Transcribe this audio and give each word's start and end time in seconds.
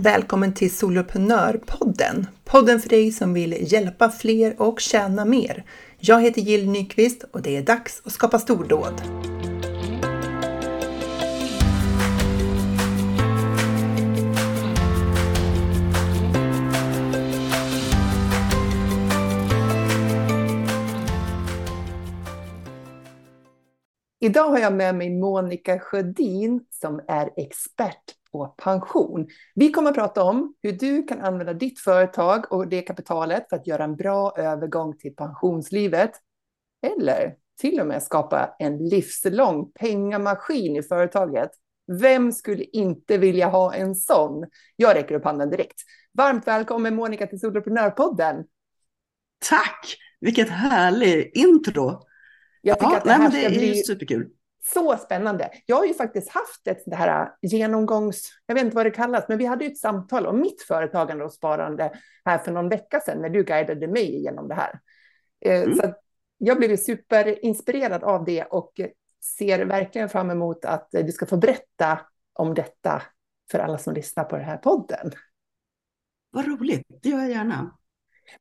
Välkommen 0.00 0.54
till 0.54 0.76
Soloprenörpodden! 0.76 2.26
Podden 2.44 2.80
för 2.80 2.88
dig 2.88 3.12
som 3.12 3.34
vill 3.34 3.72
hjälpa 3.72 4.10
fler 4.10 4.62
och 4.62 4.80
tjäna 4.80 5.24
mer. 5.24 5.64
Jag 5.98 6.22
heter 6.22 6.40
Jill 6.40 6.70
Nyqvist 6.70 7.24
och 7.32 7.42
det 7.42 7.56
är 7.56 7.62
dags 7.62 8.02
att 8.04 8.12
skapa 8.12 8.38
stordåd. 8.38 9.02
Idag 24.20 24.48
har 24.48 24.58
jag 24.58 24.72
med 24.72 24.94
mig 24.94 25.10
Monica 25.10 25.78
Sjödin 25.78 26.60
som 26.70 27.00
är 27.08 27.30
expert 27.36 28.17
på 28.32 28.46
pension. 28.46 29.28
Vi 29.54 29.72
kommer 29.72 29.90
att 29.90 29.96
prata 29.96 30.22
om 30.22 30.54
hur 30.62 30.72
du 30.72 31.02
kan 31.02 31.20
använda 31.20 31.52
ditt 31.52 31.80
företag 31.80 32.52
och 32.52 32.68
det 32.68 32.82
kapitalet 32.82 33.48
för 33.48 33.56
att 33.56 33.66
göra 33.66 33.84
en 33.84 33.96
bra 33.96 34.34
övergång 34.36 34.98
till 34.98 35.16
pensionslivet. 35.16 36.10
Eller 36.86 37.34
till 37.60 37.80
och 37.80 37.86
med 37.86 38.02
skapa 38.02 38.54
en 38.58 38.88
livslång 38.88 39.72
pengamaskin 39.72 40.76
i 40.76 40.82
företaget. 40.82 41.50
Vem 42.00 42.32
skulle 42.32 42.64
inte 42.64 43.18
vilja 43.18 43.48
ha 43.48 43.74
en 43.74 43.94
sån? 43.94 44.46
Jag 44.76 44.96
räcker 44.96 45.14
upp 45.14 45.24
handen 45.24 45.50
direkt. 45.50 45.80
Varmt 46.12 46.46
välkommen 46.46 46.94
Monica 46.94 47.26
till 47.26 47.40
Soloprenörpodden. 47.40 48.44
Tack! 49.48 49.96
Vilket 50.20 50.48
härligt 50.48 51.36
intro. 51.36 52.02
Jag 52.62 52.78
tycker 52.78 52.92
ja, 52.92 52.98
att 52.98 53.04
det 53.04 53.10
här 53.10 53.18
nej, 53.18 53.28
men 53.28 53.40
det 53.40 53.46
ska 53.48 53.54
är 53.54 53.70
bli 53.70 53.82
superkul. 53.82 54.30
Så 54.60 54.96
spännande. 54.96 55.50
Jag 55.66 55.76
har 55.76 55.84
ju 55.84 55.94
faktiskt 55.94 56.28
haft 56.30 56.66
ett 56.66 56.82
det 56.86 56.96
här 56.96 57.32
genomgångs, 57.42 58.30
jag 58.46 58.54
vet 58.54 58.64
inte 58.64 58.76
vad 58.76 58.86
det 58.86 58.90
kallas, 58.90 59.24
men 59.28 59.38
vi 59.38 59.46
hade 59.46 59.64
ju 59.64 59.70
ett 59.70 59.78
samtal 59.78 60.26
om 60.26 60.40
mitt 60.40 60.62
företagande 60.62 61.24
och 61.24 61.32
sparande 61.32 61.92
här 62.24 62.38
för 62.38 62.52
någon 62.52 62.68
vecka 62.68 63.00
sedan 63.00 63.22
när 63.22 63.28
du 63.28 63.44
guidade 63.44 63.88
mig 63.88 64.16
igenom 64.16 64.48
det 64.48 64.54
här. 64.54 64.80
Eh, 65.44 65.62
Mm. 65.62 65.76
Så 65.76 65.94
jag 66.38 66.58
blev 66.58 66.76
superinspirerad 66.76 68.04
av 68.04 68.24
det 68.24 68.44
och 68.44 68.80
ser 69.38 69.64
verkligen 69.64 70.08
fram 70.08 70.30
emot 70.30 70.64
att 70.64 70.88
du 70.90 71.12
ska 71.12 71.26
få 71.26 71.36
berätta 71.36 72.00
om 72.32 72.54
detta 72.54 73.02
för 73.50 73.58
alla 73.58 73.78
som 73.78 73.94
lyssnar 73.94 74.24
på 74.24 74.36
den 74.36 74.44
här 74.44 74.56
podden. 74.56 75.12
Vad 76.30 76.46
roligt, 76.46 76.86
det 77.02 77.08
gör 77.08 77.18
jag 77.18 77.30
gärna. 77.30 77.78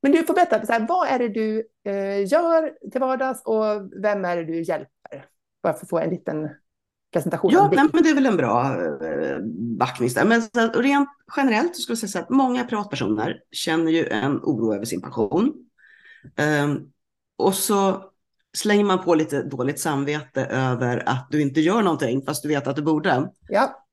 Men 0.02 0.11
du 0.11 0.23
får 0.23 0.33
berätta, 0.33 0.66
så 0.66 0.73
här, 0.73 0.88
vad 0.88 1.08
är 1.08 1.20
det 1.20 1.30
du 1.30 1.67
eh, 1.83 2.25
gör 2.27 2.89
till 2.92 3.02
vardags 3.02 3.42
och 3.45 4.03
vem 4.03 4.25
är 4.25 4.38
det 4.38 4.45
du 4.45 4.61
hjälper? 4.61 4.97
Bara 5.63 5.73
för 5.73 5.86
att 5.86 5.89
få 5.89 6.00
en 6.00 6.09
liten 6.09 6.50
presentation 7.13 7.52
Ja, 7.52 7.72
nej, 7.73 7.86
men 7.94 8.03
det 8.03 8.09
är 8.09 8.16
väl 8.16 8.25
en 8.25 8.38
bra 8.38 8.81
eh, 8.83 9.38
backning. 9.80 10.09
Men 10.25 10.41
rent 10.73 11.09
generellt 11.38 11.75
så 11.75 11.81
skulle 11.81 11.97
jag 12.02 12.09
säga 12.09 12.23
att 12.23 12.30
många 12.30 12.64
privatpersoner 12.64 13.39
känner 13.52 13.91
ju 13.91 14.08
en 14.08 14.38
oro 14.38 14.73
över 14.73 14.86
sin 14.86 15.02
pension. 15.02 15.53
Ehm, 16.36 16.80
och 17.38 17.53
så 17.53 18.11
slänger 18.58 18.83
man 18.83 19.03
på 19.03 19.16
lite 19.16 19.44
dåligt 19.44 19.80
samvete 19.80 20.45
över 20.45 21.09
att 21.09 21.27
du 21.31 21.41
inte 21.41 21.61
gör 21.61 21.81
någonting 21.81 22.21
fast 22.25 22.44
du 22.44 22.49
vet 22.49 22.67
att 22.67 22.75
du 22.75 22.81
borde. 22.81 23.31
Ja, 23.49 23.86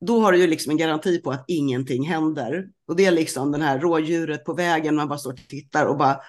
Då 0.00 0.20
har 0.20 0.32
du 0.32 0.38
ju 0.38 0.46
liksom 0.46 0.70
en 0.70 0.76
garanti 0.76 1.18
på 1.18 1.30
att 1.30 1.44
ingenting 1.48 2.08
händer. 2.08 2.68
Och 2.88 2.96
det 2.96 3.06
är 3.06 3.10
liksom 3.10 3.52
den 3.52 3.62
här 3.62 3.78
rådjuret 3.78 4.44
på 4.44 4.54
vägen, 4.54 4.94
man 4.96 5.08
bara 5.08 5.18
står 5.18 5.32
och 5.32 5.38
tittar 5.48 5.86
och 5.86 5.96
bara 5.98 6.20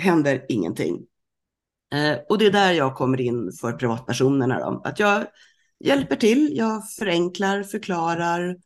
händer 0.00 0.46
ingenting. 0.48 1.06
Eh, 1.94 2.18
och 2.28 2.38
det 2.38 2.46
är 2.46 2.50
där 2.50 2.72
jag 2.72 2.94
kommer 2.94 3.20
in 3.20 3.52
för 3.60 3.72
privatpersonerna. 3.72 4.58
Då. 4.58 4.82
Att 4.84 4.98
jag 4.98 5.26
hjälper 5.84 6.16
till, 6.16 6.56
jag 6.56 6.90
förenklar, 6.90 7.62
förklarar, 7.62 8.56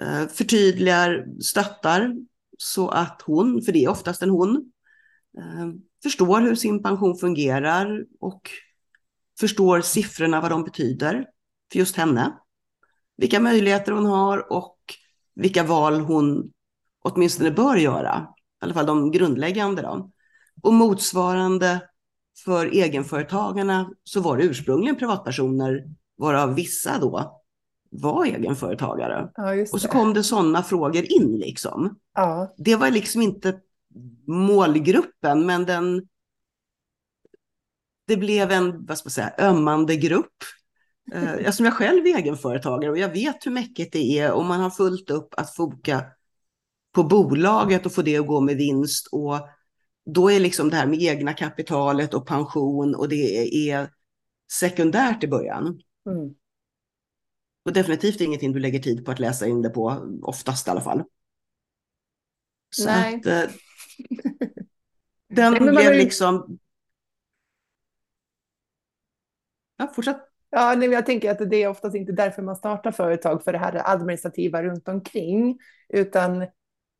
eh, 0.00 0.26
förtydligar, 0.28 1.26
stöttar 1.40 2.14
så 2.58 2.88
att 2.88 3.22
hon, 3.24 3.62
för 3.62 3.72
det 3.72 3.84
är 3.84 3.88
oftast 3.88 4.22
en 4.22 4.30
hon, 4.30 4.72
eh, 5.38 5.66
förstår 6.02 6.40
hur 6.40 6.54
sin 6.54 6.82
pension 6.82 7.18
fungerar 7.18 8.04
och 8.20 8.50
förstår 9.40 9.80
siffrorna, 9.80 10.40
vad 10.40 10.50
de 10.50 10.64
betyder 10.64 11.26
för 11.72 11.78
just 11.78 11.96
henne. 11.96 12.38
Vilka 13.16 13.40
möjligheter 13.40 13.92
hon 13.92 14.06
har 14.06 14.52
och 14.52 14.78
vilka 15.34 15.62
val 15.62 16.00
hon 16.00 16.52
åtminstone 17.02 17.50
bör 17.50 17.76
göra. 17.76 18.26
I 18.62 18.64
alla 18.64 18.74
fall 18.74 18.86
de 18.86 19.10
grundläggande. 19.10 19.82
Då. 19.82 20.10
Och 20.62 20.74
motsvarande 20.74 21.80
för 22.44 22.66
egenföretagarna 22.66 23.90
så 24.04 24.20
var 24.20 24.36
det 24.36 24.44
ursprungligen 24.44 24.96
privatpersoner 24.96 25.84
varav 26.18 26.54
vissa 26.54 26.98
då 26.98 27.42
var 27.90 28.24
egenföretagare. 28.24 29.30
ja 29.36 29.66
Och 29.72 29.80
så 29.80 29.88
kom 29.88 30.14
det 30.14 30.22
sådana 30.22 30.62
frågor 30.62 31.12
in 31.12 31.38
liksom. 31.38 31.98
Ja, 32.14 32.54
Det 32.56 32.76
var 32.76 32.90
liksom 32.90 33.22
inte 33.22 33.60
målgruppen, 34.26 35.46
men 35.46 35.64
den 35.66 36.08
det 38.06 38.16
blev 38.16 38.50
en, 38.50 38.86
vad 38.86 38.98
ska 38.98 39.06
man 39.06 39.10
säga, 39.10 39.32
ömmande 39.38 39.96
grupp. 39.96 40.34
Eh, 41.12 41.34
Eftersom 41.34 41.64
jag 41.64 41.74
själv 41.74 42.06
är 42.06 42.18
egenföretagare 42.18 42.90
och 42.90 42.98
jag 42.98 43.08
vet 43.08 43.46
hur 43.46 43.50
mäckigt 43.50 43.92
det 43.92 44.18
är 44.18 44.32
om 44.32 44.46
man 44.46 44.60
har 44.60 44.70
fullt 44.70 45.10
upp 45.10 45.34
att 45.36 45.54
foka 45.54 46.04
på 46.92 47.02
bolaget 47.02 47.86
och 47.86 47.92
få 47.92 48.02
det 48.02 48.18
att 48.18 48.26
gå 48.26 48.40
med 48.40 48.56
vinst. 48.56 49.08
Och 49.12 49.48
då 50.06 50.30
är 50.30 50.40
liksom 50.40 50.70
det 50.70 50.76
här 50.76 50.86
med 50.86 51.02
egna 51.02 51.32
kapitalet 51.34 52.14
och 52.14 52.26
pension 52.26 52.94
och 52.94 53.08
det 53.08 53.70
är 53.70 53.90
sekundärt 54.52 55.24
i 55.24 55.28
början. 55.28 55.80
mm. 56.06 56.34
Och 57.64 57.72
definitivt 57.72 58.20
ingenting 58.20 58.52
du 58.52 58.58
lägger 58.58 58.78
tid 58.78 59.04
på 59.04 59.10
att 59.10 59.18
läsa 59.18 59.46
in 59.46 59.62
det 59.62 59.70
på, 59.70 60.06
oftast 60.22 60.66
i 60.68 60.70
alla 60.70 60.80
fall. 60.80 61.02
Så 62.70 62.84
Nej. 62.86 63.14
att 63.14 63.26
eh, 63.26 63.42
den 65.28 65.52
Nej, 65.52 65.60
blev 65.60 65.92
ju- 65.92 65.98
liksom... 65.98 66.58
Ja, 69.76 69.92
fortsätt. 69.94 70.20
Ja, 70.50 70.74
nej, 70.76 70.88
jag 70.88 71.06
tänker 71.06 71.30
att 71.30 71.50
det 71.50 71.62
är 71.62 71.68
oftast 71.68 71.96
inte 71.96 72.12
därför 72.12 72.42
man 72.42 72.56
startar 72.56 72.92
företag, 72.92 73.44
för 73.44 73.52
det 73.52 73.58
här 73.58 73.82
administrativa 73.92 74.62
runt 74.62 74.88
omkring, 74.88 75.58
utan, 75.88 76.42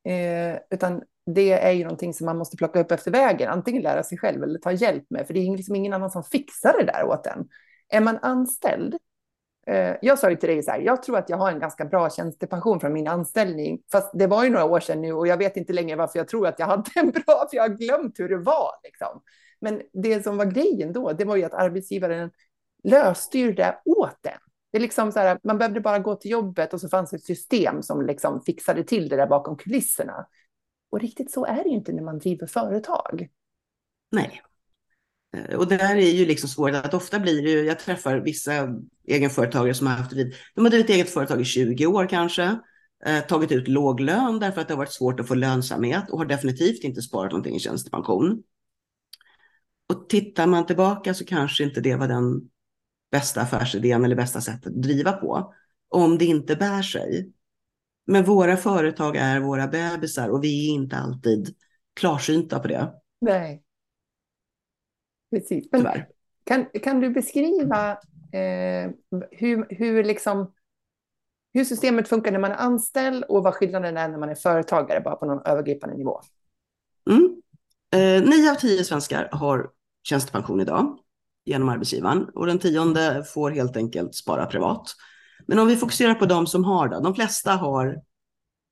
eh, 0.04 0.56
utan 0.70 1.02
det 1.26 1.52
är 1.52 1.70
ju 1.70 1.82
någonting 1.82 2.14
som 2.14 2.24
man 2.24 2.38
måste 2.38 2.56
plocka 2.56 2.80
upp 2.80 2.92
efter 2.92 3.10
vägen, 3.10 3.48
antingen 3.48 3.82
lära 3.82 4.02
sig 4.02 4.18
själv 4.18 4.42
eller 4.42 4.58
ta 4.58 4.72
hjälp 4.72 5.04
med, 5.10 5.26
för 5.26 5.34
det 5.34 5.40
är 5.40 5.56
liksom 5.56 5.74
ingen 5.74 5.92
annan 5.92 6.10
som 6.10 6.24
fixar 6.24 6.74
det 6.78 6.84
där 6.84 7.04
åt 7.04 7.26
en. 7.26 7.48
Är 7.88 8.00
man 8.00 8.18
anställd, 8.22 8.94
eh, 9.66 9.96
jag 10.02 10.18
sa 10.18 10.30
ju 10.30 10.36
till 10.36 10.48
dig 10.48 10.62
så 10.62 10.70
här, 10.70 10.80
jag 10.80 11.02
tror 11.02 11.18
att 11.18 11.30
jag 11.30 11.36
har 11.36 11.52
en 11.52 11.60
ganska 11.60 11.84
bra 11.84 12.10
tjänstepension 12.10 12.80
från 12.80 12.92
min 12.92 13.08
anställning, 13.08 13.78
fast 13.92 14.10
det 14.18 14.26
var 14.26 14.44
ju 14.44 14.50
några 14.50 14.64
år 14.64 14.80
sedan 14.80 15.00
nu 15.00 15.12
och 15.12 15.26
jag 15.26 15.36
vet 15.36 15.56
inte 15.56 15.72
längre 15.72 15.96
varför 15.96 16.18
jag 16.18 16.28
tror 16.28 16.46
att 16.46 16.58
jag 16.58 16.66
hade 16.66 16.90
en 16.94 17.10
bra, 17.10 17.46
för 17.50 17.56
jag 17.56 17.62
har 17.62 17.76
glömt 17.76 18.20
hur 18.20 18.28
det 18.28 18.38
var. 18.38 18.70
Liksom. 18.84 19.22
Men 19.60 19.82
det 19.92 20.22
som 20.22 20.36
var 20.36 20.44
grejen 20.44 20.92
då, 20.92 21.12
det 21.12 21.24
var 21.24 21.36
ju 21.36 21.44
att 21.44 21.54
arbetsgivaren 21.54 22.30
löste 22.84 23.52
det 23.52 23.78
åt 23.84 24.26
en. 24.26 24.38
Det 24.72 24.78
är 24.78 24.82
liksom 24.82 25.12
så 25.12 25.18
här, 25.18 25.38
man 25.42 25.58
behövde 25.58 25.80
bara 25.80 25.98
gå 25.98 26.14
till 26.14 26.30
jobbet 26.30 26.74
och 26.74 26.80
så 26.80 26.88
fanns 26.88 27.12
ett 27.12 27.24
system 27.24 27.82
som 27.82 28.06
liksom 28.06 28.40
fixade 28.40 28.84
till 28.84 29.08
det 29.08 29.16
där 29.16 29.26
bakom 29.26 29.56
kulisserna. 29.56 30.26
Och 30.96 31.02
riktigt 31.02 31.30
så 31.30 31.46
är 31.46 31.64
det 31.64 31.68
ju 31.68 31.74
inte 31.74 31.92
när 31.92 32.02
man 32.02 32.18
driver 32.18 32.46
företag. 32.46 33.28
Nej. 34.12 34.42
Eh, 35.36 35.56
och 35.56 35.68
det 35.68 35.76
där 35.76 35.96
är 35.96 36.10
ju 36.10 36.26
liksom 36.26 36.48
svårt 36.48 36.74
att 36.74 36.94
ofta 36.94 37.18
blir 37.18 37.42
det 37.42 37.50
ju, 37.50 37.64
jag 37.64 37.78
träffar 37.78 38.18
vissa 38.18 38.74
egenföretagare 39.08 39.74
som 39.74 39.86
har 39.86 39.94
haft 39.94 40.10
det, 40.10 40.32
de 40.54 40.64
har 40.64 40.70
drivit 40.70 40.90
eget 40.90 41.10
företag 41.10 41.40
i 41.40 41.44
20 41.44 41.86
år 41.86 42.08
kanske, 42.08 42.58
eh, 43.06 43.20
tagit 43.20 43.52
ut 43.52 43.68
låg 43.68 44.00
lön 44.00 44.38
därför 44.38 44.60
att 44.60 44.68
det 44.68 44.74
har 44.74 44.78
varit 44.78 44.92
svårt 44.92 45.20
att 45.20 45.28
få 45.28 45.34
lönsamhet 45.34 46.10
och 46.10 46.18
har 46.18 46.26
definitivt 46.26 46.84
inte 46.84 47.02
sparat 47.02 47.32
någonting 47.32 47.56
i 47.56 47.60
tjänstepension. 47.60 48.42
Och 49.88 50.08
tittar 50.08 50.46
man 50.46 50.66
tillbaka 50.66 51.14
så 51.14 51.24
kanske 51.24 51.64
inte 51.64 51.80
det 51.80 51.96
var 51.96 52.08
den 52.08 52.40
bästa 53.10 53.40
affärsidén 53.40 54.04
eller 54.04 54.16
bästa 54.16 54.40
sättet 54.40 54.66
att 54.66 54.82
driva 54.82 55.12
på, 55.12 55.54
om 55.88 56.18
det 56.18 56.24
inte 56.24 56.56
bär 56.56 56.82
sig. 56.82 57.32
Men 58.06 58.24
våra 58.24 58.56
företag 58.56 59.16
är 59.16 59.40
våra 59.40 59.66
bebisar 59.66 60.28
och 60.28 60.44
vi 60.44 60.70
är 60.70 60.74
inte 60.74 60.96
alltid 60.96 61.54
klarsynta 61.94 62.58
på 62.58 62.68
det, 62.68 62.92
Nej. 63.20 63.62
Precis. 65.30 65.70
Tyvärr. 65.70 66.08
kan, 66.44 66.66
kan 66.82 67.00
du 67.00 67.10
beskriva 67.10 67.90
eh, 68.32 68.90
hur, 69.30 69.74
hur, 69.74 70.04
liksom, 70.04 70.52
hur 71.52 71.64
systemet 71.64 72.08
funkar 72.08 72.32
när 72.32 72.38
man 72.38 72.50
är 72.50 72.56
anställd 72.56 73.24
och 73.24 73.42
vad 73.42 73.54
skillnaden 73.54 73.96
är 73.96 74.08
när 74.08 74.18
man 74.18 74.28
är 74.28 74.34
företagare, 74.34 75.00
bara 75.00 75.16
på 75.16 75.26
någon 75.26 75.46
övergripande 75.46 75.96
nivå? 75.96 76.20
Mm. 77.10 77.42
Eh, 77.90 78.28
nio 78.28 78.50
av 78.50 78.54
tio 78.54 78.84
svenskar 78.84 79.28
har 79.32 79.70
tjänstepension 80.02 80.60
idag 80.60 80.98
genom 81.44 81.68
arbetsgivaren 81.68 82.28
och 82.34 82.46
den 82.46 82.58
tionde 82.58 83.24
får 83.34 83.50
helt 83.50 83.76
enkelt 83.76 84.14
spara 84.14 84.46
privat. 84.46 84.94
Men 85.46 85.58
om 85.58 85.68
vi 85.68 85.76
fokuserar 85.76 86.14
på 86.14 86.26
de 86.26 86.46
som 86.46 86.64
har 86.64 86.88
det, 86.88 87.00
de 87.00 87.14
flesta 87.14 87.52
har 87.52 88.02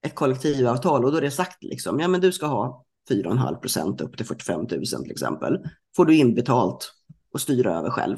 ett 0.07 0.15
kollektivavtal 0.15 1.05
och 1.05 1.13
då 1.13 1.17
är 1.17 1.23
det 1.23 1.31
sagt 1.31 1.63
liksom, 1.63 2.01
ja 2.01 2.09
men 2.09 2.21
du 2.21 2.33
ska 2.33 2.47
ha 2.47 2.85
4,5 3.11 3.61
procent 3.61 4.01
upp 4.01 4.17
till 4.17 4.27
45 4.27 4.61
000 4.61 4.69
till 4.69 5.11
exempel. 5.11 5.59
Får 5.97 6.05
du 6.05 6.17
inbetalt 6.17 6.93
och 7.33 7.41
styra 7.41 7.79
över 7.79 7.91
själv 7.91 8.17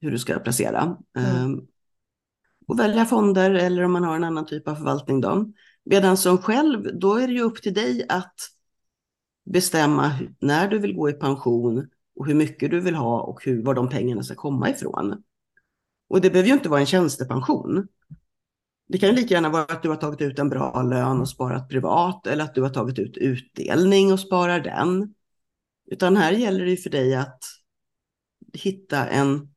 hur 0.00 0.10
du 0.10 0.18
ska 0.18 0.38
placera. 0.38 0.96
Mm. 1.18 1.54
Eh, 1.54 1.58
och 2.66 2.78
välja 2.78 3.04
fonder 3.04 3.50
eller 3.50 3.82
om 3.82 3.92
man 3.92 4.04
har 4.04 4.16
en 4.16 4.24
annan 4.24 4.46
typ 4.46 4.68
av 4.68 4.74
förvaltning. 4.74 5.20
Då. 5.20 5.52
Medan 5.84 6.16
som 6.16 6.38
själv, 6.38 6.98
då 6.98 7.16
är 7.16 7.26
det 7.26 7.32
ju 7.32 7.42
upp 7.42 7.62
till 7.62 7.74
dig 7.74 8.06
att 8.08 8.34
bestämma 9.44 10.18
när 10.38 10.68
du 10.68 10.78
vill 10.78 10.94
gå 10.94 11.10
i 11.10 11.12
pension 11.12 11.88
och 12.16 12.26
hur 12.26 12.34
mycket 12.34 12.70
du 12.70 12.80
vill 12.80 12.94
ha 12.94 13.20
och 13.20 13.44
hur, 13.44 13.62
var 13.62 13.74
de 13.74 13.88
pengarna 13.88 14.22
ska 14.22 14.34
komma 14.34 14.70
ifrån. 14.70 15.22
Och 16.08 16.20
det 16.20 16.30
behöver 16.30 16.48
ju 16.48 16.54
inte 16.54 16.68
vara 16.68 16.80
en 16.80 16.86
tjänstepension. 16.86 17.88
Det 18.88 18.98
kan 18.98 19.14
lika 19.14 19.34
gärna 19.34 19.48
vara 19.48 19.62
att 19.62 19.82
du 19.82 19.88
har 19.88 19.96
tagit 19.96 20.20
ut 20.20 20.38
en 20.38 20.48
bra 20.48 20.82
lön 20.82 21.20
och 21.20 21.28
sparat 21.28 21.68
privat 21.68 22.26
eller 22.26 22.44
att 22.44 22.54
du 22.54 22.62
har 22.62 22.70
tagit 22.70 22.98
ut 22.98 23.16
utdelning 23.16 24.12
och 24.12 24.20
sparar 24.20 24.60
den. 24.60 25.14
Utan 25.90 26.16
här 26.16 26.32
gäller 26.32 26.66
det 26.66 26.76
för 26.76 26.90
dig 26.90 27.14
att 27.14 27.44
hitta 28.52 29.06
en 29.06 29.54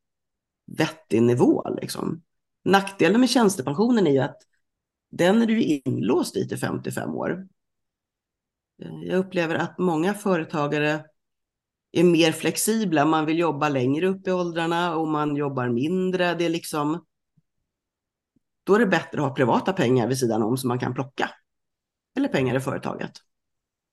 vettig 0.78 1.22
nivå. 1.22 1.78
Liksom. 1.82 2.22
Nackdelen 2.64 3.20
med 3.20 3.30
tjänstepensionen 3.30 4.08
är 4.08 4.12
ju 4.12 4.20
att 4.20 4.38
den 5.12 5.42
är 5.42 5.46
du 5.46 5.62
inlåst 5.62 6.38
i 6.38 6.48
till 6.48 6.58
55 6.58 7.16
år. 7.16 7.48
Jag 9.04 9.20
upplever 9.20 9.56
att 9.56 9.78
många 9.78 10.14
företagare 10.14 11.06
är 11.92 12.04
mer 12.04 12.32
flexibla. 12.32 13.06
Man 13.06 13.26
vill 13.26 13.40
jobba 13.40 13.70
längre 13.70 14.08
upp 14.08 14.28
i 14.28 14.32
åldrarna 14.32 14.96
och 14.96 15.08
man 15.08 15.36
jobbar 15.36 15.70
mindre. 15.70 16.34
Det 16.34 16.46
är 16.46 16.50
liksom, 16.50 17.06
då 18.64 18.76
är 18.76 18.80
det 18.80 18.86
bättre 18.86 19.22
att 19.22 19.28
ha 19.28 19.36
privata 19.36 19.74
pengar 19.74 20.08
vid 20.08 20.18
sidan 20.18 20.44
om 20.44 20.58
som 20.58 20.68
man 20.68 20.80
kan 20.80 20.94
plocka. 20.94 21.30
Eller 22.18 22.28
pengar 22.28 22.56
i 22.56 22.60
företaget. 22.60 23.12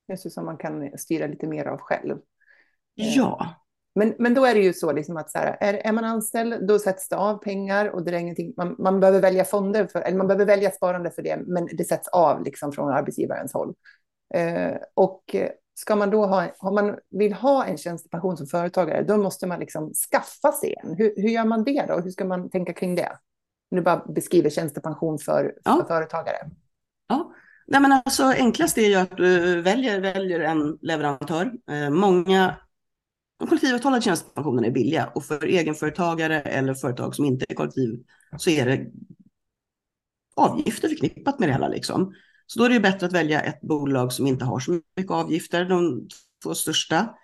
Just 0.07 0.31
som 0.31 0.45
man 0.45 0.57
kan 0.57 0.97
styra 0.97 1.27
lite 1.27 1.47
mer 1.47 1.65
av 1.65 1.77
själv. 1.79 2.17
Ja. 2.93 3.55
Men, 3.95 4.15
men 4.19 4.33
då 4.33 4.45
är 4.45 4.53
det 4.53 4.61
ju 4.61 4.73
så 4.73 4.91
liksom 4.91 5.17
att 5.17 5.31
så 5.31 5.37
här, 5.37 5.57
är, 5.59 5.73
är 5.73 5.91
man 5.91 6.03
anställd, 6.03 6.67
då 6.67 6.79
sätts 6.79 7.09
det 7.09 7.15
av 7.15 7.37
pengar 7.37 7.89
och 7.89 8.03
det 8.03 8.11
är 8.11 8.19
ingenting, 8.19 8.53
man, 8.57 8.75
man 8.79 8.99
behöver 8.99 9.21
välja 9.21 9.45
fonder, 9.45 9.87
för, 9.87 10.01
eller 10.01 10.17
man 10.17 10.27
behöver 10.27 10.45
välja 10.45 10.71
sparande 10.71 11.11
för 11.11 11.21
det, 11.21 11.37
men 11.47 11.69
det 11.71 11.83
sätts 11.83 12.07
av 12.07 12.43
liksom 12.43 12.71
från 12.71 12.89
arbetsgivarens 12.89 13.53
håll. 13.53 13.73
Eh, 14.33 14.75
och 14.93 15.35
ska 15.79 15.95
man 15.95 16.09
då 16.09 16.25
ha, 16.25 16.47
om 16.59 16.75
man 16.75 16.97
vill 17.09 17.33
ha 17.33 17.65
en 17.65 17.77
tjänstepension 17.77 18.37
som 18.37 18.47
företagare, 18.47 19.03
då 19.03 19.17
måste 19.17 19.47
man 19.47 19.59
liksom 19.59 19.93
skaffa 19.93 20.51
sig 20.51 20.75
en. 20.83 20.95
Hur, 20.95 21.13
hur 21.15 21.29
gör 21.29 21.45
man 21.45 21.63
det 21.63 21.85
då? 21.87 21.99
Hur 21.99 22.11
ska 22.11 22.25
man 22.25 22.49
tänka 22.49 22.73
kring 22.73 22.95
det? 22.95 23.17
Nu 23.71 23.81
bara 23.81 24.05
beskriver 24.05 24.49
tjänstepension 24.49 25.19
för, 25.19 25.43
för 25.43 25.53
ja. 25.63 25.85
företagare. 25.87 26.49
Ja, 27.07 27.33
Nej, 27.67 27.81
men 27.81 27.91
alltså, 27.91 28.23
enklast 28.23 28.77
är 28.77 28.87
ju 28.87 28.95
att 28.95 29.17
du 29.17 29.61
väljer, 29.61 29.99
väljer 30.01 30.39
en 30.39 30.77
leverantör. 30.81 31.51
Eh, 31.71 31.89
många 31.89 32.55
de 33.39 33.47
kollektivavtalade 33.47 34.01
tjänstepensionerna 34.01 34.67
är 34.67 34.71
billiga 34.71 35.11
och 35.15 35.25
för 35.25 35.45
egenföretagare 35.45 36.41
eller 36.41 36.73
företag 36.73 37.15
som 37.15 37.25
inte 37.25 37.45
är 37.49 37.55
kollektiv 37.55 38.03
så 38.37 38.49
är 38.49 38.65
det 38.65 38.91
avgifter 40.35 40.87
förknippat 40.87 41.39
med 41.39 41.49
det 41.49 41.53
hela. 41.53 41.67
Liksom. 41.67 42.13
Så 42.51 42.59
då 42.59 42.65
är 42.65 42.69
det 42.69 42.79
bättre 42.79 43.07
att 43.07 43.13
välja 43.13 43.41
ett 43.41 43.61
bolag 43.61 44.13
som 44.13 44.27
inte 44.27 44.45
har 44.45 44.59
så 44.59 44.71
mycket 44.95 45.11
avgifter. 45.11 45.65
De 45.65 46.07
två 46.43 46.55
största 46.55 47.15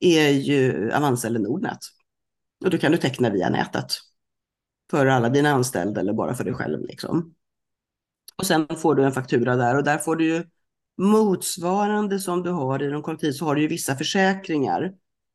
är 0.00 0.28
ju 0.28 0.92
Avanza 0.92 1.28
eller 1.28 1.40
Nordnet. 1.40 1.78
Och 2.64 2.70
då 2.70 2.78
kan 2.78 2.92
du 2.92 2.98
teckna 2.98 3.30
via 3.30 3.48
nätet. 3.48 3.86
För 4.90 5.06
alla 5.06 5.28
dina 5.28 5.50
anställda 5.50 6.00
eller 6.00 6.12
bara 6.12 6.34
för 6.34 6.44
dig 6.44 6.54
själv. 6.54 6.86
Liksom. 6.86 7.34
Och 8.36 8.46
sen 8.46 8.66
får 8.76 8.94
du 8.94 9.04
en 9.04 9.12
faktura 9.12 9.56
där 9.56 9.76
och 9.76 9.84
där 9.84 9.98
får 9.98 10.16
du 10.16 10.24
ju 10.24 10.44
motsvarande 10.96 12.18
som 12.18 12.42
du 12.42 12.50
har 12.50 12.82
i 12.82 12.88
de 12.88 13.02
kollektiv 13.02 13.32
så 13.32 13.44
har 13.44 13.54
du 13.54 13.62
ju 13.62 13.68
vissa 13.68 13.96
försäkringar. 13.96 14.92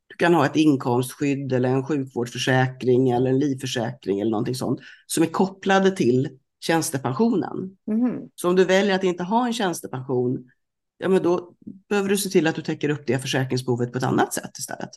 Du 0.07 0.15
kan 0.15 0.33
ha 0.33 0.45
ett 0.45 0.55
inkomstskydd 0.55 1.53
eller 1.53 1.69
en 1.69 1.85
sjukvårdsförsäkring 1.85 3.09
eller 3.09 3.29
en 3.29 3.39
livförsäkring 3.39 4.19
eller 4.19 4.31
någonting 4.31 4.55
sånt 4.55 4.79
som 5.05 5.23
är 5.23 5.27
kopplade 5.27 5.91
till 5.91 6.29
tjänstepensionen. 6.59 7.77
Mm. 7.91 8.29
Så 8.35 8.49
om 8.49 8.55
du 8.55 8.65
väljer 8.65 8.95
att 8.95 9.03
inte 9.03 9.23
ha 9.23 9.47
en 9.47 9.53
tjänstepension, 9.53 10.49
ja 10.97 11.09
men 11.09 11.23
då 11.23 11.53
behöver 11.89 12.09
du 12.09 12.17
se 12.17 12.29
till 12.29 12.47
att 12.47 12.55
du 12.55 12.61
täcker 12.61 12.89
upp 12.89 13.07
det 13.07 13.19
försäkringsbehovet 13.19 13.91
på 13.91 13.97
ett 13.97 14.03
annat 14.03 14.33
sätt 14.33 14.57
istället. 14.57 14.89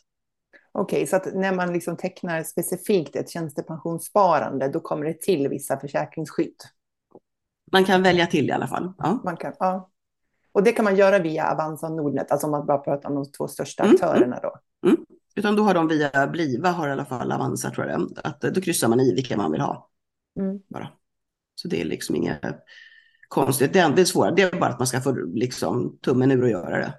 Okej, 0.71 0.97
okay, 0.97 1.07
så 1.07 1.15
att 1.15 1.35
när 1.35 1.55
man 1.55 1.73
liksom 1.73 1.97
tecknar 1.97 2.43
specifikt 2.43 3.15
ett 3.15 3.29
tjänstepensionssparande, 3.29 4.67
då 4.67 4.79
kommer 4.79 5.05
det 5.05 5.21
till 5.21 5.47
vissa 5.47 5.79
försäkringsskydd? 5.79 6.55
Man 7.71 7.85
kan 7.85 8.03
välja 8.03 8.27
till 8.27 8.49
i 8.49 8.51
alla 8.51 8.67
fall. 8.67 8.93
Ja. 8.97 9.21
Man 9.23 9.37
kan, 9.37 9.53
ja. 9.59 9.89
Och 10.51 10.63
det 10.63 10.71
kan 10.71 10.85
man 10.85 10.95
göra 10.95 11.19
via 11.19 11.51
Avanza 11.51 11.87
och 11.87 11.91
Nordnet, 11.91 12.31
alltså 12.31 12.47
om 12.47 12.51
man 12.51 12.65
bara 12.65 12.77
pratar 12.77 13.09
om 13.09 13.15
de 13.15 13.31
två 13.31 13.47
största 13.47 13.83
mm, 13.83 13.95
mm. 13.95 14.09
aktörerna 14.09 14.39
då? 14.39 14.59
Mm. 14.87 15.05
Utan 15.35 15.55
då 15.55 15.63
har 15.63 15.73
de 15.73 15.87
via 15.87 16.27
Bliva, 16.27 16.69
har 16.69 16.89
i 16.89 16.91
alla 16.91 17.05
fall 17.05 17.31
Avanza 17.31 17.69
tror 17.69 17.87
jag 17.87 18.09
det 18.15 18.21
att 18.21 18.41
Då 18.41 18.61
kryssar 18.61 18.87
man 18.87 18.99
i 18.99 19.13
vilka 19.13 19.37
man 19.37 19.51
vill 19.51 19.61
ha. 19.61 19.89
Mm. 20.39 20.59
Bara. 20.67 20.89
Så 21.61 21.67
det 21.67 21.81
är 21.81 21.85
liksom 21.85 22.15
inget 22.15 22.41
konstigt. 23.27 23.73
Det 23.73 23.79
är 23.79 24.05
svåra, 24.05 24.31
det 24.31 24.41
är 24.41 24.59
bara 24.59 24.69
att 24.69 24.79
man 24.79 24.87
ska 24.87 25.01
få 25.01 25.11
liksom, 25.11 25.97
tummen 26.01 26.31
ur 26.31 26.43
och 26.43 26.49
göra 26.49 26.77
det. 26.77 26.93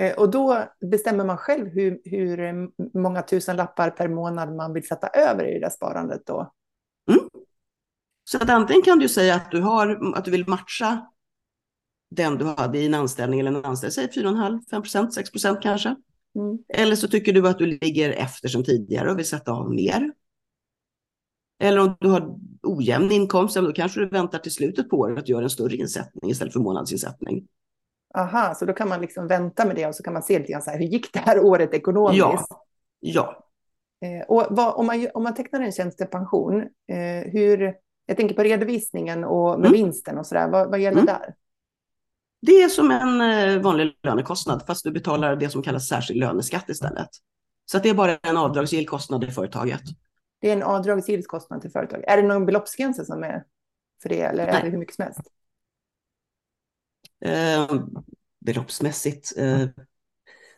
Eh, 0.00 0.18
och 0.18 0.30
då 0.30 0.64
bestämmer 0.90 1.24
man 1.24 1.38
själv 1.38 1.68
hur, 1.68 2.00
hur 2.04 2.68
många 2.98 3.22
tusen 3.22 3.56
lappar 3.56 3.90
per 3.90 4.08
månad 4.08 4.56
man 4.56 4.72
vill 4.72 4.86
sätta 4.86 5.06
över 5.06 5.44
i 5.44 5.54
det 5.54 5.60
där 5.60 5.70
sparandet 5.70 6.26
då? 6.26 6.52
Mm. 7.10 7.28
Så 8.24 8.36
att 8.36 8.50
antingen 8.50 8.82
kan 8.82 8.98
du 8.98 9.08
säga 9.08 9.34
att 9.34 9.50
du, 9.50 9.60
har, 9.60 10.16
att 10.16 10.24
du 10.24 10.30
vill 10.30 10.48
matcha 10.48 11.06
den 12.10 12.38
du 12.38 12.44
hade 12.44 12.78
i 12.78 12.86
en 12.86 12.94
anställning 12.94 13.40
eller 13.40 13.50
en 13.50 13.64
anställning, 13.64 14.12
säg 14.12 14.24
4,5, 14.24 14.60
5% 14.70 15.10
6% 15.34 15.60
kanske. 15.62 15.88
Mm. 16.36 16.58
Eller 16.68 16.96
så 16.96 17.08
tycker 17.08 17.32
du 17.32 17.48
att 17.48 17.58
du 17.58 17.66
ligger 17.66 18.10
efter 18.10 18.48
som 18.48 18.64
tidigare 18.64 19.10
och 19.10 19.18
vill 19.18 19.28
sätta 19.28 19.52
av 19.52 19.74
mer. 19.74 20.12
Eller 21.58 21.80
om 21.80 21.96
du 22.00 22.08
har 22.08 22.38
ojämn 22.66 23.12
inkomst, 23.12 23.56
då 23.56 23.72
kanske 23.72 24.00
du 24.00 24.08
väntar 24.08 24.38
till 24.38 24.52
slutet 24.52 24.88
på 24.90 24.96
året 24.96 25.22
och 25.22 25.28
gör 25.28 25.42
en 25.42 25.50
större 25.50 25.76
insättning 25.76 26.30
istället 26.30 26.52
för 26.52 26.60
månadsinsättning. 26.60 27.46
Aha, 28.14 28.54
så 28.54 28.64
då 28.64 28.72
kan 28.72 28.88
man 28.88 29.00
liksom 29.00 29.26
vänta 29.26 29.64
med 29.64 29.76
det 29.76 29.86
och 29.86 29.94
så 29.94 30.02
kan 30.02 30.12
man 30.12 30.22
se 30.22 30.38
lite 30.38 30.52
grann 30.52 30.62
så 30.62 30.70
här, 30.70 30.78
hur 30.78 30.86
gick 30.86 31.12
det 31.12 31.18
här 31.18 31.40
året 31.40 31.74
ekonomiskt? 31.74 32.20
Ja. 32.20 32.46
ja. 33.00 33.44
Eh, 34.04 34.26
och 34.28 34.46
vad, 34.50 34.74
om, 34.74 34.86
man, 34.86 35.06
om 35.14 35.22
man 35.22 35.34
tecknar 35.34 35.60
en 35.60 35.72
tjänstepension, 35.72 36.60
eh, 36.88 37.32
hur, 37.32 37.74
jag 38.06 38.16
tänker 38.16 38.34
på 38.34 38.42
redovisningen 38.42 39.24
och 39.24 39.60
med 39.60 39.68
mm. 39.68 39.72
vinsten 39.72 40.18
och 40.18 40.26
så 40.26 40.34
där, 40.34 40.48
vad, 40.48 40.70
vad 40.70 40.80
gäller 40.80 41.02
mm. 41.02 41.06
där? 41.06 41.34
Det 42.42 42.62
är 42.62 42.68
som 42.68 42.90
en 42.90 43.20
eh, 43.20 43.62
vanlig 43.62 43.92
lönekostnad, 44.02 44.62
fast 44.66 44.84
du 44.84 44.90
betalar 44.90 45.36
det 45.36 45.50
som 45.50 45.62
kallas 45.62 45.88
särskild 45.88 46.20
löneskatt 46.20 46.68
istället. 46.68 47.08
Så 47.64 47.78
det 47.78 47.88
är 47.88 47.94
bara 47.94 48.16
en 48.16 48.36
avdragsgill 48.36 48.88
kostnad 48.88 49.24
i 49.24 49.30
företaget. 49.30 49.82
Det 50.44 50.50
är 50.50 50.56
en 50.56 50.62
avdragsgill 50.62 51.26
kostnad 51.26 51.60
till 51.60 51.70
företaget. 51.70 52.04
Är 52.08 52.16
det 52.16 52.28
någon 52.28 52.46
beloppsgräns 52.46 53.06
som 53.06 53.22
är 53.22 53.44
för 54.02 54.08
det, 54.08 54.20
eller 54.20 54.46
Nej. 54.46 54.54
är 54.54 54.62
det 54.62 54.70
hur 54.70 54.78
mycket 54.78 54.94
som 54.94 55.04
helst? 55.04 55.20
Eh, 57.24 57.84
beloppsmässigt. 58.40 59.32
Eh, 59.36 59.66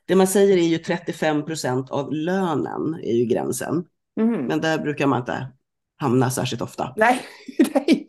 det 0.05 0.15
man 0.17 0.27
säger 0.27 0.57
är 0.57 0.63
ju 0.63 0.79
35 0.79 1.45
procent 1.45 1.91
av 1.91 2.13
lönen 2.13 2.95
är 3.03 3.13
ju 3.13 3.25
gränsen. 3.25 3.85
Mm. 4.21 4.47
Men 4.47 4.61
där 4.61 4.79
brukar 4.79 5.07
man 5.07 5.21
inte 5.21 5.53
hamna 5.97 6.31
särskilt 6.31 6.63
ofta. 6.63 6.95
Nej, 6.97 7.21
nej. 7.75 8.07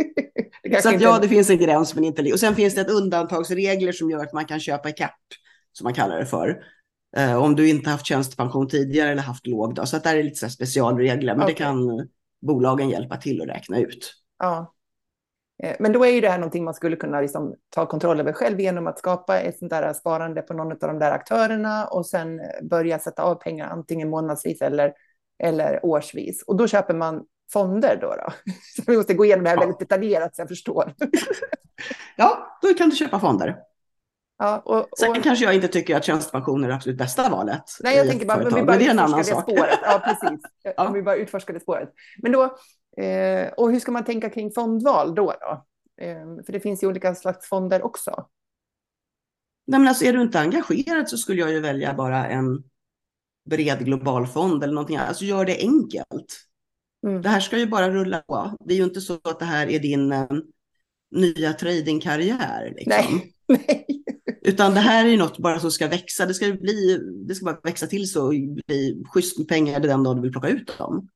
Så 0.82 0.90
att, 0.90 1.02
ja, 1.02 1.20
det 1.20 1.30
finns 1.30 1.50
en 1.50 1.58
gräns, 1.58 1.96
men 1.96 2.04
inte... 2.04 2.32
Och 2.32 2.40
sen 2.40 2.56
finns 2.56 2.76
det 2.76 2.82
ett 2.82 2.90
undantagsregler 2.90 3.92
som 3.92 4.10
gör 4.10 4.24
att 4.24 4.34
man 4.34 4.46
kan 4.46 4.60
köpa 4.60 4.92
kapp, 4.92 5.22
som 5.72 5.84
man 5.84 5.94
kallar 5.94 6.20
det 6.20 6.26
för. 6.26 6.64
Eh, 7.18 7.44
om 7.44 7.56
du 7.56 7.70
inte 7.70 7.90
haft 7.90 8.06
tjänstepension 8.06 8.68
tidigare 8.68 9.12
eller 9.12 9.22
haft 9.22 9.48
låg. 9.48 9.76
Då. 9.76 9.86
Så 9.86 9.98
att 9.98 10.04
där 10.04 10.16
är 10.16 10.24
lite 10.24 10.50
specialregler, 10.50 11.36
men 11.36 11.44
okay. 11.44 11.54
det 11.54 11.58
kan 11.58 12.08
bolagen 12.42 12.90
hjälpa 12.90 13.18
till 13.18 13.42
att 13.42 13.48
räkna 13.48 13.80
ut. 13.80 14.14
Ja. 14.40 14.74
Eh, 15.64 15.76
men 15.80 15.92
då 15.94 16.06
är 16.06 16.10
ju 16.10 16.22
det 16.22 16.30
här 16.30 16.38
någonting 16.38 16.64
man 16.64 16.74
skulle 16.74 16.96
kunna 16.96 17.22
liksom 17.22 17.56
ta 17.70 17.86
kontroll 17.86 18.20
över 18.20 18.34
själv 18.34 18.60
genom 18.60 18.88
att 18.88 19.00
skapa 19.00 19.40
ett 19.40 19.58
sånt 19.58 19.70
där 19.70 19.94
sparande 19.94 20.42
på 20.42 20.54
någon 20.54 20.72
av 20.72 20.78
de 20.78 21.00
där 21.00 21.12
aktörerna 21.12 21.86
och 21.86 22.06
sen 22.06 22.42
börja 22.70 23.00
sätta 23.00 23.24
av 23.24 23.36
pengar 23.36 23.70
antingen 23.70 24.10
månadsvis 24.10 24.62
eller, 24.62 24.94
eller 25.44 25.86
årsvis. 25.86 26.44
Och 26.44 26.56
då 26.58 26.68
köper 26.68 26.94
man 26.94 27.26
fonder 27.54 27.98
då? 28.02 28.08
då? 28.08 28.52
Så 28.76 28.84
vi 28.88 28.98
måste 28.98 29.14
gå 29.14 29.26
igenom 29.26 29.44
det 29.44 29.50
här 29.50 29.60
väldigt 29.60 29.80
detaljerat 29.80 30.36
så 30.36 30.42
jag 30.42 30.50
förstår. 30.50 30.94
ja, 32.16 32.60
då 32.62 32.74
kan 32.74 32.90
du 32.90 32.96
köpa 32.96 33.20
fonder. 33.20 33.56
Ja, 34.38 34.62
och, 34.66 34.80
och... 34.80 34.98
Sen 34.98 35.22
kanske 35.22 35.46
jag 35.46 35.56
inte 35.56 35.68
tycker 35.68 35.96
att 35.96 36.06
tjänstepension 36.06 36.64
är 36.64 36.68
det 36.68 36.76
absolut 36.76 36.98
bästa 36.98 37.30
valet. 37.30 37.64
Nej, 37.80 37.98
jag 37.98 38.10
tänker 38.10 38.26
bara, 38.26 38.38
vi 38.38 38.52
bara 38.52 38.64
men 38.64 38.80
det 38.80 38.86
är 38.86 38.90
en 38.90 39.00
annan 39.00 39.26
sak. 39.26 39.44
Spåret. 39.44 39.80
Ja, 39.82 40.02
precis. 40.06 40.40
ja. 40.64 40.88
Om 40.88 40.94
vi 40.94 41.02
bara 41.02 41.16
utforskar 41.16 41.54
det 41.54 41.60
spåret. 41.60 41.94
Men 42.18 42.32
då, 42.32 42.44
eh, 43.04 43.48
och 43.58 43.72
hur 43.72 43.80
ska 43.80 43.92
man 43.92 44.06
tänka 44.06 44.30
kring 44.30 44.52
fondval 44.52 45.16
då? 45.16 45.34
då? 45.42 45.66
Eh, 46.06 46.46
för 46.46 46.52
det 46.52 46.60
finns 46.60 46.84
ju 46.84 46.88
olika 46.88 47.16
slags 47.16 47.50
fonder 47.50 47.82
också. 47.82 48.28
Nej, 49.68 49.80
men 49.80 49.88
alltså, 49.88 50.06
är 50.06 50.14
du 50.14 50.22
inte 50.22 50.40
engagerad 50.40 51.10
så 51.10 51.18
skulle 51.18 51.42
jag 51.42 51.52
ju 51.52 51.60
välja 51.60 51.94
bara 51.94 52.28
en 52.28 52.64
bred 53.50 53.86
global 53.86 54.28
fond 54.28 54.64
eller 54.64 54.74
någonting. 54.74 54.98
Alltså 54.98 55.26
gör 55.26 55.46
det 55.46 55.58
enkelt. 55.60 56.48
Mm. 57.08 57.22
Det 57.22 57.30
här 57.30 57.40
ska 57.40 57.58
ju 57.58 57.68
bara 57.68 57.90
rulla 57.90 58.22
på. 58.28 58.58
Det 58.60 58.74
är 58.74 58.78
ju 58.78 58.84
inte 58.84 59.02
så 59.02 59.14
att 59.14 59.40
det 59.40 59.46
här 59.46 59.68
är 59.68 59.80
din 59.80 60.12
uh, 60.12 60.28
nya 61.12 61.54
tradingkarriär. 61.54 62.74
Liksom. 62.76 62.90
Nej. 62.90 63.34
Nej. 63.68 63.86
Utan 64.42 64.74
det 64.74 64.80
här 64.80 65.06
är 65.06 65.10
ju 65.10 65.18
något 65.18 65.38
bara 65.38 65.60
som 65.60 65.72
ska 65.72 65.88
växa. 65.88 66.26
Det 66.26 66.34
ska, 66.34 66.54
bli, 66.54 67.00
det 67.28 67.36
ska 67.36 67.46
bara 67.46 67.60
växa 67.64 67.88
till 67.88 68.10
så 68.12 68.26
och 68.26 68.34
bli 68.68 69.04
schysst 69.14 69.38
med 69.38 69.48
pengar 69.48 69.80
den 69.80 70.04
dag 70.04 70.16
du 70.18 70.22
vill 70.22 70.32
plocka 70.32 70.48
ut 70.48 70.78
dem. 70.78 71.08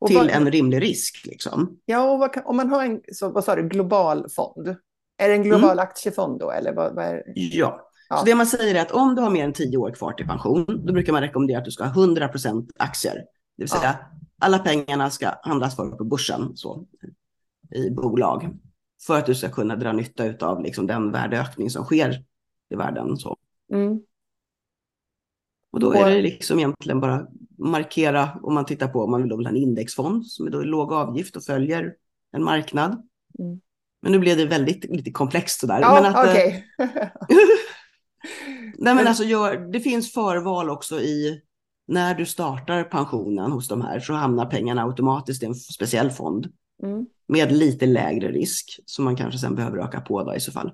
Och 0.00 0.08
till 0.08 0.16
vad- 0.16 0.30
en 0.30 0.50
rimlig 0.50 0.82
risk. 0.82 1.22
Liksom. 1.26 1.78
Ja, 1.84 2.10
och 2.10 2.18
vad 2.18 2.30
om 2.44 2.56
man 2.56 2.68
har 2.70 2.84
en, 2.84 3.00
så, 3.12 3.28
vad 3.32 3.44
sa 3.44 3.56
du, 3.56 3.68
global 3.68 4.26
fond? 4.30 4.76
Är 5.18 5.28
det 5.28 5.34
en 5.34 5.42
global 5.42 5.64
Mm. 5.64 5.78
aktiefond 5.78 6.38
då, 6.40 6.50
eller 6.50 6.74
vad, 6.74 6.94
vad 6.94 7.04
är 7.04 7.22
Ja. 7.34 7.88
Ja. 8.08 8.16
Så 8.18 8.24
det 8.24 8.34
man 8.34 8.46
säger 8.46 8.74
är 8.74 8.80
att 8.82 8.92
om 8.92 9.14
du 9.14 9.22
har 9.22 9.30
mer 9.30 9.44
än 9.44 9.52
tio 9.52 9.76
år 9.76 9.90
kvar 9.94 10.12
till 10.12 10.26
pension, 10.26 10.64
då 10.86 10.92
brukar 10.92 11.12
man 11.12 11.22
rekommendera 11.22 11.58
att 11.58 11.64
du 11.64 11.70
ska 11.70 11.84
ha 11.84 12.04
100% 12.06 12.68
aktier. 12.76 13.14
Det 13.56 13.62
vill 13.62 13.68
säga 13.68 13.98
alla 14.40 14.58
pengarna 14.58 15.10
ska 15.10 15.30
handlas 15.42 15.76
för 15.76 15.90
på 15.90 16.04
börsen 16.04 16.52
så, 16.56 16.86
i 17.74 17.90
bolag. 17.90 18.50
För 19.06 19.18
att 19.18 19.26
du 19.26 19.34
ska 19.34 19.50
kunna 19.50 19.76
dra 19.76 19.92
nytta 19.92 20.46
av 20.46 20.62
liksom, 20.62 20.86
den 20.86 21.12
värdeökning 21.12 21.70
som 21.70 21.84
sker 21.84 22.24
i 22.70 22.76
världen. 22.76 23.16
Så. 23.16 23.36
Mm. 23.72 24.00
Och 25.70 25.80
då 25.80 25.92
är 25.92 26.10
det 26.10 26.22
liksom 26.22 26.58
egentligen 26.58 27.00
bara 27.00 27.26
markera 27.58 28.30
om 28.42 28.54
man 28.54 28.64
tittar 28.64 28.88
på 28.88 29.02
om 29.04 29.10
man 29.10 29.22
vill 29.22 29.32
ha 29.32 29.48
en 29.48 29.56
indexfond 29.56 30.26
som 30.26 30.46
är 30.46 30.50
då 30.50 30.60
låg 30.60 30.92
avgift 30.92 31.36
och 31.36 31.44
följer 31.44 31.94
en 32.32 32.44
marknad. 32.44 32.90
Mm. 33.38 33.60
Men 34.02 34.12
nu 34.12 34.18
blev 34.18 34.36
det 34.36 34.46
väldigt 34.46 34.84
lite 34.84 35.10
komplext 35.10 35.60
sådär. 35.60 35.80
Ja, 35.80 36.00
men 36.02 36.14
att, 36.14 36.26
eh. 36.26 36.54
Nej, 38.78 38.94
Men- 38.94 39.06
alltså 39.06 39.24
gör, 39.24 39.56
det 39.56 39.80
finns 39.80 40.12
förval 40.12 40.70
också 40.70 41.00
i 41.00 41.42
när 41.86 42.14
du 42.14 42.26
startar 42.26 42.84
pensionen 42.84 43.52
hos 43.52 43.68
de 43.68 43.82
här 43.82 44.00
så 44.00 44.12
hamnar 44.12 44.46
pengarna 44.46 44.82
automatiskt 44.82 45.42
i 45.42 45.46
en 45.46 45.54
speciell 45.54 46.10
fond 46.10 46.52
Mm. 46.82 47.06
med 47.26 47.52
lite 47.52 47.86
lägre 47.86 48.28
risk 48.28 48.80
som 48.86 49.04
man 49.04 49.16
kanske 49.16 49.38
sen 49.38 49.54
behöver 49.54 49.78
öka 49.78 50.00
på 50.00 50.22
då 50.22 50.34
i 50.34 50.40
så 50.40 50.52
fall. 50.52 50.72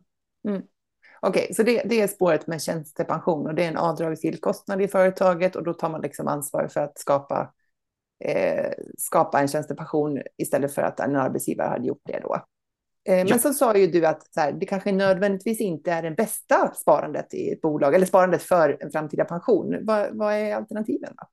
Okej, 1.21 1.55
så 1.55 1.63
det, 1.63 1.83
det 1.85 2.01
är 2.01 2.09
spåret 2.09 2.47
med 2.47 2.63
tjänstepension 2.63 3.47
och 3.47 3.55
det 3.55 3.65
är 3.65 3.69
en 3.69 3.77
avdragsgill 3.77 4.41
kostnad 4.41 4.83
i 4.83 4.89
företaget 4.89 5.57
och 5.57 5.65
då 5.65 5.75
tar 5.75 5.91
man 5.91 6.01
liksom 6.01 6.29
ansvar 6.29 6.69
för 6.69 6.81
att 6.81 6.99
skapa, 6.99 7.53
eh, 8.25 8.73
skapa 8.99 9.41
en 9.41 9.49
tjänstepension 9.49 10.23
istället 10.37 10.75
för 10.75 10.83
att 10.83 11.01
en 11.01 11.17
arbetsgivare 11.17 11.69
hade 11.69 11.87
gjort 11.87 12.03
det 12.05 12.21
då. 12.23 12.35
Eh, 13.05 13.17
men 13.17 13.27
Ja. 13.27 13.39
så 13.39 13.53
sa 13.53 13.77
ju 13.77 13.87
du 13.87 14.07
att 14.07 14.23
här, 14.37 14.53
det 14.53 14.67
kanske 14.67 14.93
nödvändigtvis 14.93 15.61
inte 15.61 15.93
är 15.93 16.03
det 16.03 16.11
bästa 16.11 16.75
sparandet 16.75 17.35
i 17.35 17.51
ett 17.53 17.61
bolag 17.61 17.95
eller 17.95 18.07
sparandet 18.07 18.43
för 18.43 18.77
en 18.81 18.91
framtida 18.91 19.25
pension. 19.25 19.79
Vad, 19.83 20.17
vad 20.17 20.35
är 20.35 20.55
alternativen? 20.55 21.13
Då? 21.17 21.27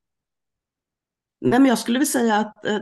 Nej, 1.42 1.60
men 1.60 1.70
jag 1.70 1.80
skulle 1.80 2.00
vilja 2.00 2.12
säga 2.12 2.36
att 2.36 2.66
eh, 2.66 2.80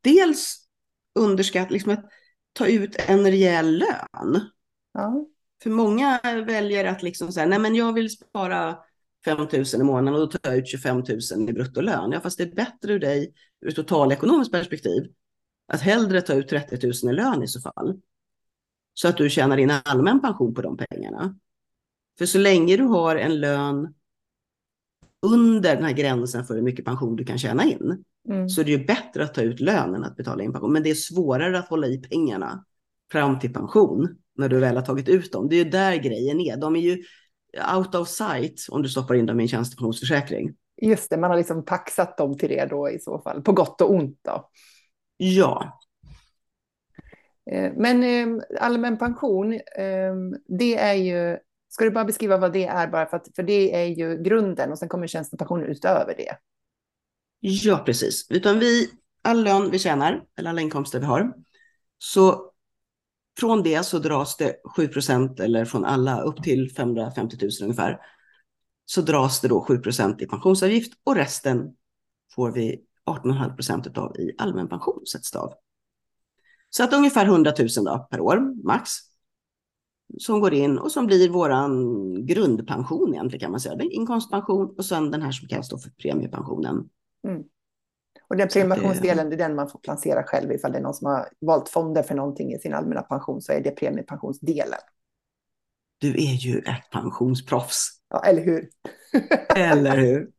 dels 0.00 0.67
underskatta, 1.14 1.70
liksom 1.70 1.92
att 1.92 2.04
ta 2.52 2.66
ut 2.66 2.96
en 2.98 3.30
rejäl 3.30 3.78
lön. 3.78 4.50
Ja. 4.92 5.26
För 5.62 5.70
många 5.70 6.20
väljer 6.46 6.84
att 6.84 7.02
liksom 7.02 7.32
säga, 7.32 7.46
nej 7.46 7.58
men 7.58 7.74
jag 7.74 7.92
vill 7.92 8.10
spara 8.10 8.78
5 9.24 9.38
000 9.38 9.64
i 9.74 9.82
månaden 9.82 10.14
och 10.14 10.20
då 10.20 10.38
tar 10.38 10.50
jag 10.50 10.58
ut 10.58 10.68
25 10.68 10.96
000 10.96 11.48
i 11.48 11.52
bruttolön. 11.52 12.12
Ja, 12.12 12.20
fast 12.20 12.38
det 12.38 12.44
är 12.44 12.54
bättre 12.54 12.92
ur 12.92 12.98
dig 12.98 13.34
ur 13.60 13.70
totalekonomiskt 13.70 14.52
perspektiv 14.52 15.12
att 15.66 15.80
hellre 15.80 16.20
ta 16.20 16.34
ut 16.34 16.48
30 16.48 16.86
000 16.86 17.12
i 17.12 17.16
lön 17.16 17.42
i 17.42 17.48
så 17.48 17.60
fall. 17.60 18.00
Så 18.94 19.08
att 19.08 19.16
du 19.16 19.30
tjänar 19.30 19.56
in 19.56 19.72
allmän 19.84 20.20
pension 20.20 20.54
på 20.54 20.62
de 20.62 20.76
pengarna. 20.76 21.38
För 22.18 22.26
så 22.26 22.38
länge 22.38 22.76
du 22.76 22.82
har 22.82 23.16
en 23.16 23.40
lön 23.40 23.94
under 25.26 25.74
den 25.74 25.84
här 25.84 25.92
gränsen 25.92 26.44
för 26.44 26.54
hur 26.54 26.62
mycket 26.62 26.84
pension 26.84 27.16
du 27.16 27.24
kan 27.24 27.38
tjäna 27.38 27.64
in 27.64 28.04
Mm. 28.28 28.48
så 28.48 28.60
är 28.60 28.64
det 28.64 28.70
ju 28.70 28.84
bättre 28.84 29.24
att 29.24 29.34
ta 29.34 29.40
ut 29.42 29.60
lön 29.60 29.94
än 29.94 30.04
att 30.04 30.16
betala 30.16 30.42
in 30.42 30.52
pension. 30.52 30.72
Men 30.72 30.82
det 30.82 30.90
är 30.90 30.94
svårare 30.94 31.58
att 31.58 31.68
hålla 31.68 31.86
i 31.86 31.98
pengarna 31.98 32.64
fram 33.12 33.38
till 33.38 33.52
pension 33.52 34.16
när 34.36 34.48
du 34.48 34.58
väl 34.58 34.76
har 34.76 34.82
tagit 34.82 35.08
ut 35.08 35.32
dem. 35.32 35.48
Det 35.48 35.56
är 35.56 35.64
ju 35.64 35.70
där 35.70 35.96
grejen 35.96 36.40
är. 36.40 36.56
De 36.56 36.76
är 36.76 36.80
ju 36.80 37.02
out 37.76 37.94
of 37.94 38.08
sight 38.08 38.66
om 38.70 38.82
du 38.82 38.88
stoppar 38.88 39.14
in 39.14 39.26
dem 39.26 39.40
i 39.40 39.42
en 39.42 39.48
tjänstepensionsförsäkring. 39.48 40.54
Just 40.82 41.10
det, 41.10 41.16
man 41.16 41.30
har 41.30 41.36
liksom 41.36 41.64
paxat 41.64 42.16
dem 42.16 42.38
till 42.38 42.48
det 42.48 42.66
då 42.70 42.90
i 42.90 42.98
så 42.98 43.18
fall, 43.18 43.42
på 43.42 43.52
gott 43.52 43.80
och 43.80 43.90
ont 43.94 44.18
då. 44.22 44.48
Ja, 45.16 45.80
Eh, 47.50 47.72
Men 47.76 48.02
eh, 48.02 48.44
allmän 48.60 48.98
pension, 48.98 49.52
eh, 49.52 50.14
det 50.46 50.76
är 50.76 50.94
ju, 50.94 51.38
ska 51.68 51.84
du 51.84 51.90
bara 51.90 52.04
beskriva 52.04 52.36
vad 52.36 52.52
det 52.52 52.66
är 52.66 52.88
bara 52.88 53.06
för 53.06 53.16
att, 53.16 53.28
för 53.36 53.42
det 53.42 53.74
är 53.74 53.86
ju 53.86 54.22
grunden 54.22 54.72
och 54.72 54.78
sen 54.78 54.88
kommer 54.88 55.06
tjänstepension 55.06 55.62
utöver 55.62 56.14
det. 56.16 56.36
ja 57.40 57.82
precis. 57.86 58.26
Utan 58.30 58.58
vi, 58.58 58.90
all 59.22 59.44
lön 59.44 59.70
vi 59.70 59.78
tjänar, 59.78 60.24
eller 60.38 60.50
alla 60.50 60.60
inkomster 60.60 61.00
vi 61.00 61.06
har, 61.06 61.32
så 61.98 62.52
från 63.38 63.62
det 63.62 63.82
så 63.82 63.98
dras 63.98 64.36
det 64.36 64.56
7 64.76 64.88
procent, 64.88 65.40
eller 65.40 65.64
från 65.64 65.84
alla 65.84 66.20
upp 66.20 66.42
till 66.42 66.70
550 66.74 67.36
000 67.42 67.50
ungefär, 67.62 67.98
så 68.84 69.00
dras 69.00 69.40
det 69.40 69.48
då 69.48 69.64
7 69.64 69.78
procent 69.78 70.22
i 70.22 70.26
pensionsavgift 70.26 70.92
och 71.04 71.16
resten 71.16 71.74
får 72.34 72.52
vi 72.52 72.84
18,5 73.06 73.54
procent 73.54 73.98
av 73.98 74.16
i 74.16 74.34
allmän 74.38 74.68
pension 74.68 75.06
sätts 75.06 75.30
det 75.30 75.38
av. 75.38 75.54
Så 76.70 76.84
att 76.84 76.92
ungefär 76.92 77.26
100 77.26 77.52
000 77.58 77.68
då, 77.84 78.08
per 78.10 78.20
år, 78.20 78.64
max, 78.66 78.90
som 80.18 80.40
går 80.40 80.54
in 80.54 80.78
och 80.78 80.92
som 80.92 81.06
blir 81.06 81.28
våran 81.28 82.26
grundpension 82.26 83.14
egentligen 83.14 83.40
kan 83.40 83.50
man 83.50 83.60
säga. 83.60 83.74
Det 83.74 83.84
är 83.84 83.92
inkomstpension 83.92 84.74
och 84.78 84.84
sen 84.84 85.10
den 85.10 85.22
här 85.22 85.32
som 85.32 85.48
kallas 85.48 85.68
då 85.68 85.78
för 85.78 85.90
premiepensionen. 85.90 86.88
Och 88.28 88.36
den 88.36 88.48
premiepensionsdelen, 88.48 89.30
det 89.30 89.36
är 89.36 89.38
den 89.38 89.54
man 89.54 89.68
får 89.68 89.78
placera 89.78 90.22
själv 90.22 90.52
ifall 90.52 90.72
det 90.72 90.78
är 90.78 90.82
någon 90.82 90.94
som 90.94 91.06
har 91.06 91.28
valt 91.40 91.68
fonder 91.68 92.02
för 92.02 92.14
någonting 92.14 92.52
i 92.52 92.58
sin 92.58 92.74
allmänna 92.74 93.02
pension 93.02 93.42
så 93.42 93.52
är 93.52 93.60
det 93.60 93.70
premiepensionsdelen. 93.70 94.78
Du 95.98 96.10
är 96.10 96.34
ju 96.34 96.58
ett 96.58 96.90
pensionsproffs, 96.92 97.98
Ja, 98.10 98.24
eller 98.24 98.42
hur? 98.42 98.68
eller 99.56 99.96
hur? 99.96 100.30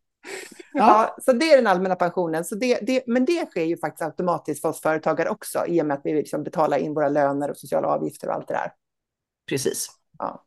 Ja. 0.73 1.15
så 1.21 1.33
det 1.33 1.51
är 1.51 1.57
den 1.57 1.67
allmänna 1.67 1.95
pensionen. 1.95 2.45
Så 2.45 2.55
det, 2.55 2.79
det, 2.81 3.03
men 3.07 3.25
det 3.25 3.49
sker 3.49 3.63
ju 3.63 3.77
faktiskt 3.77 4.01
automatiskt 4.01 4.61
för 4.61 4.69
oss 4.69 4.81
företagare 4.81 5.29
också 5.29 5.65
i 5.67 5.81
och 5.81 5.85
med 5.85 5.97
att 5.97 6.01
vi 6.03 6.13
liksom 6.13 6.43
betalar 6.43 6.77
in 6.77 6.93
våra 6.93 7.09
löner 7.09 7.49
och 7.49 7.57
sociala 7.57 7.87
avgifter 7.87 8.27
och 8.27 8.33
allt 8.33 8.47
det 8.47 8.53
där. 8.53 8.71
Precis. 9.49 9.87
Ja. 10.17 10.45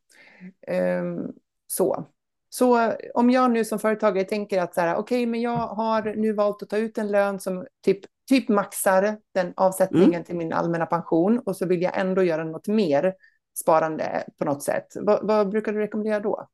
Ehm, 0.66 1.32
så. 1.66 2.06
så 2.48 2.92
om 3.14 3.30
jag 3.30 3.50
nu 3.50 3.64
som 3.64 3.78
företagare 3.78 4.24
tänker 4.24 4.62
att 4.62 4.74
så 4.74 4.80
här, 4.80 4.96
okej, 4.96 5.26
men 5.26 5.40
jag 5.40 5.56
har 5.56 6.14
nu 6.16 6.32
valt 6.32 6.62
att 6.62 6.68
ta 6.68 6.76
ut 6.76 6.98
en 6.98 7.10
lön 7.10 7.40
som 7.40 7.66
typ, 7.84 8.00
typ 8.28 8.48
maxar 8.48 9.16
den 9.34 9.52
avsättningen 9.56 10.24
till 10.24 10.36
min 10.36 10.52
allmänna 10.52 10.86
pension 10.86 11.38
och 11.38 11.56
så 11.56 11.66
vill 11.66 11.82
jag 11.82 11.98
ändå 11.98 12.22
göra 12.22 12.44
något 12.44 12.68
mer 12.68 13.14
sparande 13.60 14.24
på 14.38 14.44
något 14.44 14.62
sätt. 14.62 14.86
Vad, 14.94 15.26
vad 15.26 15.48
brukar 15.48 15.72
du 15.72 15.78
rekommendera 15.78 16.20
då? 16.20 16.48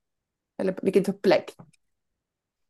Eller 0.58 0.74
vilket 0.82 1.08
upplägg? 1.08 1.44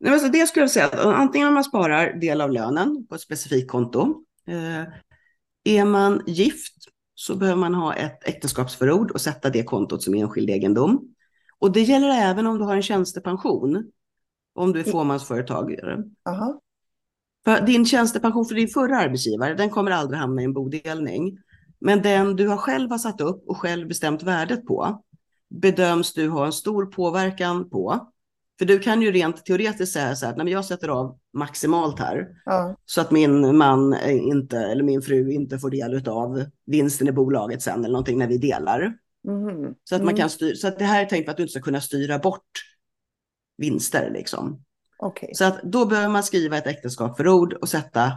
Nej, 0.01 0.11
men 0.11 0.21
så 0.21 0.29
det 0.29 0.47
skulle 0.47 0.63
jag 0.63 0.71
säga, 0.71 0.87
att 0.87 0.95
antingen 0.95 1.49
om 1.49 1.55
man 1.55 1.65
sparar 1.65 2.13
del 2.13 2.41
av 2.41 2.51
lönen 2.51 3.07
på 3.09 3.15
ett 3.15 3.21
specifikt 3.21 3.71
konto. 3.71 4.25
Eh, 4.47 4.85
är 5.65 5.85
man 5.85 6.23
gift 6.27 6.78
så 7.21 7.37
behöver 7.37 7.61
man 7.61 7.75
ha 7.75 7.95
ett 7.95 8.29
äktenskapsförord 8.29 9.11
och 9.11 9.21
sätta 9.21 9.51
det 9.51 9.63
kontot 9.63 10.03
som 10.03 10.15
enskild 10.15 10.51
egendom. 10.51 11.15
Och 11.59 11.73
det 11.73 11.81
gäller 11.81 12.09
även 12.09 12.47
om 12.47 12.59
du 12.59 12.65
har 12.65 12.77
en 12.77 12.83
tjänstepension, 12.83 13.91
om 14.55 14.73
du 14.73 14.81
är 14.81 14.85
fåmansföretagare. 14.85 16.05
Aha. 16.29 16.61
För 17.45 17.61
din 17.67 17.87
tjänstepension 17.87 18.47
för 18.47 18.55
din 18.55 18.69
förra 18.69 18.99
arbetsgivare, 18.99 19.55
den 19.55 19.71
kommer 19.71 19.91
aldrig 19.91 20.21
hamna 20.21 20.43
i 20.43 20.45
en 20.45 20.53
bodelning. 20.53 21.39
Men 21.79 22.03
den 22.03 22.37
du 22.37 22.49
har 22.49 22.57
själv 22.57 22.91
har 22.91 22.99
satt 22.99 23.21
upp 23.21 23.49
och 23.49 23.57
själv 23.57 23.89
bestämt 23.89 24.23
värdet 24.23 24.67
på, 24.67 25.03
bedöms 25.51 26.13
du 26.15 26.29
ha 26.29 26.47
en 26.47 26.53
stor 26.53 26.87
påverkan 26.87 27.71
på. 27.71 28.13
För 28.59 28.65
du 28.65 28.79
kan 28.79 29.03
ju 29.03 29.13
rent 29.13 29.45
teoretiskt 29.45 29.93
säga 29.93 30.17
så 30.17 30.27
här, 30.27 30.33
att 30.33 30.37
"Nej, 30.37 30.45
men 30.45 30.53
jag 30.53 30.65
sätter 30.65 30.89
av 30.89 31.19
maximalt 31.33 31.99
här, 31.99 32.27
Ja. 32.45 32.77
så 32.85 33.01
att 33.01 33.11
min 33.11 33.57
man 33.57 33.93
eh, 33.95 34.17
inte, 34.17 34.59
eller 34.59 34.83
min 34.83 35.03
fru 35.03 35.33
inte 35.33 35.59
får 35.59 35.71
del 35.71 36.09
av 36.09 36.45
vinsten 36.67 37.09
i 37.09 37.13
bolaget 37.13 37.63
sen 37.63 37.79
eller 37.85 37.93
någonting 37.93 38.19
när 38.19 38.27
vi 38.27 38.39
delar. 38.39 38.95
Mhm. 39.29 39.75
Så 39.85 39.95
att 39.95 40.01
man 40.01 40.09
Mm. 40.09 40.17
kan 40.17 40.31
styra, 40.31 40.57
så 40.57 40.69
att 40.69 40.79
det 40.79 40.85
här 40.85 41.03
är 41.03 41.07
tänkt 41.07 41.25
för 41.25 41.31
att 41.31 41.37
du 41.37 41.43
inte 41.43 41.51
ska 41.53 41.61
kunna 41.63 41.81
styra 41.81 42.19
bort 42.19 42.51
vinster 43.59 44.11
liksom. 44.11 44.63
Okej. 44.99 45.31
Så 45.35 45.45
att 45.45 45.63
då 45.63 45.87
behöver 45.87 46.09
man 46.09 46.23
skriva 46.23 46.57
ett 46.59 46.67
äktenskapsförord 46.67 47.53
och 47.53 47.69
sätta 47.69 48.13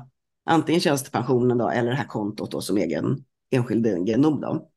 antingen 0.45 0.81
tjänstepensionen 0.81 1.57
då, 1.57 1.69
eller 1.69 1.89
det 1.89 1.95
här 1.97 2.07
kontot 2.07 2.51
då, 2.51 2.61
som 2.61 2.77
egen 2.77 3.23
enskild 3.51 3.87
egendom. 3.87 4.41
Då. 4.41 4.69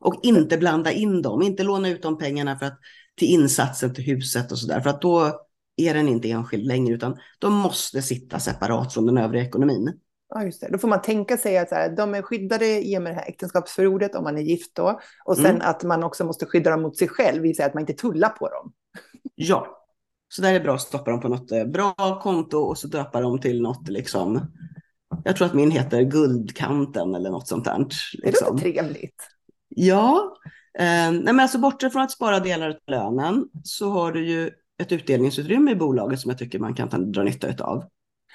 Och 0.00 0.20
inte 0.22 0.58
blanda 0.58 0.92
in 0.92 1.22
dem, 1.22 1.42
inte 1.42 1.62
låna 1.62 1.88
ut 1.88 2.02
de 2.02 2.18
pengarna 2.18 2.58
för 2.58 2.66
att, 2.66 2.78
till 3.20 3.28
insatsen 3.28 3.94
till 3.94 4.04
huset 4.04 4.52
och 4.52 4.58
sådär. 4.58 4.80
För 4.80 4.90
att 4.90 5.02
då 5.02 5.40
är 5.76 5.94
den 5.94 6.08
inte 6.08 6.30
enskild 6.30 6.66
längre, 6.66 6.94
utan 6.94 7.16
de 7.38 7.52
måste 7.54 8.02
sitta 8.02 8.38
separat 8.38 8.94
från 8.94 9.06
den 9.06 9.18
övriga 9.18 9.44
ekonomin. 9.44 9.92
Ja, 10.34 10.44
just 10.44 10.60
det. 10.60 10.68
Då 10.72 10.78
får 10.78 10.88
man 10.88 11.02
tänka 11.02 11.36
sig 11.36 11.58
att 11.58 11.68
så 11.68 11.74
här, 11.74 11.96
de 11.96 12.14
är 12.14 12.22
skyddade 12.22 12.86
i 12.86 12.98
och 12.98 13.02
med 13.02 13.12
det 13.12 13.16
här 13.16 13.28
äktenskapsförordet 13.28 14.14
om 14.14 14.24
man 14.24 14.36
är 14.38 14.42
gift 14.42 14.74
då. 14.74 15.00
Och 15.24 15.36
sen 15.36 15.46
Mm. 15.46 15.62
att 15.62 15.82
man 15.84 16.04
också 16.04 16.24
måste 16.24 16.46
skydda 16.46 16.70
dem 16.70 16.82
mot 16.82 16.98
sig 16.98 17.08
själv, 17.08 17.42
vill 17.42 17.56
säga 17.56 17.66
att 17.68 17.74
man 17.74 17.80
inte 17.80 17.92
tullar 17.92 18.28
på 18.28 18.48
dem. 18.48 18.72
Ja, 19.34 19.84
så 20.28 20.42
där 20.42 20.48
är 20.48 20.54
det 20.54 20.60
bra 20.60 20.74
att 20.74 20.80
stoppa 20.80 21.10
dem 21.10 21.20
på 21.20 21.28
något 21.28 21.52
eh, 21.52 21.64
bra 21.64 22.20
konto 22.22 22.58
och 22.58 22.78
så 22.78 22.88
döpa 22.88 23.20
dem 23.20 23.40
till 23.40 23.62
något 23.62 23.88
liksom. 23.88 24.40
Jag 25.24 25.36
tror 25.36 25.46
att 25.46 25.54
min 25.54 25.70
heter 25.70 26.02
Guldkanten 26.02 27.14
eller 27.14 27.30
något 27.30 27.48
sånt 27.48 27.64
där. 27.64 27.78
Det 27.78 28.26
Liksom. 28.26 28.52
låter 28.56 28.72
trevligt. 28.72 29.22
Ja, 29.68 30.36
eh, 30.78 30.84
nej 31.12 31.22
men 31.22 31.40
alltså 31.40 31.58
bortsett 31.58 31.92
från 31.92 32.02
att 32.02 32.10
spara 32.12 32.40
delar 32.40 32.68
av 32.70 32.76
lönen 32.86 33.48
så 33.64 33.90
har 33.90 34.12
du 34.12 34.26
ju 34.26 34.50
ett 34.82 34.92
utdelningsutrymme 34.92 35.70
i 35.70 35.74
bolaget 35.74 36.20
som 36.20 36.28
jag 36.30 36.38
tycker 36.38 36.58
man 36.58 36.74
kan 36.74 36.88
ta, 36.88 36.98
dra 36.98 37.22
nytta 37.22 37.64
av. 37.64 37.84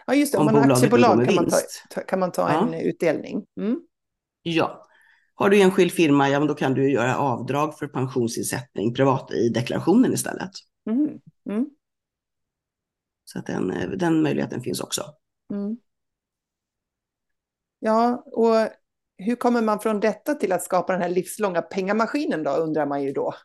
Ja, 0.07 0.15
just 0.15 0.31
det. 0.31 0.37
Om, 0.37 0.47
Om 0.47 0.53
man 0.53 0.63
har 0.63 0.71
aktiebolag 0.71 1.25
kan 1.25 1.35
man 1.35 1.49
ta- 1.89 2.01
kan 2.01 2.19
man 2.19 2.31
ta 2.31 2.53
Ja. 2.53 2.67
en 2.67 2.73
utdelning. 2.73 3.45
Mm. 3.59 3.79
Ja. 4.43 4.81
Har 5.37 5.49
du 5.49 5.61
enskild 5.61 5.91
firma, 5.91 6.29
ja 6.29 6.39
men 6.39 6.47
då 6.47 6.53
kan 6.53 6.73
du 6.73 6.91
göra 6.91 7.17
avdrag 7.17 7.77
för 7.77 7.87
pensionsinsättning 7.87 8.93
privat 8.93 9.31
i 9.31 9.49
deklarationen 9.49 10.13
istället. 10.13 10.51
Mm. 10.89 11.09
Mm. 11.49 11.65
Så 13.25 13.39
att 13.39 13.45
den, 13.45 13.71
eh, 13.71 13.89
den 13.89 14.21
möjligheten 14.21 14.61
finns 14.61 14.79
också. 14.79 15.03
Mm. 15.53 15.77
Ja, 17.79 18.23
och 18.25 18.55
hur 19.17 19.35
kommer 19.35 19.61
man 19.61 19.79
från 19.79 19.99
detta 19.99 20.33
till 20.33 20.51
att 20.51 20.63
skapa 20.63 20.93
den 20.93 21.01
här 21.01 21.09
livslånga 21.09 21.61
pengamaskinen 21.61 22.43
då, 22.43 22.51
undrar 22.51 22.85
man 22.85 23.03
ju 23.03 23.11
då. 23.11 23.33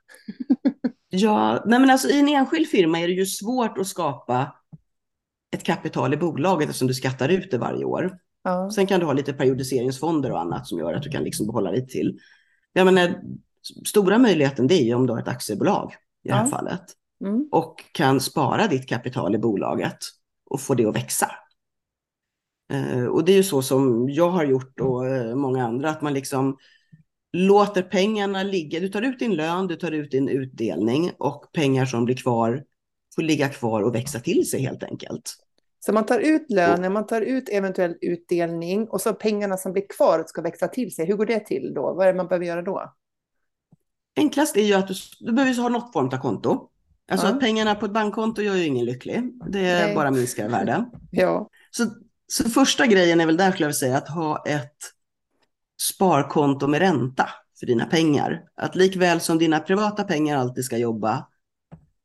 Ja, 1.13 1.63
nej 1.67 1.81
men 1.81 1.91
alltså 1.91 2.09
i 2.09 2.21
en 2.21 2.29
enskild 2.29 2.69
firma 2.69 3.01
är 3.01 3.07
det 3.09 3.15
ju 3.15 3.27
svårt 3.27 3.79
att 3.79 3.87
skapa 3.87 4.55
ett 5.57 5.65
kapital 5.65 6.15
i 6.15 6.17
bolaget 6.17 6.69
eftersom 6.69 6.89
du 6.89 6.95
skattar 6.95 7.29
ut 7.29 7.51
det 7.51 7.59
varje 7.59 7.85
år. 7.85 8.19
Ja. 8.43 8.71
Sen 8.75 8.87
kan 8.87 9.01
du 9.01 9.07
ha 9.07 9.13
lite 9.13 9.33
periodiseringsfonder 9.33 10.33
och 10.33 10.41
annat 10.41 10.67
som 10.67 10.79
gör 10.79 10.95
att 10.95 11.03
du 11.03 11.11
kan 11.11 11.23
liksom 11.25 11.47
behålla 11.47 11.71
lite 11.71 11.87
till. 11.93 12.19
Jag 12.73 12.85
menar, 12.85 13.21
stora 13.87 14.19
möjligheten 14.19 14.67
det 14.67 14.75
är 14.75 14.85
ju 14.85 14.95
om 14.95 15.07
du 15.07 15.13
har 15.13 15.21
ett 15.21 15.29
aktiebolag 15.29 15.93
i 16.25 16.29
det 16.29 16.35
här 16.35 16.45
Ja. 16.45 16.51
fallet 16.51 16.83
Mm. 17.25 17.49
och 17.53 17.85
kan 17.93 18.21
spara 18.21 18.67
ditt 18.67 18.89
kapital 18.89 19.35
i 19.35 19.39
bolaget 19.39 19.99
och 20.51 20.61
få 20.61 20.75
det 20.75 20.87
att 20.87 20.97
växa. 20.97 21.31
Eh, 22.73 23.05
och 23.05 23.25
det 23.25 23.33
är 23.33 23.37
ju 23.37 23.43
så 23.43 23.63
som 23.63 24.09
jag 24.11 24.31
har 24.31 24.45
gjort 24.45 24.81
och 24.81 25.07
många 25.35 25.67
andra, 25.67 25.91
att 25.91 26.03
man 26.03 26.15
liksom 26.15 26.57
låter 27.33 27.83
pengarna 27.83 28.43
ligga. 28.43 28.81
Du 28.81 28.89
tar 28.89 29.03
ut 29.03 29.19
din 29.19 29.35
lön, 29.35 29.67
du 29.67 29.77
tar 29.77 29.93
ut 29.93 30.11
din 30.11 30.29
utdelning 30.29 31.13
och 31.19 31.53
pengar 31.53 31.87
som 31.87 32.05
blir 32.05 32.17
kvar 32.17 32.65
får 33.15 33.23
ligga 33.23 33.49
kvar 33.49 33.83
och 33.83 33.95
växa 33.95 34.21
till 34.21 34.51
sig 34.51 34.61
helt 34.63 34.83
enkelt. 34.83 35.35
Så 35.81 35.93
man 35.93 36.07
tar 36.07 36.19
ut 36.21 36.47
lönen, 36.51 36.93
man 36.93 37.07
tar 37.07 37.21
ut 37.21 37.49
eventuell 37.49 37.95
utdelning 38.01 38.89
och 38.89 39.01
så 39.01 39.13
pengarna 39.13 39.57
som 39.57 39.73
blir 39.73 39.87
kvar 39.97 40.25
ska 40.27 40.43
växa 40.43 40.69
till 40.69 40.95
sig. 40.95 41.07
Hur 41.07 41.17
går 41.17 41.27
det 41.27 41.41
till 41.47 41.75
då? 41.75 41.95
Vad 41.95 42.07
är 42.07 42.13
det 42.13 42.17
man 42.17 42.29
behöver 42.29 42.47
göra 42.47 42.63
då? 42.63 42.95
Enklast 44.17 44.57
är 44.57 44.63
ju 44.63 44.75
att 44.75 44.89
du, 44.89 44.95
du 45.21 45.33
behöver 45.33 45.63
ha 45.63 45.69
något 45.69 45.93
form 45.93 46.07
av 46.07 46.19
konto. 46.19 46.69
Alltså 47.11 47.27
Ja. 47.27 47.33
att 47.33 47.41
pengarna 47.41 47.75
på 47.75 47.87
ett 47.87 47.93
bankkonto 47.93 48.43
gör 48.43 48.55
ju 48.55 48.65
ingen 48.67 48.85
lycklig. 48.85 49.23
Det 49.49 49.63
Nej. 49.63 49.95
bara 49.95 50.11
minskar 50.11 50.49
värde. 50.49 50.85
Ja, 51.11 51.49
Så, 51.71 51.87
så 52.27 52.51
första 52.51 52.87
grejen 52.87 53.21
är 53.21 53.27
väl 53.27 53.37
där 53.37 53.51
skulle 53.53 53.67
jag 53.69 53.77
säga 53.77 53.97
att 53.97 54.09
ha 54.09 54.45
ett 54.47 54.77
sparkonto 55.81 56.67
med 56.67 56.81
ränta 56.81 57.29
för 57.61 57.67
dina 57.67 57.87
pengar. 57.87 58.43
Att 58.55 58.77
likväl 58.77 59.21
som 59.21 59.39
dina 59.39 59.61
privata 59.61 60.05
pengar 60.05 60.37
alltid 60.37 60.65
ska 60.65 60.77
jobba 60.77 61.27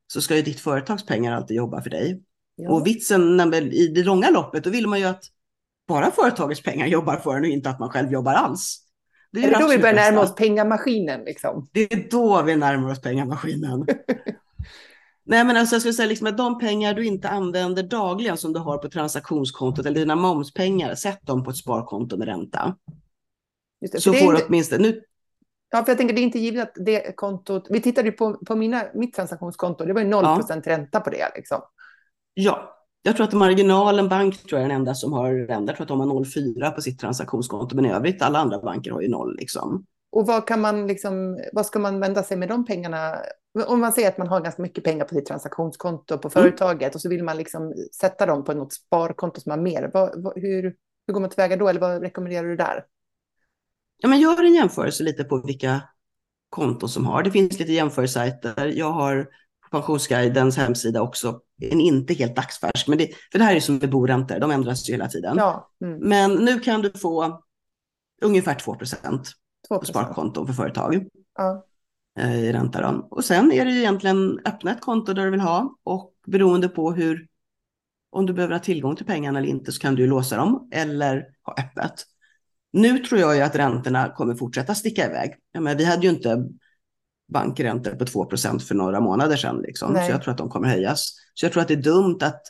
så 0.07 0.21
ska 0.21 0.35
ju 0.35 0.41
ditt 0.41 0.59
företags 0.59 1.05
pengar 1.05 1.33
alltid 1.33 1.57
jobba 1.57 1.81
för 1.81 1.89
dig. 1.89 2.23
ja. 2.55 2.71
Och 2.71 2.87
vitsen 2.87 3.37
när, 3.37 3.55
i 3.73 3.87
det 3.87 4.03
långa 4.03 4.29
loppet, 4.29 4.63
då 4.63 4.69
vill 4.69 4.87
man 4.87 4.99
ju 4.99 5.05
att 5.05 5.23
bara 5.87 6.11
företagets 6.11 6.63
pengar 6.63 6.87
jobbar 6.87 7.17
för 7.17 7.35
en 7.35 7.43
och 7.43 7.49
inte 7.49 7.69
att 7.69 7.79
man 7.79 7.89
själv 7.89 8.11
jobbar 8.11 8.33
alls. 8.33 8.81
är 9.33 9.39
ju 9.39 9.47
är 9.47 9.51
det 9.51 9.59
då 9.59 9.67
vi 9.67 9.77
börjar 9.77 9.95
närma 9.95 10.21
oss 10.21 10.35
pengamaskinen 10.35 11.23
liksom? 11.23 11.69
Det 11.71 11.93
är 11.93 12.09
då 12.11 12.41
vi 12.41 12.55
närmar 12.55 12.91
oss 12.91 13.01
pengamaskinen. 13.01 13.85
Nej 15.27 15.43
men 15.43 15.57
alltså 15.57 15.75
jag 15.75 15.81
skulle 15.81 15.93
säga 15.93 16.07
liksom 16.07 16.27
att 16.27 16.37
de 16.37 16.59
pengar 16.59 16.93
du 16.93 17.05
inte 17.05 17.29
använder 17.29 17.83
dagligen 17.83 18.37
som 18.37 18.53
du 18.53 18.59
har 18.59 18.77
på 18.77 18.89
transaktionskontot 18.89 19.85
eller 19.85 19.99
dina 19.99 20.15
momspengar, 20.15 20.95
sätt 20.95 21.19
dem 21.21 21.43
på 21.43 21.49
ett 21.49 21.57
sparkonto 21.57 22.17
med 22.17 22.27
ränta. 22.27 22.75
Det, 23.91 24.01
Så 24.01 24.13
får 24.13 24.33
du 24.33 24.41
åtminstone, 24.47 24.81
nu, 24.81 25.01
ja, 25.71 25.83
för 25.83 25.91
jag 25.91 25.97
tänker 25.97 26.15
det 26.15 26.21
är 26.21 26.23
inte 26.23 26.39
givet 26.39 26.63
att 26.63 26.85
det 26.85 27.15
kontot, 27.15 27.67
vi 27.69 27.81
tittade 27.81 28.07
ju 28.07 28.11
på, 28.11 28.33
på 28.33 28.55
mina, 28.55 28.83
mitt 28.93 29.15
transaktionskonto, 29.15 29.85
det 29.85 29.93
var 29.93 30.01
ju 30.01 30.07
0 30.07 30.23
Ja. 30.23 30.61
ränta 30.65 30.99
på 30.99 31.09
det 31.09 31.31
liksom. 31.35 31.61
ja, 32.33 32.71
jag 33.01 33.15
tror 33.15 33.27
att 33.27 33.33
marginalen 33.33 34.09
bank 34.09 34.37
tror 34.37 34.59
jag 34.59 34.65
är 34.65 34.69
den 34.69 34.77
enda 34.77 34.95
som 34.95 35.13
har 35.13 35.33
ränta, 35.33 35.71
jag 35.71 35.75
tror 35.75 35.83
att 35.83 35.87
de 35.87 35.99
har 35.99 36.07
0,4 36.07 36.71
på 36.71 36.81
sitt 36.81 36.99
transaktionskonto, 36.99 37.75
men 37.75 37.85
i 37.85 37.91
övrigt 37.91 38.21
alla 38.21 38.39
andra 38.39 38.59
banker 38.59 38.91
har 38.91 39.01
ju 39.01 39.09
noll 39.09 39.35
liksom. 39.39 39.85
Och 40.11 40.27
vad 40.27 40.47
kan 40.47 40.61
man 40.61 40.87
liksom, 40.87 41.39
vad 41.53 41.65
ska 41.65 41.79
man 41.79 41.99
vända 41.99 42.23
sig 42.23 42.37
med 42.37 42.49
de 42.49 42.65
pengarna? 42.65 43.15
Om 43.67 43.79
man 43.79 43.93
säger 43.93 44.07
att 44.07 44.17
man 44.17 44.27
har 44.27 44.41
ganska 44.41 44.61
mycket 44.61 44.83
pengar 44.83 45.05
på 45.05 45.15
sitt 45.15 45.25
transaktionskonto 45.25 46.17
på 46.17 46.29
företaget 46.29 46.95
och 46.95 47.01
så 47.01 47.09
vill 47.09 47.23
man 47.23 47.37
liksom 47.37 47.73
sätta 47.99 48.25
dem 48.25 48.43
på 48.43 48.53
något 48.53 48.73
sparkonto 48.73 49.41
som 49.41 49.49
har 49.49 49.57
mer. 49.57 49.91
Vad, 49.93 50.23
vad, 50.23 50.33
hur, 50.35 50.75
hur 51.07 51.13
går 51.13 51.21
man 51.21 51.29
tillväga 51.29 51.55
då? 51.55 51.67
Eller 51.67 51.79
vad 51.79 52.01
rekommenderar 52.01 52.47
du 52.47 52.55
där? 52.55 52.85
Ja, 53.97 54.09
men 54.09 54.19
gör 54.19 54.43
en 54.43 54.53
jämförelse 54.53 55.03
lite 55.03 55.23
på 55.23 55.37
vilka 55.37 55.81
konton 56.49 56.89
som 56.89 57.05
har. 57.05 57.23
Det 57.23 57.31
finns 57.31 57.59
lite 57.59 57.73
jämförelsesajter. 57.73 58.65
Jag 58.65 58.91
har 58.91 59.27
Pensionsguidens 59.71 60.57
hemsida 60.57 61.01
också 61.01 61.39
en 61.61 61.81
inte 61.81 62.13
helt 62.13 62.35
dagsfärsk, 62.35 62.87
men 62.87 62.97
det, 62.97 63.09
för 63.31 63.39
det 63.39 63.45
här 63.45 63.55
är 63.55 63.59
som 63.59 63.77
med 63.77 63.89
boräntor, 63.89 64.39
de 64.39 64.51
ändras 64.51 64.89
ju 64.89 64.93
hela 64.93 65.07
tiden. 65.07 65.37
Ja, 65.37 65.71
mm, 65.81 65.97
Men 65.97 66.31
nu 66.33 66.59
kan 66.59 66.81
du 66.81 66.91
få 66.91 67.41
ungefär 68.21 68.55
2 68.55 68.75
procent 68.75 69.31
2 69.67 69.79
på 69.79 69.85
sparkonton 69.85 70.47
för 70.47 70.53
företag 70.53 71.07
Ja, 71.37 71.65
eh, 72.19 72.43
i 72.43 72.53
ränta. 72.53 72.81
Då. 72.81 73.07
Och 73.11 73.25
sen 73.25 73.51
är 73.51 73.65
det 73.65 73.71
ju 73.71 73.79
egentligen 73.79 74.39
öppna 74.45 74.71
ett 74.71 74.81
konto 74.81 75.13
där 75.13 75.25
du 75.25 75.31
vill 75.31 75.39
ha 75.39 75.77
och 75.83 76.13
beroende 76.27 76.69
på 76.69 76.91
hur, 76.91 77.27
om 78.09 78.25
du 78.25 78.33
behöver 78.33 78.53
ha 78.53 78.59
tillgång 78.59 78.95
till 78.95 79.05
pengarna 79.05 79.39
eller 79.39 79.49
inte 79.49 79.71
så 79.71 79.79
kan 79.79 79.95
du 79.95 80.07
låsa 80.07 80.37
dem 80.37 80.69
eller 80.71 81.25
ha 81.43 81.53
öppet. 81.53 82.05
Nu 82.75 82.99
tror 82.99 83.21
jag 83.21 83.35
ju 83.35 83.41
att 83.41 83.55
räntorna 83.55 84.09
kommer 84.15 84.35
fortsätta 84.35 84.75
sticka 84.75 85.05
iväg. 85.05 85.35
Ja, 85.51 85.59
men 85.61 85.77
vi 85.77 85.85
hade 85.85 86.03
ju 86.03 86.09
inte 86.09 86.49
bankräntor 87.33 87.91
på 87.91 88.05
2% 88.05 88.59
för 88.59 88.75
några 88.75 88.99
månader 88.99 89.35
sedan. 89.37 89.61
Liksom. 89.61 89.93
Så 89.95 90.11
jag 90.11 90.21
tror 90.23 90.31
att 90.31 90.37
de 90.37 90.49
kommer 90.49 90.67
höjas. 90.67 91.13
Så 91.33 91.45
jag 91.45 91.53
tror 91.53 91.61
att 91.61 91.67
det 91.67 91.73
är 91.73 91.81
dumt 91.81 92.17
att 92.21 92.41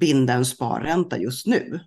binda 0.00 0.32
en 0.32 0.44
sparränta 0.44 1.18
just 1.18 1.46
nu. 1.46 1.80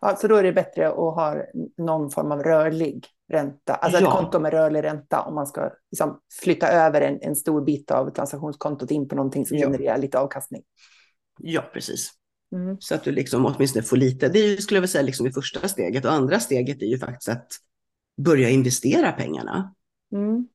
ja, 0.00 0.16
så 0.16 0.28
då 0.28 0.36
är 0.36 0.42
det 0.42 0.52
bättre 0.52 0.88
att 0.88 0.94
ha 0.94 1.36
någon 1.78 2.10
form 2.10 2.32
av 2.32 2.42
rörlig 2.42 3.06
ränta, 3.32 3.74
alltså 3.74 4.00
Ja. 4.00 4.06
ett 4.08 4.12
konto 4.14 4.38
med 4.40 4.52
rörlig 4.52 4.82
ränta 4.82 5.20
om 5.20 5.34
man 5.34 5.46
ska 5.46 5.70
liksom 5.90 6.20
flytta 6.42 6.68
över 6.68 7.00
en, 7.00 7.18
en 7.22 7.36
stor 7.36 7.64
bit 7.64 7.90
av 7.90 8.10
transaktionskontot 8.10 8.90
in 8.90 9.08
på 9.08 9.14
någonting 9.14 9.46
som 9.46 9.56
Ja. 9.58 9.66
genererar 9.66 9.98
lite 9.98 10.18
avkastning. 10.18 10.62
Ja, 11.38 11.62
precis. 11.72 12.10
Mm. 12.52 12.76
Så 12.80 12.94
att 12.94 13.04
du 13.04 13.12
liksom 13.12 13.46
åtminstone 13.46 13.82
får 13.82 13.96
lite. 13.96 14.28
Det 14.28 14.38
är 14.38 14.48
ju, 14.48 14.56
skulle 14.56 14.76
jag 14.76 14.82
vilja 14.82 14.92
säga, 14.92 15.02
liksom 15.02 15.26
i 15.26 15.32
första 15.32 15.68
steget. 15.68 16.04
Och 16.04 16.12
andra 16.12 16.40
steget 16.40 16.82
är 16.82 16.86
ju 16.86 16.98
faktiskt 16.98 17.28
att 17.28 17.52
börja 18.16 18.50
investera 18.50 19.12
pengarna. 19.12 19.74
Mm. 20.12 20.48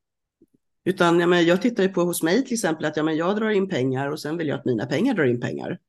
Utan 0.84 1.19
ja, 1.19 1.27
men 1.27 1.45
jag 1.45 1.62
tittar 1.62 1.84
ju 1.84 1.89
på 1.89 2.01
hos 2.01 2.23
mig 2.23 2.45
till 2.45 2.53
exempel 2.53 2.86
att 2.86 2.97
ja, 2.97 3.03
men 3.03 3.17
jag 3.17 3.36
drar 3.36 3.49
in 3.49 3.69
pengar 3.69 4.12
och 4.12 4.19
sen 4.19 4.38
vill 4.38 4.47
jag 4.47 4.60
att 4.60 4.65
mina 4.65 4.86
pengar 4.86 5.13
drar 5.13 5.25
in 5.25 5.41
pengar. 5.41 5.79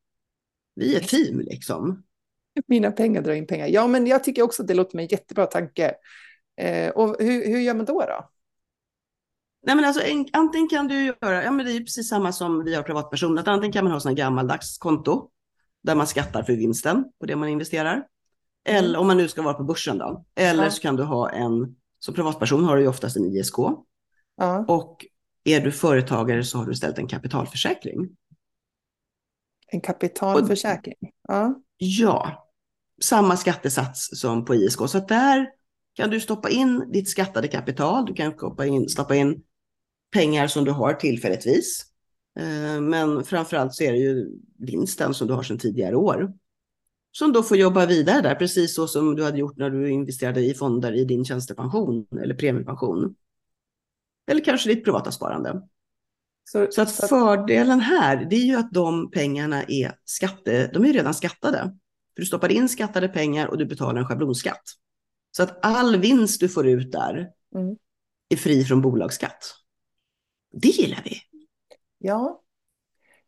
Vi 0.74 0.94
är 0.94 1.00
ett 1.00 1.08
team 1.08 1.40
liksom. 1.40 2.02
Mina 2.66 2.90
pengar 2.90 3.22
drar 3.22 3.32
in 3.32 3.46
pengar. 3.46 3.66
Ja, 3.66 3.86
men 3.86 4.06
jag 4.06 4.24
tycker 4.24 4.42
också 4.42 4.62
att 4.62 4.68
det 4.68 4.74
låter 4.74 4.90
som 4.90 5.00
en 5.00 5.06
jättebra 5.06 5.46
tanke. 5.46 5.94
Eh, 6.56 6.90
och 6.90 7.16
hur, 7.18 7.46
hur 7.46 7.58
gör 7.58 7.74
man 7.74 7.84
då? 7.84 8.00
då? 8.00 8.30
Nej, 9.66 9.76
men 9.76 9.84
alltså, 9.84 10.02
en, 10.02 10.26
antingen 10.32 10.68
kan 10.68 10.88
du 10.88 11.04
göra, 11.04 11.44
ja 11.44 11.50
men 11.50 11.66
det 11.66 11.72
är 11.72 11.80
precis 11.80 12.08
samma 12.08 12.32
som 12.32 12.64
vi 12.64 12.74
har 12.74 12.82
privatpersoner, 12.82 13.42
att 13.42 13.48
antingen 13.48 13.72
kan 13.72 13.84
man 13.84 13.92
ha 13.92 14.00
sådana 14.00 14.16
gammaldags 14.16 14.78
konto 14.78 15.30
där 15.86 15.94
man 15.94 16.06
skattar 16.06 16.42
för 16.42 16.52
vinsten 16.52 17.04
på 17.20 17.26
det 17.26 17.36
man 17.36 17.48
investerar. 17.48 18.06
Eller 18.68 18.98
om 18.98 19.06
man 19.06 19.16
nu 19.16 19.28
ska 19.28 19.42
vara 19.42 19.54
på 19.54 19.64
börsen 19.64 19.98
då. 19.98 20.24
Eller 20.34 20.64
Ja. 20.64 20.70
så 20.70 20.80
kan 20.82 20.96
du 20.96 21.02
ha 21.02 21.30
en, 21.30 21.76
som 21.98 22.14
privatperson 22.14 22.64
har 22.64 22.76
du 22.76 22.82
ju 22.82 22.88
oftast 22.88 23.16
en 23.16 23.24
ISK. 23.24 23.54
Ja, 24.36 24.64
Och 24.68 25.06
är 25.44 25.60
du 25.60 25.72
företagare 25.72 26.44
så 26.44 26.58
har 26.58 26.66
du 26.66 26.72
istället 26.72 26.98
en 26.98 27.08
kapitalförsäkring. 27.08 28.08
en 29.72 29.80
kapitalförsäkring. 29.80 30.94
Ja, 31.28 31.54
Ja, 31.78 32.48
samma 33.02 33.36
skattesats 33.36 34.20
som 34.20 34.44
på 34.44 34.54
ISK. 34.54 34.78
Så 34.88 34.98
att 34.98 35.08
där 35.08 35.50
kan 35.94 36.10
du 36.10 36.20
stoppa 36.20 36.50
in 36.50 36.92
ditt 36.92 37.08
skattade 37.10 37.48
kapital. 37.48 38.06
Du 38.06 38.14
kan 38.14 38.32
stoppa 38.32 38.66
in, 38.66 38.88
stoppa 38.88 39.14
in 39.16 39.42
pengar 40.12 40.46
som 40.46 40.64
du 40.64 40.70
har 40.70 40.94
tillfälligtvis. 40.94 41.84
Eh, 42.36 42.80
Men 42.80 43.24
framförallt 43.24 43.74
så 43.74 43.84
är 43.84 43.92
det 43.92 43.98
ju 43.98 44.30
vinsten 44.58 45.14
som 45.14 45.28
du 45.28 45.34
har 45.34 45.42
sedan 45.42 45.58
tidigare 45.58 45.96
år. 45.96 46.32
Som 47.12 47.32
då 47.32 47.42
får 47.42 47.56
jobba 47.56 47.86
vidare 47.86 48.20
där, 48.22 48.34
precis 48.34 48.74
så 48.74 48.86
som 48.88 49.16
du 49.16 49.24
hade 49.24 49.38
gjort 49.38 49.56
när 49.56 49.70
du 49.70 49.90
investerade 49.90 50.40
i 50.40 50.54
fonder 50.54 50.92
i 50.92 51.04
din 51.04 51.24
tjänstepension 51.24 52.06
eller 52.22 52.34
premiepension. 52.34 53.14
Eller 54.30 54.44
kanske 54.44 54.68
ditt 54.68 54.84
privata 54.84 55.12
sparande. 55.12 55.62
så, 56.44 56.66
Så 56.70 56.82
att 56.82 56.92
fördelen 56.92 57.80
här, 57.80 58.24
det 58.30 58.36
är 58.36 58.44
ju 58.44 58.56
att 58.56 58.72
de 58.72 59.10
pengarna 59.10 59.62
är 59.62 59.94
skatte, 60.04 60.70
de 60.74 60.84
är 60.84 60.92
redan 60.92 61.14
skattade. 61.14 61.58
För 62.14 62.20
du 62.22 62.26
stoppar 62.26 62.52
in 62.52 62.68
skattade 62.68 63.08
pengar 63.08 63.46
och 63.46 63.58
du 63.58 63.66
betalar 63.66 64.00
en 64.00 64.06
schablonskatt. 64.06 64.62
Så 65.36 65.42
att 65.42 65.58
all 65.66 65.96
vinst 65.96 66.40
du 66.40 66.48
får 66.48 66.66
ut 66.68 66.92
där 66.92 67.28
Mm. 67.54 67.76
är 68.28 68.36
fri 68.36 68.64
från 68.64 68.82
bolagsskatt. 68.82 69.54
Det 70.52 70.68
gillar 70.68 71.00
vi. 71.04 71.16
Ja, 72.06 72.42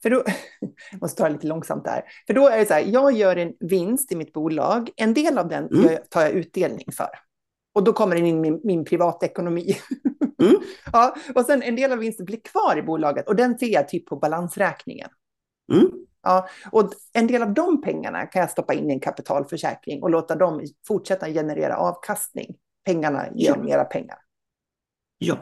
för 0.03 0.11
då, 0.11 0.25
jag 0.93 1.01
måste 1.01 1.19
ta 1.23 1.29
det 1.29 1.33
lite 1.35 1.47
långsamt 1.47 1.85
där. 1.85 2.03
För 2.27 2.35
då 2.35 2.49
är 2.49 2.59
det 2.59 2.67
så 2.67 2.75
här, 2.75 2.81
jag 2.87 3.13
gör 3.13 3.37
en 3.37 3.53
vinst 3.61 4.13
i 4.13 4.17
mitt 4.17 4.33
bolag. 4.33 4.91
En 4.97 5.15
del 5.15 5.39
av 5.39 5.49
den 5.49 5.69
Mm. 5.69 5.99
tar 6.11 6.21
jag 6.23 6.31
utdelning 6.31 6.93
för. 6.93 7.09
Och 7.75 7.85
då 7.85 7.93
kommer 7.93 8.17
den 8.17 8.27
in 8.27 8.37
i 8.37 8.41
min, 8.41 8.61
min 8.65 8.85
privatekonomi. 8.85 9.77
Mm. 10.43 10.57
ja, 10.93 11.17
och 11.35 11.45
sen 11.45 11.63
en 11.63 11.77
del 11.77 11.93
av 11.93 11.99
vinsten 11.99 12.27
blir 12.27 12.41
kvar 12.41 12.77
i 12.79 12.83
bolaget 12.83 13.29
och 13.29 13.37
den 13.37 13.59
ser 13.59 13.67
jag 13.67 13.89
typ 13.89 14.07
på 14.07 14.17
balansräkningen. 14.17 15.09
Mm. 15.73 15.91
Ja, 16.23 16.49
och 16.73 16.91
en 17.13 17.27
del 17.27 17.43
av 17.43 17.55
de 17.55 17.83
pengarna 17.83 18.27
kan 18.27 18.41
jag 18.41 18.51
stoppa 18.51 18.75
in 18.75 18.91
i 18.91 18.93
en 18.93 19.01
kapitalförsäkring 19.01 20.03
och 20.03 20.11
låta 20.11 20.35
dem 20.37 20.63
fortsätta 20.87 21.29
generera 21.29 21.77
avkastning. 21.77 22.57
Pengarna 22.85 23.27
ger 23.35 23.49
Ja. 23.57 23.63
mera 23.63 23.85
pengar. 23.85 24.19
Ja. 25.19 25.39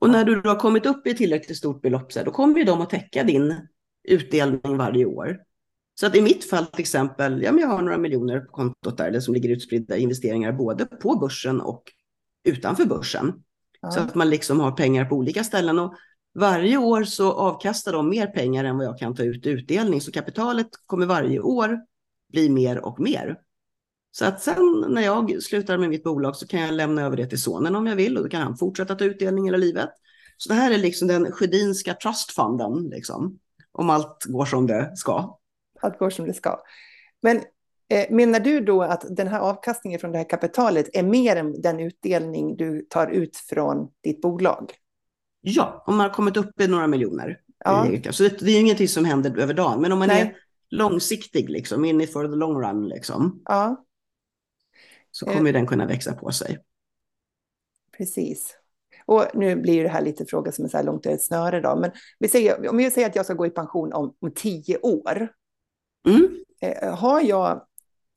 Och 0.00 0.10
när 0.10 0.24
du 0.24 0.40
då 0.40 0.50
har 0.50 0.56
kommit 0.56 0.86
upp 0.86 1.06
i 1.06 1.14
tillräckligt 1.14 1.58
stort 1.58 1.82
belopp, 1.82 2.12
så 2.12 2.18
här, 2.18 2.26
då 2.26 2.32
kommer 2.32 2.58
ju 2.58 2.64
de 2.64 2.80
att 2.80 2.90
täcka 2.90 3.24
din 3.24 3.54
utdelning 4.08 4.76
varje 4.76 5.04
år. 5.04 5.38
Så 6.00 6.06
att 6.06 6.16
i 6.16 6.20
mitt 6.22 6.50
fall 6.50 6.66
till 6.66 6.80
exempel, 6.80 7.42
ja, 7.42 7.52
men 7.52 7.60
jag 7.60 7.68
har 7.68 7.82
några 7.82 7.98
miljoner 7.98 8.40
på 8.40 8.52
kontot 8.52 8.96
där, 8.96 9.08
eller 9.08 9.20
som 9.20 9.34
ligger 9.34 9.48
utspridda 9.48 9.96
i 9.96 10.02
investeringar 10.02 10.52
både 10.52 10.86
på 10.86 11.16
börsen 11.16 11.60
och 11.60 11.82
utanför 12.44 12.84
börsen. 12.84 13.32
Ja. 13.80 13.90
Så 13.90 14.00
att 14.00 14.14
man 14.14 14.30
liksom 14.30 14.60
har 14.60 14.72
pengar 14.72 15.04
på 15.04 15.16
olika 15.16 15.44
ställen. 15.44 15.78
Och 15.78 15.94
varje 16.34 16.76
år 16.76 17.04
så 17.04 17.32
avkastar 17.32 17.92
de 17.92 18.08
mer 18.08 18.26
pengar 18.26 18.64
än 18.64 18.76
vad 18.76 18.86
jag 18.86 18.98
kan 18.98 19.14
ta 19.14 19.22
ut 19.22 19.46
i 19.46 19.50
utdelning. 19.50 20.00
Så 20.00 20.12
kapitalet 20.12 20.68
kommer 20.86 21.06
varje 21.06 21.40
år 21.40 21.80
bli 22.32 22.48
mer 22.48 22.78
och 22.78 23.00
mer. 23.00 23.38
Så 24.18 24.24
att 24.24 24.42
sen 24.42 24.84
när 24.88 25.02
jag 25.02 25.42
slutar 25.42 25.78
med 25.78 25.88
mitt 25.88 26.04
bolag 26.04 26.36
så 26.36 26.46
kan 26.46 26.60
jag 26.60 26.74
lämna 26.74 27.02
över 27.02 27.16
det 27.16 27.26
till 27.26 27.42
sonen 27.42 27.76
om 27.76 27.86
jag 27.86 27.96
vill 27.96 28.16
och 28.16 28.22
då 28.22 28.28
kan 28.28 28.42
han 28.42 28.56
fortsätta 28.56 28.94
ta 28.94 29.04
utdelning 29.04 29.44
hela 29.44 29.56
livet. 29.56 29.88
Så 30.36 30.48
det 30.48 30.54
här 30.54 30.70
är 30.70 30.78
liksom 30.78 31.08
den 31.08 31.32
Sjödinska 31.32 31.94
trustfonden, 31.94 32.82
liksom, 32.88 33.38
om 33.72 33.90
allt 33.90 34.24
går 34.24 34.44
som 34.44 34.66
det 34.66 34.92
ska. 34.96 35.38
Allt 35.80 35.98
går 35.98 36.10
som 36.10 36.26
det 36.26 36.34
ska. 36.34 36.58
Men 37.22 37.36
eh, 37.88 38.10
menar 38.10 38.40
du 38.40 38.60
då 38.60 38.82
att 38.82 39.16
den 39.16 39.28
här 39.28 39.40
avkastningen 39.40 40.00
från 40.00 40.12
det 40.12 40.18
här 40.18 40.28
kapitalet 40.30 40.96
är 40.96 41.02
mer 41.02 41.36
än 41.36 41.60
den 41.62 41.80
utdelning 41.80 42.56
du 42.56 42.86
tar 42.90 43.06
ut 43.06 43.36
från 43.36 43.88
ditt 44.02 44.20
bolag? 44.20 44.72
Ja, 45.40 45.84
om 45.86 45.96
man 45.96 46.06
har 46.08 46.14
kommit 46.14 46.36
upp 46.36 46.60
i 46.60 46.68
några 46.68 46.86
miljoner. 46.86 47.38
Ja. 47.64 47.86
i- 47.86 48.08
Så 48.12 48.22
det, 48.22 48.38
det 48.40 48.50
är 48.50 48.60
ingenting 48.60 48.88
som 48.88 49.04
händer 49.04 49.38
över 49.38 49.54
dagen, 49.54 49.80
men 49.80 49.92
om 49.92 49.98
man 49.98 50.08
Nej. 50.08 50.20
är 50.22 50.36
långsiktig, 50.70 51.50
liksom, 51.50 51.84
in 51.84 52.00
it 52.00 52.12
for 52.12 52.28
the 52.28 52.34
long 52.36 52.62
run, 52.62 52.88
liksom, 52.88 53.42
Ja, 53.44 53.82
så 55.16 55.26
Eh. 55.26 55.32
kommer 55.32 55.46
ju 55.46 55.52
den 55.52 55.66
kunna 55.66 55.86
växa 55.86 56.14
på 56.14 56.30
sig. 56.32 56.58
precis. 57.96 58.56
Och 59.06 59.24
nu 59.34 59.56
blir 59.56 59.82
det 59.82 59.88
här 59.88 60.02
lite 60.02 60.24
fråga 60.26 60.52
som 60.52 60.64
är 60.64 60.68
så 60.68 60.76
här 60.76 60.84
långt 60.84 61.06
ett 61.06 61.22
snöre 61.24 61.60
då, 61.60 61.76
men 61.76 61.90
vi 62.18 62.28
säger, 62.28 62.68
om 62.70 62.80
jag 62.80 62.92
säger 62.92 63.08
att 63.08 63.16
jag 63.16 63.24
ska 63.24 63.34
gå 63.34 63.46
i 63.46 63.50
pension 63.50 63.92
om, 63.92 64.14
om 64.20 64.32
tio 64.34 64.78
år, 64.78 65.28
Mm. 66.08 66.28
eh, 66.60 66.94
har 66.94 67.20
jag, 67.20 67.66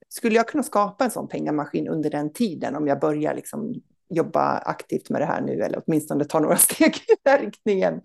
skulle 0.09 0.35
jag 0.35 0.47
kunna 0.47 0.63
skapa 0.63 1.03
en 1.05 1.11
sån 1.11 1.27
pengamaskin 1.27 1.87
under 1.87 2.09
den 2.09 2.33
tiden 2.33 2.75
om 2.75 2.87
jag 2.87 2.99
börjar 2.99 3.35
liksom 3.35 3.73
jobba 4.09 4.57
aktivt 4.57 5.09
med 5.09 5.21
det 5.21 5.25
här 5.25 5.41
nu 5.41 5.61
eller 5.61 5.83
åtminstone 5.85 6.25
ta 6.25 6.39
några 6.39 6.57
steg 6.67 6.95
i 6.95 7.15
den 7.23 7.39
riktningen? 7.39 8.01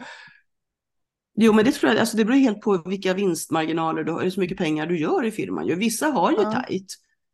Jo, 1.37 1.53
men 1.53 1.65
det 1.65 1.73
tror 1.73 1.93
jag, 1.93 2.01
alltså 2.01 2.17
det 2.17 2.25
beror 2.25 2.37
helt 2.37 2.61
på 2.61 2.83
vilka 2.87 3.15
vinstmarginaler 3.15 4.05
du 4.05 4.13
har, 4.13 4.23
hur 4.23 4.41
mycket 4.41 4.59
pengar 4.59 4.87
du 4.87 4.99
gör 4.99 5.25
i 5.25 5.31
firman. 5.31 5.79
Vissa 5.79 6.07
har 6.07 6.31
ju 6.31 6.37
Ja. 6.43 6.53
tajt. 6.53 6.87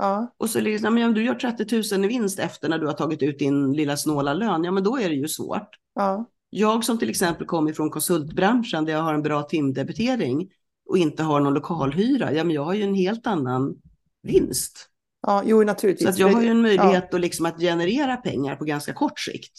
Ja, 0.02 0.34
Och 0.36 0.50
så 0.50 0.60
liksom, 0.60 0.98
ja, 0.98 1.06
men 1.06 1.14
du 1.14 1.24
gör 1.24 1.34
30 1.34 1.94
000 1.96 2.04
i 2.04 2.08
vinst 2.08 2.38
efter 2.38 2.68
när 2.68 2.78
du 2.78 2.86
har 2.86 2.92
tagit 2.94 3.22
ut 3.22 3.38
din 3.38 3.72
lilla 3.72 3.96
snåla 3.96 4.34
lön, 4.34 4.64
ja 4.64 4.70
men 4.70 4.84
då 4.84 4.98
är 4.98 5.08
det 5.08 5.14
ju 5.14 5.28
svårt. 5.28 5.68
ja, 5.94 6.24
Jag 6.50 6.84
som 6.84 6.98
till 6.98 7.10
exempel 7.10 7.46
kommer 7.46 7.72
från 7.72 7.90
konsultbranschen 7.90 8.84
där 8.84 8.92
jag 8.92 9.02
har 9.02 9.14
en 9.14 9.22
bra 9.22 9.42
timdebitering 9.42 10.50
och 10.88 10.98
inte 10.98 11.22
har 11.22 11.40
någon 11.40 11.54
lokalhyra, 11.54 12.32
ja 12.32 12.44
men 12.44 12.54
jag 12.54 12.64
har 12.64 12.74
ju 12.74 12.82
en 12.82 12.94
helt 12.94 13.26
annan 13.26 13.74
vinst. 14.22 14.88
ja, 15.26 15.42
jo 15.46 15.62
naturligtvis. 15.64 16.04
Så 16.06 16.10
att 16.10 16.18
jag 16.18 16.28
har 16.28 16.42
ju 16.42 16.48
en 16.48 16.56
Ja. 16.56 16.62
möjlighet 16.62 17.14
att, 17.14 17.20
liksom 17.20 17.46
att 17.46 17.60
generera 17.60 18.16
pengar 18.16 18.56
på 18.56 18.64
ganska 18.64 18.92
kort 18.92 19.20
sikt. 19.20 19.52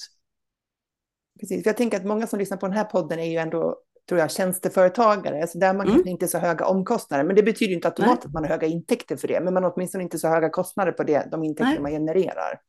Precis, 1.39 1.63
för 1.63 1.69
jag 1.69 1.77
tänker 1.77 1.97
att 1.97 2.05
många 2.05 2.27
som 2.27 2.39
lyssnar 2.39 2.57
på 2.57 2.67
den 2.67 2.75
här 2.77 2.83
podden 2.83 3.19
är 3.19 3.25
ju 3.31 3.37
ändå, 3.37 3.75
tror 4.11 4.19
jag, 4.21 4.31
tjänsteföretagare, 4.31 5.47
så 5.47 5.57
där 5.57 5.67
har 5.67 5.73
man 5.73 5.85
Mm. 5.85 5.95
kanske 5.95 6.09
inte 6.09 6.27
så 6.27 6.37
höga 6.37 6.65
omkostnader. 6.65 7.23
Men 7.23 7.35
det 7.35 7.43
betyder 7.43 7.73
inte 7.73 7.87
automatiskt 7.87 8.23
Nej. 8.23 8.29
att 8.29 8.33
man 8.33 8.43
har 8.43 8.49
höga 8.49 8.67
intäkter 8.67 9.17
för 9.17 9.27
det, 9.27 9.41
men 9.41 9.53
man 9.53 9.63
har 9.63 9.73
åtminstone 9.75 10.03
inte 10.03 10.17
så 10.19 10.27
höga 10.27 10.49
kostnader 10.49 10.91
på 10.91 11.03
det, 11.03 11.27
de 11.31 11.43
intäkter 11.43 11.71
Nej. 11.71 11.79
man 11.81 11.91
genererar. 11.91 12.59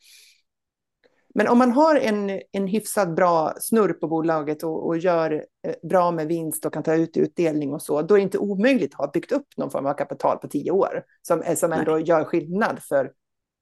Men 1.35 1.49
om 1.49 1.59
man 1.59 1.73
har 1.73 1.97
en, 1.97 2.41
en 2.53 2.67
hyfsat 2.67 3.17
bra 3.17 3.55
snurr 3.61 3.93
på 3.93 4.09
bolaget 4.09 4.63
och, 4.63 4.87
och 4.87 4.99
gör 4.99 5.33
eh, 5.67 5.75
bra 5.89 6.11
med 6.11 6.27
vinst 6.27 6.67
och 6.67 6.73
kan 6.73 6.83
ta 6.83 6.95
ut 6.95 7.17
utdelning 7.17 7.73
och 7.73 7.83
så, 7.83 8.03
då 8.03 8.15
är 8.15 8.19
det 8.19 8.23
inte 8.23 8.39
omöjligt 8.39 8.95
att 8.95 8.99
ha 8.99 9.11
byggt 9.11 9.33
upp 9.33 9.47
någon 9.57 9.71
form 9.71 9.87
av 9.87 9.95
kapital 9.95 10.39
på 10.39 10.49
tio 10.49 10.71
år 10.71 11.05
som, 11.23 11.43
eh, 11.43 11.55
som 11.55 11.73
ändå 11.73 11.99
gör 11.99 12.25
skillnad 12.25 12.83
för... 12.83 13.13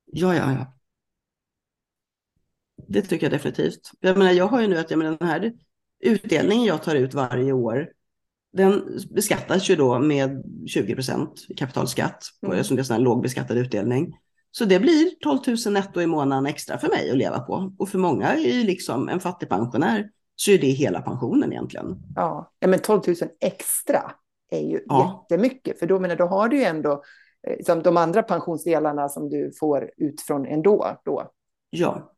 Ja, 0.06 0.34
ja, 0.34 0.52
ja. 0.52 0.66
Det 2.88 3.02
tycker 3.02 3.26
jag 3.26 3.32
definitivt. 3.32 3.90
Jag 4.00 4.18
menar, 4.18 4.32
jag 4.32 4.46
har 4.46 4.60
ju 4.60 4.68
nu 4.68 4.78
att 4.78 4.90
jag 4.90 4.98
menar, 4.98 5.16
den 5.20 5.28
här 5.28 5.52
utdelningen 6.00 6.64
jag 6.64 6.82
tar 6.82 6.94
ut 6.94 7.14
varje 7.14 7.52
år, 7.52 7.88
den 8.52 8.98
beskattas 9.10 9.70
ju 9.70 9.76
då 9.76 9.98
med 9.98 10.42
20 10.66 10.94
procent 10.94 11.46
kapitalskatt, 11.56 12.24
på, 12.40 12.52
Mm. 12.52 12.64
som 12.64 12.76
det 12.76 12.82
är 12.82 12.84
sån 12.84 12.94
här 12.96 13.02
lågbeskattad 13.02 13.56
utdelning. 13.58 14.16
Så 14.50 14.64
det 14.64 14.80
blir 14.80 15.10
12 15.20 15.38
000 15.66 15.72
netto 15.72 16.00
i 16.00 16.06
månaden 16.06 16.46
extra 16.46 16.78
för 16.78 16.88
mig 16.88 17.10
att 17.10 17.16
leva 17.16 17.38
på. 17.40 17.72
Och 17.78 17.88
för 17.88 17.98
många 17.98 18.26
är 18.34 18.38
ju 18.52 18.64
liksom 18.64 19.08
en 19.08 19.20
fattigpensionär 19.20 20.10
så 20.36 20.50
är 20.50 20.58
det 20.58 20.66
hela 20.66 21.02
pensionen 21.02 21.52
egentligen. 21.52 21.96
Ja, 22.16 22.52
ja 22.60 22.68
men 22.68 22.78
12 22.78 23.00
000 23.06 23.16
extra 23.40 24.12
är 24.50 24.60
ju 24.60 24.80
Ja. 24.86 25.26
jättemycket, 25.30 25.78
för 25.78 25.86
då, 25.86 26.00
menar, 26.00 26.16
då 26.16 26.24
har 26.26 26.48
du 26.48 26.56
ju 26.56 26.64
ändå 26.64 27.02
eh, 27.48 27.64
som 27.66 27.82
de 27.82 27.96
andra 27.96 28.22
pensionsdelarna 28.22 29.08
som 29.08 29.28
du 29.30 29.52
får 29.60 29.90
ut 29.96 30.20
från 30.20 30.46
ändå. 30.46 31.00
Då. 31.04 31.30
Ja. 31.70 32.12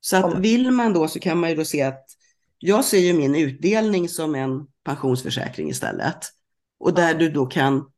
Så 0.00 0.16
att 0.16 0.24
Om- 0.24 0.42
vill 0.42 0.70
man 0.70 0.92
då 0.92 1.08
så 1.08 1.20
kan 1.20 1.38
man 1.38 1.50
ju 1.50 1.56
då 1.56 1.64
se 1.64 1.82
att 1.82 2.04
jag 2.64 2.84
ser 2.84 2.98
ju 2.98 3.12
min 3.12 3.34
utdelning 3.34 4.08
som 4.08 4.34
en 4.34 4.66
pensionsförsäkring 4.84 5.68
istället. 5.68 6.18
Och 6.78 6.94
där 6.94 7.14
du 7.14 7.30
då 7.30 7.46
kan 7.46 7.92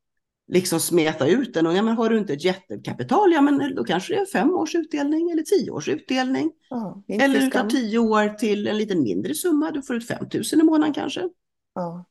liksom 0.46 0.80
smeta 0.80 1.26
ut 1.26 1.54
den. 1.54 1.66
Och 1.66 1.74
ja, 1.74 1.82
men 1.82 1.96
har 1.96 2.10
du 2.10 2.18
inte 2.18 2.32
ett 2.32 2.44
jättekapital, 2.44 3.32
ja 3.32 3.40
men 3.40 3.74
då 3.74 3.84
kanske 3.84 4.14
det 4.14 4.20
är 4.20 4.26
fem 4.26 4.50
års 4.50 4.74
utdelning 4.74 5.30
eller 5.30 5.42
tio 5.42 5.70
års 5.70 5.88
utdelning. 5.88 6.52
Ja, 6.70 7.02
Eller 7.08 7.40
du 7.40 7.50
tar 7.50 7.68
tio 7.68 7.98
år 7.98 8.28
till 8.28 8.66
en 8.66 8.78
lite 8.78 8.96
mindre 8.96 9.34
summa, 9.34 9.70
du 9.70 9.82
får 9.82 9.96
ut 9.96 10.08
5 10.08 10.26
000 10.34 10.44
i 10.52 10.62
månaden 10.62 10.94
kanske. 10.94 11.28
Ja. 11.74 12.04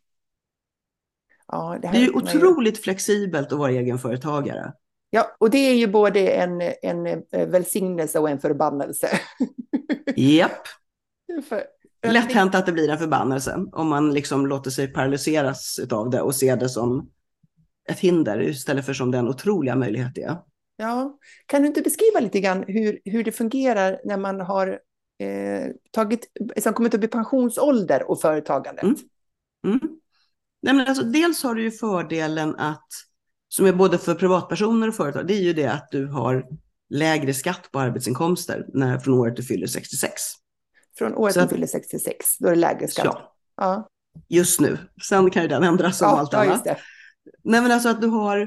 Ja, 1.47 1.79
det, 1.81 1.87
Det 1.91 1.97
är 1.97 2.01
ju 2.01 2.11
otroligt 2.11 2.77
flexibelt 2.77 3.51
att 3.51 3.59
vara 3.59 3.71
egenföretagare. 3.71 4.73
Ja, 5.09 5.35
och 5.39 5.49
det 5.49 5.57
är 5.57 5.75
ju 5.75 5.87
både 5.87 6.27
en, 6.27 6.61
en 6.81 7.07
eh, 7.07 7.47
välsignelse 7.47 8.19
och 8.19 8.29
en 8.29 8.39
förbannelse. 8.39 9.07
Japp, 10.15 10.67
för, 11.49 11.63
lätt 12.11 12.31
hänt 12.31 12.55
att 12.55 12.65
det 12.65 12.71
blir 12.71 12.89
en 12.89 12.97
förbannelse 12.97 13.65
om 13.71 13.87
man 13.87 14.13
liksom 14.13 14.47
låter 14.47 14.71
sig 14.71 14.87
paralyseras 14.87 15.79
av 15.91 16.09
det 16.09 16.21
och 16.21 16.35
ser 16.35 16.57
det 16.57 16.69
som 16.69 17.09
ett 17.89 17.99
hinder 17.99 18.41
istället 18.41 18.85
för 18.85 18.93
som 18.93 19.11
den 19.11 19.27
otroliga 19.27 19.75
möjlighet 19.75 20.15
det 20.15 20.23
är. 20.23 20.37
Ja, 20.77 21.17
kan 21.45 21.61
du 21.61 21.67
inte 21.67 21.81
beskriva 21.81 22.19
lite 22.19 22.39
grann 22.39 22.63
hur, 22.67 22.99
hur 23.05 23.23
det 23.23 23.31
fungerar 23.31 24.01
när 24.03 24.17
man 24.17 24.41
har 24.41 24.67
eh, 25.19 25.71
tagit, 25.91 26.31
liksom 26.55 26.73
kommit 26.73 26.93
upp 26.93 27.03
i 27.03 27.07
pensionsålder 27.07 28.09
och 28.09 28.21
företagandet? 28.21 28.83
Mm. 28.83 28.95
Mm. 29.67 29.79
Nej, 30.61 30.73
men 30.73 30.87
alltså, 30.87 31.03
dels 31.03 31.43
har 31.43 31.55
du 31.55 31.63
ju 31.63 31.71
fördelen 31.71 32.55
att, 32.55 32.87
som 33.47 33.65
är 33.65 33.73
både 33.73 33.97
för 33.97 34.15
privatpersoner 34.15 34.87
och 34.87 34.95
företag, 34.95 35.27
det 35.27 35.33
är 35.33 35.41
ju 35.41 35.53
det 35.53 35.67
att 35.67 35.87
du 35.91 36.07
har 36.07 36.45
lägre 36.89 37.33
skatt 37.33 37.69
på 37.71 37.79
arbetsinkomster 37.79 38.65
när, 38.73 38.99
från 38.99 39.13
året 39.13 39.35
du 39.35 39.43
fyller 39.43 39.67
66. 39.67 40.21
Från 40.97 41.15
året 41.15 41.35
du 41.35 41.47
fyller 41.47 41.67
66, 41.67 42.37
då 42.39 42.47
är 42.47 42.51
det 42.51 42.57
lägre 42.57 42.87
skatt. 42.87 43.05
Ja, 43.05 43.33
Ja, 43.57 43.89
just 44.29 44.59
nu. 44.59 44.77
Sen 45.09 45.29
kan 45.29 45.41
ju 45.41 45.47
den 45.47 45.63
ändras 45.63 45.97
som 45.97 46.07
ja, 46.07 46.19
allt 46.19 46.33
ja 46.33 46.45
annat. 46.45 46.63
det. 46.63 46.77
Nej, 47.43 47.61
men 47.61 47.71
alltså 47.71 47.89
att 47.89 48.01
du 48.01 48.07
har, 48.07 48.39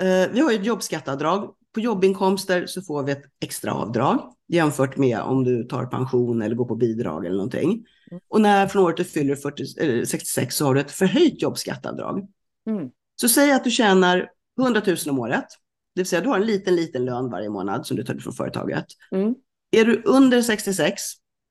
eh, 0.00 0.28
vi 0.32 0.40
har 0.40 0.50
ju 0.50 0.58
ett 0.58 0.66
jobbskatteavdrag. 0.66 1.54
På 1.74 1.80
jobbinkomster 1.80 2.66
så 2.66 2.82
får 2.82 3.02
vi 3.02 3.12
ett 3.12 3.22
extra 3.40 3.72
avdrag 3.72 4.34
jämfört 4.48 4.96
med 4.96 5.20
om 5.20 5.44
du 5.44 5.64
tar 5.64 5.86
pension 5.86 6.42
eller 6.42 6.56
går 6.56 6.64
på 6.64 6.76
bidrag 6.76 7.26
eller 7.26 7.36
någonting. 7.36 7.86
Mm. 8.10 8.22
Och 8.28 8.40
när 8.40 8.66
från 8.66 8.84
året 8.84 8.96
du 8.96 9.04
fyller 9.04 9.36
40, 9.36 9.64
eller 9.80 10.04
66 10.04 10.56
så 10.56 10.64
har 10.64 10.74
du 10.74 10.80
ett 10.80 10.90
förhöjt 10.90 11.42
jobbskatteavdrag. 11.42 12.28
Mm. 12.70 12.90
Så 13.20 13.28
säg 13.28 13.52
att 13.52 13.64
du 13.64 13.70
tjänar 13.70 14.28
100 14.60 14.82
000 14.86 14.96
om 15.08 15.18
året, 15.18 15.46
det 15.94 16.00
vill 16.00 16.06
säga 16.06 16.22
du 16.22 16.28
har 16.28 16.36
en 16.36 16.46
liten, 16.46 16.76
liten 16.76 17.04
lön 17.04 17.30
varje 17.30 17.50
månad 17.50 17.86
som 17.86 17.96
du 17.96 18.04
tar 18.04 18.14
från 18.14 18.32
företaget. 18.32 18.86
Mm. 19.12 19.34
Är 19.70 19.84
du 19.84 20.02
under 20.04 20.42
66, 20.42 21.02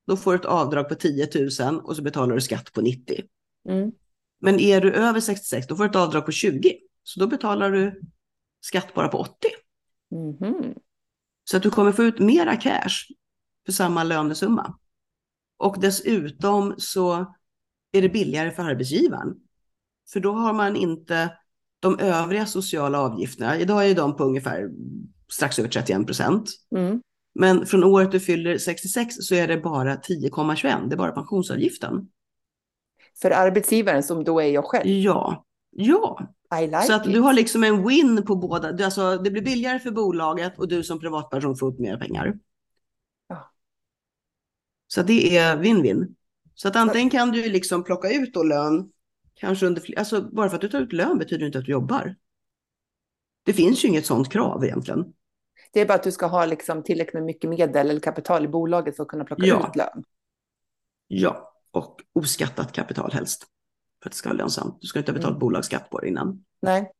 då 0.06 0.16
får 0.16 0.32
du 0.32 0.38
ett 0.38 0.44
avdrag 0.44 0.88
på 0.88 0.94
10 0.94 1.28
000 1.60 1.80
och 1.80 1.96
så 1.96 2.02
betalar 2.02 2.34
du 2.34 2.40
skatt 2.40 2.72
på 2.72 2.80
90. 2.80 3.24
Mm. 3.68 3.92
Men 4.40 4.60
är 4.60 4.80
du 4.80 4.92
över 4.92 5.20
66, 5.20 5.66
då 5.66 5.76
får 5.76 5.84
du 5.84 5.90
ett 5.90 5.96
avdrag 5.96 6.26
på 6.26 6.32
20. 6.32 6.78
Så 7.02 7.20
då 7.20 7.26
betalar 7.26 7.70
du 7.70 8.00
skatt 8.60 8.94
bara 8.94 9.08
på 9.08 9.18
80. 9.18 9.32
Mhm. 10.10 10.74
Så 11.44 11.56
att 11.56 11.62
du 11.62 11.70
kommer 11.70 11.92
få 11.92 12.02
ut 12.02 12.18
mera 12.18 12.56
cash 12.56 13.14
för 13.66 13.72
samma 13.72 14.04
lönesumma. 14.04 14.78
Och 15.56 15.80
dessutom 15.80 16.74
så 16.78 17.34
är 17.92 18.02
det 18.02 18.08
billigare 18.08 18.50
för 18.50 18.62
arbetsgivaren. 18.62 19.34
För 20.12 20.20
då 20.20 20.32
har 20.32 20.52
man 20.52 20.76
inte 20.76 21.38
de 21.80 21.98
övriga 21.98 22.46
sociala 22.46 23.00
avgifterna. 23.00 23.58
Idag 23.58 23.90
är 23.90 23.94
de 23.94 24.16
på 24.16 24.24
ungefär 24.24 24.70
strax 25.32 25.58
över 25.58 25.68
31 25.68 26.06
procent. 26.06 26.50
Mm. 26.76 27.00
Men 27.34 27.66
från 27.66 27.84
året 27.84 28.12
du 28.12 28.20
fyller 28.20 28.58
66 28.58 29.14
så 29.18 29.34
är 29.34 29.48
det 29.48 29.56
bara 29.56 29.96
10,21. 29.96 30.88
Det 30.88 30.94
är 30.94 30.96
bara 30.96 31.12
pensionsavgiften. 31.12 32.08
För 33.22 33.30
arbetsgivaren 33.30 34.02
som 34.02 34.24
då 34.24 34.40
är 34.40 34.46
jag 34.46 34.64
själv. 34.64 34.88
Ja, 34.90 35.44
Ja, 35.76 36.18
like 36.50 36.82
så 36.82 36.92
att 36.92 37.06
it. 37.06 37.12
du 37.12 37.20
har 37.20 37.32
liksom 37.32 37.64
en 37.64 37.88
win 37.88 38.24
på 38.26 38.36
båda. 38.36 38.72
Du, 38.72 38.84
alltså, 38.84 39.16
det 39.18 39.30
blir 39.30 39.42
billigare 39.42 39.78
för 39.78 39.90
bolaget 39.90 40.58
och 40.58 40.68
du 40.68 40.82
som 40.82 41.00
privatperson 41.00 41.56
får 41.56 41.72
ut 41.72 41.78
mer 41.78 41.96
pengar. 41.96 42.38
Ja. 43.28 43.50
Så 44.86 45.02
det 45.02 45.36
är 45.36 45.56
win-win. 45.56 46.14
Så 46.54 46.68
att 46.68 46.76
antingen 46.76 47.10
kan 47.10 47.30
du 47.30 47.48
liksom 47.48 47.84
plocka 47.84 48.10
ut 48.10 48.34
då 48.34 48.42
lön, 48.42 48.90
kanske 49.34 49.66
under, 49.66 49.98
alltså 49.98 50.22
bara 50.22 50.48
för 50.48 50.56
att 50.56 50.60
du 50.60 50.68
tar 50.68 50.80
ut 50.80 50.92
lön 50.92 51.18
betyder 51.18 51.46
inte 51.46 51.58
att 51.58 51.64
du 51.64 51.72
jobbar. 51.72 52.16
Det 53.42 53.52
finns 53.52 53.84
ju 53.84 53.88
inget 53.88 54.06
sådant 54.06 54.32
krav 54.32 54.64
egentligen. 54.64 55.04
Det 55.74 55.80
är 55.80 55.86
bara 55.86 55.94
att 55.94 56.02
du 56.02 56.12
ska 56.12 56.26
ha 56.26 56.46
liksom 56.46 56.82
tillräckligt 56.82 57.14
med 57.14 57.22
mycket 57.22 57.50
medel 57.50 57.90
eller 57.90 58.00
kapital 58.00 58.44
i 58.44 58.48
bolaget 58.48 58.96
för 58.96 59.02
att 59.02 59.08
kunna 59.08 59.24
plocka 59.24 59.46
Ja. 59.46 59.68
ut 59.68 59.76
lön. 59.76 60.04
Ja, 61.06 61.52
och 61.70 62.00
oskattat 62.12 62.72
kapital 62.72 63.12
helst. 63.12 63.44
För 64.02 64.08
att 64.08 64.12
det 64.12 64.16
ska 64.18 64.28
vara 64.28 64.36
lönsamt. 64.38 64.78
Du 64.80 64.86
ska 64.86 64.98
inte 64.98 65.12
ha 65.12 65.14
betalat 65.14 65.32
Mm. 65.36 65.40
bolagsskatt 65.40 65.90
på 65.90 66.00
det 66.00 66.08
innan. 66.08 66.44
Nej. 66.62 66.90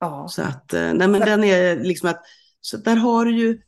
Ja, 0.00 0.28
Så 0.28 0.42
att, 0.42 0.74
eh, 0.74 0.92
nej 0.94 1.08
men 1.08 1.20
den 1.20 1.44
är 1.44 1.76
liksom 1.76 2.08
att, 2.08 2.22
så 2.60 2.76
där 2.76 2.96
har 2.96 3.24
du 3.24 3.36
ju, 3.38 3.62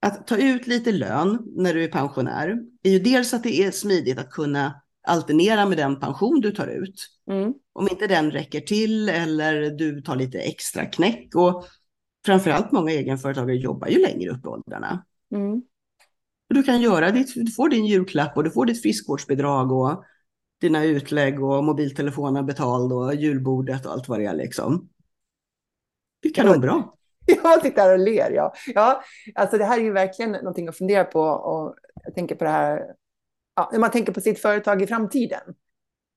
att 0.00 0.26
ta 0.26 0.36
ut 0.36 0.66
lite 0.66 0.92
lön 0.92 1.38
när 1.56 1.74
du 1.74 1.84
är 1.84 1.88
pensionär, 1.88 2.58
är 2.82 2.90
ju 2.90 2.98
dels 2.98 3.34
att 3.34 3.42
det 3.42 3.62
är 3.64 3.70
smidigt 3.70 4.18
att 4.18 4.30
kunna 4.30 4.82
alternera 5.06 5.66
med 5.66 5.78
den 5.78 6.00
pension 6.00 6.40
du 6.40 6.50
tar 6.50 6.66
ut. 6.66 7.08
mm. 7.30 7.54
Om 7.72 7.88
inte 7.88 8.06
den 8.06 8.30
räcker 8.30 8.60
till 8.60 9.08
eller 9.08 9.70
du 9.70 10.02
tar 10.02 10.16
lite 10.16 10.38
extra 10.38 10.86
knäck 10.86 11.34
och 11.34 11.64
framförallt 12.26 12.72
många 12.72 12.92
egenföretagare 12.92 13.56
jobbar 13.56 13.88
ju 13.88 13.98
längre 13.98 14.30
upp 14.30 14.44
i 14.44 14.48
åldrarna. 14.48 15.04
Mm. 15.34 15.62
Och 16.48 16.54
Du 16.54 16.62
kan 16.62 16.80
göra 16.80 17.10
ditt, 17.10 17.34
du 17.34 17.52
får 17.52 17.68
din 17.68 17.86
julklapp 17.86 18.36
och 18.36 18.44
du 18.44 18.50
får 18.50 18.66
ditt 18.66 18.82
friskvårdsbidrag 18.82 19.72
och 19.72 20.04
dina 20.60 20.84
utlägg 20.84 21.42
och 21.42 21.64
mobiltelefonen 21.64 22.46
betald 22.46 22.92
och 22.92 23.14
julbordet 23.14 23.86
och 23.86 23.92
allt 23.92 24.08
vad 24.08 24.20
det 24.20 24.26
är 24.26 24.34
liksom. 24.34 24.88
Det 26.22 26.28
är 26.28 26.34
kanonbra. 26.34 26.84
Jag 27.26 27.62
sitter 27.62 27.82
här 27.82 27.92
och 27.92 27.98
ler. 27.98 28.30
Ja. 28.30 28.54
Ja, 28.74 29.02
alltså 29.34 29.58
det 29.58 29.64
här 29.64 29.78
är 29.78 29.82
ju 29.82 29.92
verkligen 29.92 30.32
någonting 30.32 30.68
att 30.68 30.76
fundera 30.76 31.04
på. 31.04 31.20
Och 31.20 31.74
jag 32.04 32.14
tänker 32.14 32.34
på 32.34 32.44
det 32.44 32.50
här, 32.50 32.82
ja, 33.56 33.68
när 33.72 33.78
man 33.78 33.90
tänker 33.90 34.12
på 34.12 34.20
sitt 34.20 34.38
företag 34.38 34.82
i 34.82 34.86
framtiden. 34.86 35.54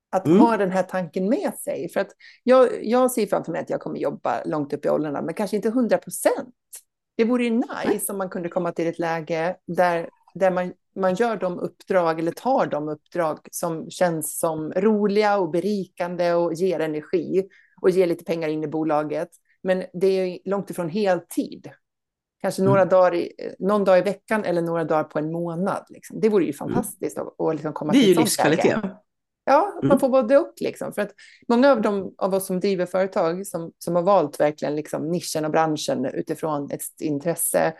Att 0.09 0.25
Mm. 0.25 0.39
ha 0.39 0.57
den 0.57 0.71
här 0.71 0.83
tanken 0.83 1.29
med 1.29 1.53
sig. 1.53 1.89
För 1.89 1.99
att 1.99 2.09
jag, 2.43 2.85
jag 2.85 3.11
ser 3.11 3.25
framför 3.27 3.51
mig 3.51 3.61
att 3.61 3.69
jag 3.69 3.79
kommer 3.81 3.99
jobba 3.99 4.43
långt 4.45 4.73
upp 4.73 4.85
i 4.85 4.89
åldrarna, 4.89 5.21
men 5.21 5.33
kanske 5.33 5.55
inte 5.55 5.67
100 5.67 5.97
procent. 5.97 6.55
Det 7.17 7.23
vore 7.23 7.43
ju 7.43 7.49
nice 7.49 8.11
om 8.11 8.17
man 8.17 8.29
kunde 8.29 8.49
komma 8.49 8.71
till 8.71 8.87
ett 8.87 8.99
läge 8.99 9.55
där, 9.67 10.09
där 10.33 10.51
man, 10.51 10.73
man 10.95 11.15
gör 11.15 11.37
de 11.37 11.59
uppdrag 11.59 12.19
eller 12.19 12.31
tar 12.31 12.65
de 12.65 12.89
uppdrag 12.89 13.39
som 13.51 13.89
känns 13.89 14.39
som 14.39 14.71
roliga 14.75 15.37
och 15.37 15.49
berikande 15.49 16.33
och 16.33 16.53
ger 16.53 16.79
energi 16.79 17.47
och 17.81 17.89
ger 17.89 18.07
lite 18.07 18.23
pengar 18.25 18.49
in 18.49 18.63
i 18.63 18.67
bolaget. 18.67 19.29
Men 19.63 19.83
det 19.93 20.07
är 20.07 20.39
långt 20.45 20.69
ifrån 20.69 20.89
heltid. 20.89 21.69
Kanske 22.41 22.61
Mm. 22.61 22.69
några 22.71 22.85
dagar 22.85 23.15
i, 23.15 23.31
någon 23.59 23.83
dag 23.83 23.97
i 23.99 24.01
veckan 24.01 24.43
eller 24.43 24.61
några 24.61 24.83
dagar 24.83 25.03
på 25.03 25.19
en 25.19 25.31
månad. 25.31 25.85
Liksom. 25.89 26.19
Det 26.19 26.29
vore 26.29 26.45
ju 26.45 26.53
fantastiskt 26.53 27.17
att, 27.17 27.41
att 27.41 27.53
liksom 27.55 27.73
komma 27.73 27.91
Det 27.91 27.97
är 27.97 28.01
till 28.01 28.17
ju 28.17 28.23
ett 28.23 28.29
sånt 28.31 28.49
läge. 28.49 28.95
Ja, 29.45 29.71
man 29.75 29.85
Mm. 29.85 29.99
får 29.99 30.09
både 30.09 30.37
och. 30.37 30.53
Liksom. 30.61 30.93
För 30.93 31.01
att 31.01 31.11
många 31.47 31.71
av, 31.71 31.81
de, 31.81 32.13
av 32.17 32.33
oss 32.33 32.45
som 32.45 32.59
driver 32.59 32.85
företag 32.85 33.47
som, 33.47 33.71
som 33.77 33.95
har 33.95 34.03
valt 34.03 34.39
verkligen 34.39 34.75
liksom 34.75 35.11
nischen 35.11 35.45
och 35.45 35.51
branschen 35.51 36.05
utifrån 36.05 36.71
ett 36.71 36.81
intresse 37.01 37.73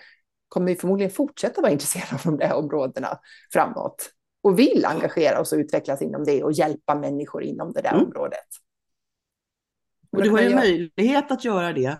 kommer 0.47 0.69
ju 0.71 0.75
förmodligen 0.78 1.12
fortsätta 1.12 1.62
vara 1.62 1.71
intresserade 1.71 2.15
av 2.15 2.21
de 2.23 2.38
där 2.38 2.54
områdena 2.54 3.19
framåt. 3.54 4.12
Och 4.43 4.60
vill 4.60 4.86
engagera 4.86 5.39
oss 5.41 5.51
och 5.54 5.58
utvecklas 5.60 6.01
inom 6.01 6.23
det 6.23 6.43
och 6.43 6.51
hjälpa 6.51 6.95
människor 6.95 7.43
inom 7.43 7.73
det 7.73 7.82
där 7.82 7.93
Mm. 7.93 8.06
området. 8.06 8.47
Och 10.12 10.23
du 10.23 10.30
har 10.30 10.41
ju 10.41 10.56
möjlighet 10.56 11.32
att 11.32 11.45
göra 11.45 11.73
det. 11.73 11.97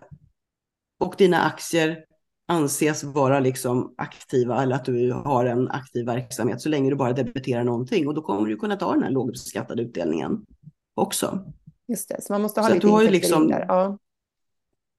Och 1.00 1.16
dina 1.18 1.42
aktier 1.42 2.06
anses 2.48 3.04
vara 3.04 3.40
liksom 3.40 3.94
aktiva 3.98 4.64
eller 4.64 4.76
att 4.76 4.86
du 4.86 5.12
har 5.12 5.46
en 5.46 5.70
aktiv 5.70 6.06
verksamhet 6.06 6.62
så 6.62 6.70
länge 6.70 6.90
du 6.90 6.96
bara 6.96 7.14
debiterar 7.14 7.64
någonting. 7.64 8.08
Och 8.08 8.14
då 8.14 8.22
kommer 8.22 8.50
du 8.50 8.58
kunna 8.58 8.76
ta 8.76 8.94
den 8.94 9.04
här 9.04 9.12
lågbeskattade 9.12 9.82
utdelningen 9.82 10.46
också. 10.94 11.54
Just 11.88 12.10
det, 12.10 12.22
så 12.22 12.34
man 12.34 12.42
måste 12.42 12.62
ha 12.62 12.68
Så 12.68 12.74
lite 12.74 12.88
du 12.88 12.92
har 12.92 13.02
ju 13.04 13.10
liksom- 13.10 13.48
där. 13.48 13.66
Ja. 13.68 13.98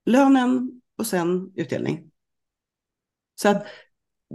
Lönen 0.06 0.80
och 0.98 1.06
sen 1.06 1.52
utdelning. 1.54 2.11
Så 3.40 3.48
att 3.48 3.66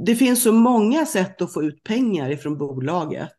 det 0.05 0.15
finns 0.15 0.43
så 0.43 0.51
många 0.51 1.05
sätt 1.05 1.41
att 1.41 1.53
få 1.53 1.63
ut 1.63 1.83
pengar 1.83 2.29
ifrån 2.29 2.57
bolaget 2.57 3.35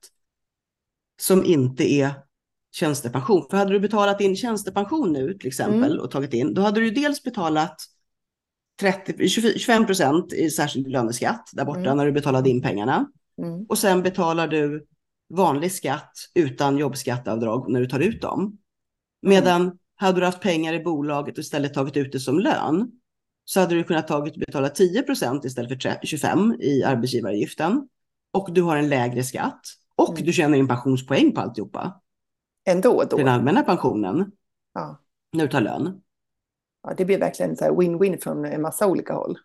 som 1.21 1.45
inte 1.45 1.93
är 1.93 2.11
tjänstepension. 2.73 3.47
För 3.51 3.57
hade 3.57 3.73
du 3.73 3.81
betalat 3.81 4.21
in 4.21 4.37
tjänstepension 4.37 5.13
nu 5.13 5.35
till 5.35 5.49
exempel 5.49 5.93
Mm. 5.93 6.05
och 6.05 6.11
tagit 6.11 6.35
in, 6.35 6.55
då 6.55 6.63
hade 6.63 6.81
du 6.81 6.91
dels 6.91 7.23
betalat 7.23 7.77
30, 8.83 9.29
25 9.29 9.87
procent 9.87 10.33
i 10.33 10.51
särskild 10.51 10.89
löneskatt 10.89 11.49
där 11.53 11.65
borta 11.65 11.81
Mm. 11.81 11.97
när 11.97 12.07
du 12.07 12.13
betalade 12.13 12.51
in 12.51 12.63
pengarna. 12.63 13.07
Mm. 13.43 13.65
Och 13.69 13.79
sen 13.79 14.03
betalar 14.03 14.49
du 14.49 14.87
vanlig 15.35 15.73
skatt 15.73 16.13
utan 16.35 16.79
jobbskatteavdrag 16.79 17.71
när 17.71 17.81
du 17.81 17.87
tar 17.87 18.01
ut 18.01 18.23
dem. 18.23 18.59
Medan 19.23 19.79
hade 19.97 20.21
du 20.21 20.27
haft 20.27 20.41
pengar 20.41 20.75
i 20.75 20.81
bolaget 20.83 21.35
och 21.39 21.43
istället 21.43 21.75
tagit 21.75 21.97
ut 21.97 22.13
det 22.13 22.21
som 22.21 22.39
lön 22.39 22.91
så 23.45 23.61
hade 23.61 23.75
du 23.75 23.85
kunnat 23.85 24.09
tagit, 24.09 24.37
betala 24.37 24.69
10 24.69 25.03
procent 25.03 25.45
istället 25.45 25.71
för 25.71 25.77
tre- 25.77 25.99
25 26.03 26.55
i 26.61 26.83
arbetsgivaravgiften. 26.85 27.89
Och 28.33 28.53
du 28.53 28.63
har 28.63 28.77
en 28.77 28.89
lägre 28.89 29.25
skatt. 29.25 29.61
Och 29.97 30.11
Mm. 30.13 30.25
du 30.27 30.33
tjänar 30.33 30.59
in 30.59 30.69
pensionspoäng 30.69 31.33
på 31.35 31.41
alltihopa. 31.41 32.01
Ändå 32.69 33.05
då. 33.11 33.17
Den 33.17 33.29
allmänna 33.29 33.63
pensionen 33.63 34.33
Ja. 34.75 35.01
när 35.33 35.45
du 35.45 35.51
tar 35.51 35.61
lön. 35.61 36.01
Ja, 36.83 36.95
det 36.97 37.05
blir 37.05 37.19
verkligen 37.19 37.57
så 37.57 37.65
win-win 37.65 38.21
från 38.23 38.45
en 38.45 38.63
massa 38.63 38.87
olika 38.87 39.15
håll. 39.15 39.39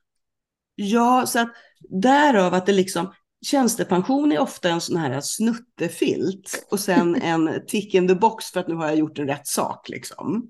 Ja, 0.76 1.24
så 1.28 1.40
att 1.40 1.50
därav 1.90 2.54
att 2.54 2.66
det 2.66 2.74
liksom 2.74 3.14
tjänstepension 3.46 4.32
är 4.32 4.40
ofta 4.40 4.70
en 4.70 4.82
sån 4.82 4.98
här 4.98 5.22
snuttefilt 5.22 6.66
och 6.72 6.80
sen 6.80 7.16
en 7.22 7.66
tick 7.68 7.94
in 7.94 8.08
the 8.08 8.16
box 8.16 8.52
för 8.52 8.60
att 8.60 8.68
nu 8.68 8.76
har 8.76 8.88
jag 8.88 8.96
gjort 8.96 9.20
en 9.20 9.28
rätt 9.28 9.48
sak 9.48 9.90
liksom. 9.90 10.48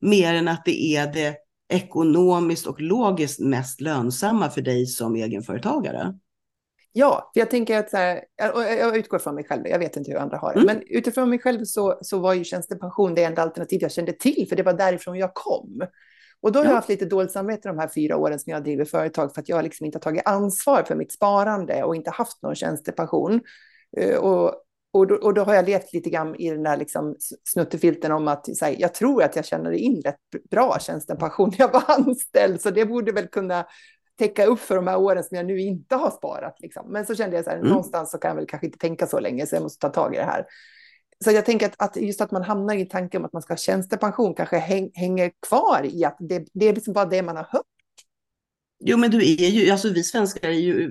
Mer 0.00 0.34
än 0.34 0.48
att 0.48 0.64
det 0.64 0.96
är 0.96 1.12
det 1.12 1.36
ekonomiskt 1.68 2.66
och 2.66 2.80
logiskt 2.80 3.40
mest 3.40 3.80
lönsamma 3.80 4.50
för 4.50 4.60
dig 4.60 4.86
som 4.86 5.16
egenföretagare. 5.16 6.14
Ja, 6.92 7.30
för 7.34 7.40
jag 7.40 7.50
tänker 7.50 7.78
att 7.78 7.90
så 7.90 7.96
här, 7.96 8.24
jag 8.78 8.96
utgår 8.96 9.18
från 9.18 9.34
mig 9.34 9.44
själv, 9.44 9.66
jag 9.66 9.78
vet 9.78 9.96
inte 9.96 10.10
hur 10.10 10.18
andra 10.18 10.36
har 10.36 10.54
det, 10.54 10.60
Mm. 10.60 10.76
men 10.76 10.84
utifrån 10.86 11.30
mig 11.30 11.38
själv 11.38 11.64
så, 11.64 11.98
så 12.02 12.18
var 12.18 12.34
ju 12.34 12.44
tjänstepension 12.44 13.14
det 13.14 13.24
enda 13.24 13.42
alternativ 13.42 13.82
jag 13.82 13.92
kände 13.92 14.12
till, 14.12 14.46
för 14.48 14.56
det 14.56 14.62
var 14.62 14.72
därifrån 14.72 15.18
jag 15.18 15.34
kom. 15.34 15.82
Och 16.44 16.52
då 16.52 16.58
har 16.58 16.64
jag 16.64 16.72
Ja. 16.72 16.76
haft 16.76 16.88
lite 16.88 17.04
dåligt 17.04 17.32
samvete 17.32 17.68
de 17.68 17.78
här 17.78 17.88
fyra 17.88 18.16
åren 18.16 18.38
som 18.38 18.52
jag 18.52 18.64
driver 18.64 18.84
företag 18.84 19.34
för 19.34 19.40
att 19.40 19.48
jag 19.48 19.62
liksom 19.64 19.86
inte 19.86 19.96
har 19.98 20.00
tagit 20.00 20.22
ansvar 20.28 20.82
för 20.82 20.94
mitt 20.94 21.12
sparande 21.12 21.84
och 21.84 21.96
inte 21.96 22.10
haft 22.10 22.42
någon 22.42 22.54
tjänstepension. 22.54 23.40
Eh, 23.96 24.16
Och, 24.16 24.54
och, 24.92 25.06
då, 25.06 25.14
och 25.14 25.34
då 25.34 25.42
har 25.42 25.54
jag 25.54 25.66
levt 25.66 25.92
lite 25.92 26.10
grann 26.10 26.34
i 26.34 26.50
den 26.50 26.62
där 26.62 26.76
liksom 26.76 27.16
snuttefilten 27.48 28.12
om 28.12 28.28
att 28.28 28.46
här, 28.60 28.76
jag 28.78 28.94
tror 28.94 29.22
att 29.22 29.36
jag 29.36 29.44
tjänade 29.44 29.78
in 29.78 30.02
rätt 30.02 30.16
bra 30.50 30.78
tjänstepension 30.80 31.48
när 31.48 31.60
jag 31.60 31.72
var 31.72 31.82
anställd, 31.98 32.60
så 32.60 32.70
det 32.70 32.84
borde 32.86 33.12
väl 33.12 33.26
kunna 33.28 33.66
täcka 34.18 34.46
upp 34.46 34.60
för 34.60 34.76
de 34.76 34.86
här 34.86 34.98
åren 34.98 35.24
som 35.24 35.36
jag 35.36 35.46
nu 35.46 35.60
inte 35.60 35.96
har 35.96 36.10
sparat. 36.10 36.56
Liksom. 36.60 36.92
Men 36.92 37.06
så 37.06 37.14
kände 37.14 37.36
jag 37.36 37.44
så 37.44 37.50
här, 37.50 37.56
Mm. 37.58 37.68
någonstans 37.68 38.10
så 38.10 38.18
kan 38.18 38.28
jag 38.28 38.36
väl 38.36 38.46
kanske 38.46 38.66
inte 38.66 38.78
tänka 38.78 39.06
så 39.06 39.20
länge, 39.20 39.46
så 39.46 39.54
jag 39.56 39.62
måste 39.62 39.80
ta 39.80 39.88
tag 39.92 40.14
i 40.14 40.18
det 40.18 40.24
här. 40.24 40.46
Så 41.24 41.30
jag 41.30 41.46
tänker 41.46 41.66
att, 41.66 41.74
att 41.78 41.96
just 41.96 42.20
att 42.20 42.30
man 42.30 42.42
hamnar 42.42 42.74
i 42.74 42.86
tanken 42.86 43.20
om 43.20 43.24
att 43.24 43.32
man 43.32 43.42
ska 43.42 43.52
ha 43.52 43.58
tjänstepension 43.58 44.34
kanske 44.34 44.56
häng, 44.58 44.90
hänger 44.94 45.32
kvar 45.46 45.80
i 45.84 46.04
att 46.04 46.16
det, 46.20 46.46
det 46.52 46.68
är 46.68 46.74
liksom 46.74 46.94
bara 46.94 47.04
det 47.04 47.22
man 47.22 47.36
har 47.36 47.48
hört. 47.50 47.62
Jo, 48.84 48.96
men 48.96 49.10
du 49.10 49.18
är 49.18 49.48
ju, 49.48 49.70
alltså 49.70 49.88
vi 49.88 50.02
svenskar 50.04 50.48
är 50.48 50.52
ju 50.52 50.90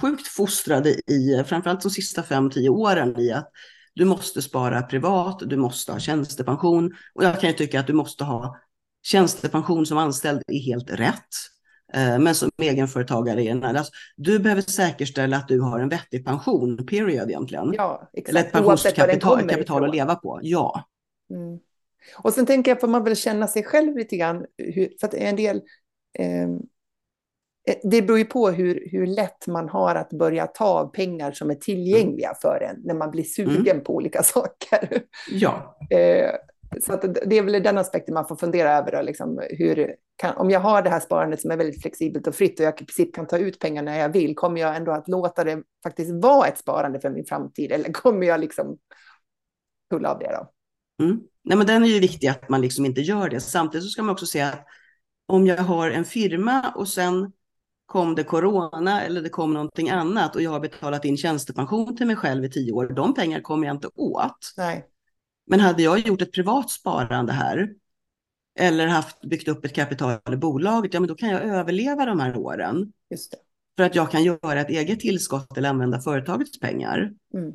sjukt 0.00 0.28
fostrade 0.28 0.90
i, 0.90 1.44
framförallt 1.46 1.82
de 1.82 1.90
sista 1.90 2.22
fem, 2.22 2.50
tio 2.50 2.68
åren 2.68 3.20
i 3.20 3.32
att 3.32 3.50
du 3.94 4.04
måste 4.04 4.42
spara 4.42 4.82
privat, 4.82 5.42
du 5.46 5.56
måste 5.56 5.92
ha 5.92 5.98
tjänstepension 5.98 6.94
och 7.14 7.24
jag 7.24 7.40
kan 7.40 7.50
ju 7.50 7.56
tycka 7.56 7.80
att 7.80 7.86
du 7.86 7.92
måste 7.92 8.24
ha 8.24 8.56
tjänstepension 9.02 9.86
som 9.86 9.98
anställd 9.98 10.42
är 10.46 10.58
helt 10.58 10.90
rätt. 10.90 11.28
Eh, 11.94 12.18
Men 12.18 12.34
som 12.34 12.50
egenföretagare 12.62 13.42
är 13.42 13.54
det, 13.54 13.66
alltså, 13.66 13.92
du 14.16 14.38
behöver 14.38 14.62
säkerställa 14.62 15.36
att 15.36 15.48
du 15.48 15.60
har 15.60 15.80
en 15.80 15.88
vettig 15.88 16.24
pension, 16.26 16.86
period 16.86 17.30
egentligen. 17.30 17.72
Ja, 17.76 18.10
Eller 18.12 18.40
ett 18.40 18.46
exakt. 18.46 18.54
Var 18.54 18.60
den 18.60 18.68
pensionskapital 18.68 19.48
kapital 19.48 19.84
att 19.84 19.94
leva 19.94 20.14
på. 20.14 20.40
Ja. 20.42 20.84
Mm. 21.30 21.58
Och 22.18 22.32
sen 22.32 22.46
tänker 22.46 22.70
jag, 22.70 22.80
får 22.80 22.88
man 22.88 23.04
väl 23.04 23.16
känna 23.16 23.46
sig 23.46 23.64
själv 23.64 23.96
lite 23.96 24.16
grann, 24.16 24.46
hur, 24.58 24.92
för 25.00 25.06
att 25.06 25.14
en 25.14 25.36
del, 25.36 25.62
ehm, 26.18 26.54
eh, 27.68 27.76
det 27.82 28.02
beror 28.02 28.18
ju 28.18 28.24
på 28.24 28.50
hur, 28.50 28.88
hur 28.90 29.06
lätt 29.06 29.46
man 29.46 29.68
har 29.68 29.94
att 29.94 30.10
börja 30.10 30.46
ta 30.46 30.64
av 30.64 30.86
pengar 30.86 31.32
som 31.32 31.50
är 31.50 31.54
tillgängliga 31.54 32.34
för 32.42 32.68
en 32.70 32.82
när 32.84 32.94
man 32.94 33.10
blir 33.10 33.24
sugen 33.24 33.80
på 33.80 33.94
olika 33.94 34.22
saker. 34.22 35.02
Ja. 35.30 35.78
Eh, 35.90 36.30
så 36.80 36.96
det 37.26 37.38
är 37.38 37.42
väl 37.42 37.62
den 37.62 37.78
aspekten 37.78 38.14
man 38.14 38.28
får 38.28 38.36
fundera 38.36 38.72
över. 38.72 38.92
Då, 38.92 39.02
liksom, 39.02 39.42
hur 39.50 39.94
kan, 40.16 40.36
om 40.36 40.50
jag 40.50 40.60
har 40.60 40.82
det 40.82 40.90
här 40.90 41.00
sparandet 41.00 41.40
som 41.40 41.50
är 41.50 41.56
väldigt 41.56 41.82
flexibelt 41.82 42.26
och 42.26 42.34
fritt 42.34 42.60
och 42.60 42.66
jag 42.66 42.74
i 42.82 42.84
princip 42.84 43.14
kan 43.14 43.26
ta 43.26 43.38
ut 43.38 43.58
pengar 43.58 43.82
när 43.82 43.98
jag 43.98 44.08
vill, 44.08 44.34
kommer 44.34 44.60
jag 44.60 44.76
ändå 44.76 44.92
att 44.92 45.08
låta 45.08 45.44
det 45.44 45.62
faktiskt 45.82 46.10
vara 46.22 46.46
ett 46.46 46.58
sparande 46.58 47.00
för 47.00 47.10
min 47.10 47.24
framtid 47.24 47.72
eller 47.72 47.92
kommer 47.92 48.26
jag 48.26 48.40
liksom 48.40 48.78
pulla 49.90 50.08
av 50.08 50.18
det 50.18 50.38
då? 50.40 50.52
Mm. 51.04 51.20
Nej, 51.44 51.58
men 51.58 51.66
den 51.66 51.84
är 51.84 51.88
ju 51.88 52.00
viktig 52.00 52.26
att 52.26 52.48
man 52.48 52.60
liksom 52.60 52.86
inte 52.86 53.00
gör 53.00 53.28
det. 53.28 53.40
Samtidigt 53.40 53.84
så 53.84 53.90
ska 53.90 54.02
man 54.02 54.12
också 54.12 54.26
säga 54.26 54.48
att 54.48 54.66
om 55.26 55.46
jag 55.46 55.56
har 55.56 55.90
en 55.90 56.04
firma 56.04 56.72
och 56.76 56.88
sen 56.88 57.32
kom 57.86 58.14
det 58.14 58.24
corona 58.24 59.02
eller 59.02 59.22
det 59.22 59.28
kom 59.28 59.52
någonting 59.52 59.90
annat 59.90 60.36
och 60.36 60.42
jag 60.42 60.50
har 60.50 60.60
betalat 60.60 61.04
in 61.04 61.16
tjänstepension 61.16 61.96
till 61.96 62.06
mig 62.06 62.16
själv 62.16 62.44
i 62.44 62.50
tio 62.50 62.72
år, 62.72 62.88
de 62.88 63.14
pengar 63.14 63.40
kommer 63.40 63.66
jag 63.66 63.76
inte 63.76 63.88
åt. 63.94 64.54
Nej. 64.56 64.86
Men 65.46 65.60
hade 65.60 65.82
jag 65.82 65.98
gjort 65.98 66.22
ett 66.22 66.32
privat 66.32 66.70
sparande 66.70 67.32
här 67.32 67.68
eller 68.58 68.86
haft 68.86 69.20
byggt 69.20 69.48
upp 69.48 69.64
ett 69.64 69.74
kapital 69.74 70.20
i 70.32 70.36
bolaget, 70.36 70.94
ja 70.94 71.00
men 71.00 71.08
då 71.08 71.14
kan 71.14 71.28
jag 71.28 71.42
överleva 71.42 72.06
de 72.06 72.20
här 72.20 72.36
åren. 72.36 72.92
Just 73.10 73.30
det. 73.30 73.36
För 73.76 73.82
att 73.82 73.94
jag 73.94 74.10
kan 74.10 74.24
göra 74.24 74.60
ett 74.60 74.70
eget 74.70 75.00
tillskott 75.00 75.58
eller 75.58 75.68
använda 75.68 76.00
företagets 76.00 76.60
pengar. 76.60 77.12
Mm. 77.34 77.52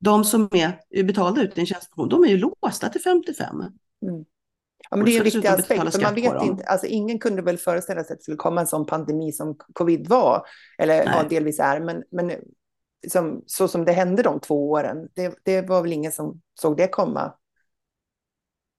De 0.00 0.24
som 0.24 0.48
är 0.52 1.04
betalda 1.04 1.42
ut 1.42 1.58
i 1.58 1.60
en 1.60 1.66
tjänstepension, 1.66 2.08
de 2.08 2.24
är 2.24 2.28
ju 2.28 2.36
låsta 2.36 2.88
till 2.88 3.00
55. 3.00 3.56
Mm. 3.56 4.24
Ja, 4.90 4.96
men 4.96 5.04
det 5.06 5.12
är 5.12 5.18
en 5.18 5.24
viktig 5.24 5.46
aspekt, 5.46 5.92
för 5.92 6.02
man 6.02 6.14
vet 6.14 6.42
inte, 6.42 6.64
alltså 6.64 6.86
ingen 6.86 7.18
kunde 7.18 7.42
väl 7.42 7.58
föreställa 7.58 8.04
sig 8.04 8.12
att 8.12 8.18
det 8.18 8.22
skulle 8.22 8.36
komma 8.36 8.60
en 8.60 8.66
sån 8.66 8.86
pandemi 8.86 9.32
som 9.32 9.56
covid 9.72 10.08
var, 10.08 10.46
eller 10.78 10.94
ja, 10.94 11.24
delvis 11.30 11.58
är, 11.58 11.80
men, 11.80 12.02
men 12.10 12.32
som, 13.08 13.42
så 13.46 13.68
som 13.68 13.84
det 13.84 13.92
hände 13.92 14.22
de 14.22 14.40
två 14.40 14.70
åren, 14.70 15.08
det, 15.14 15.38
det 15.42 15.62
var 15.62 15.82
väl 15.82 15.92
ingen 15.92 16.12
som 16.12 16.40
såg 16.60 16.76
det 16.76 16.88
komma. 16.88 17.34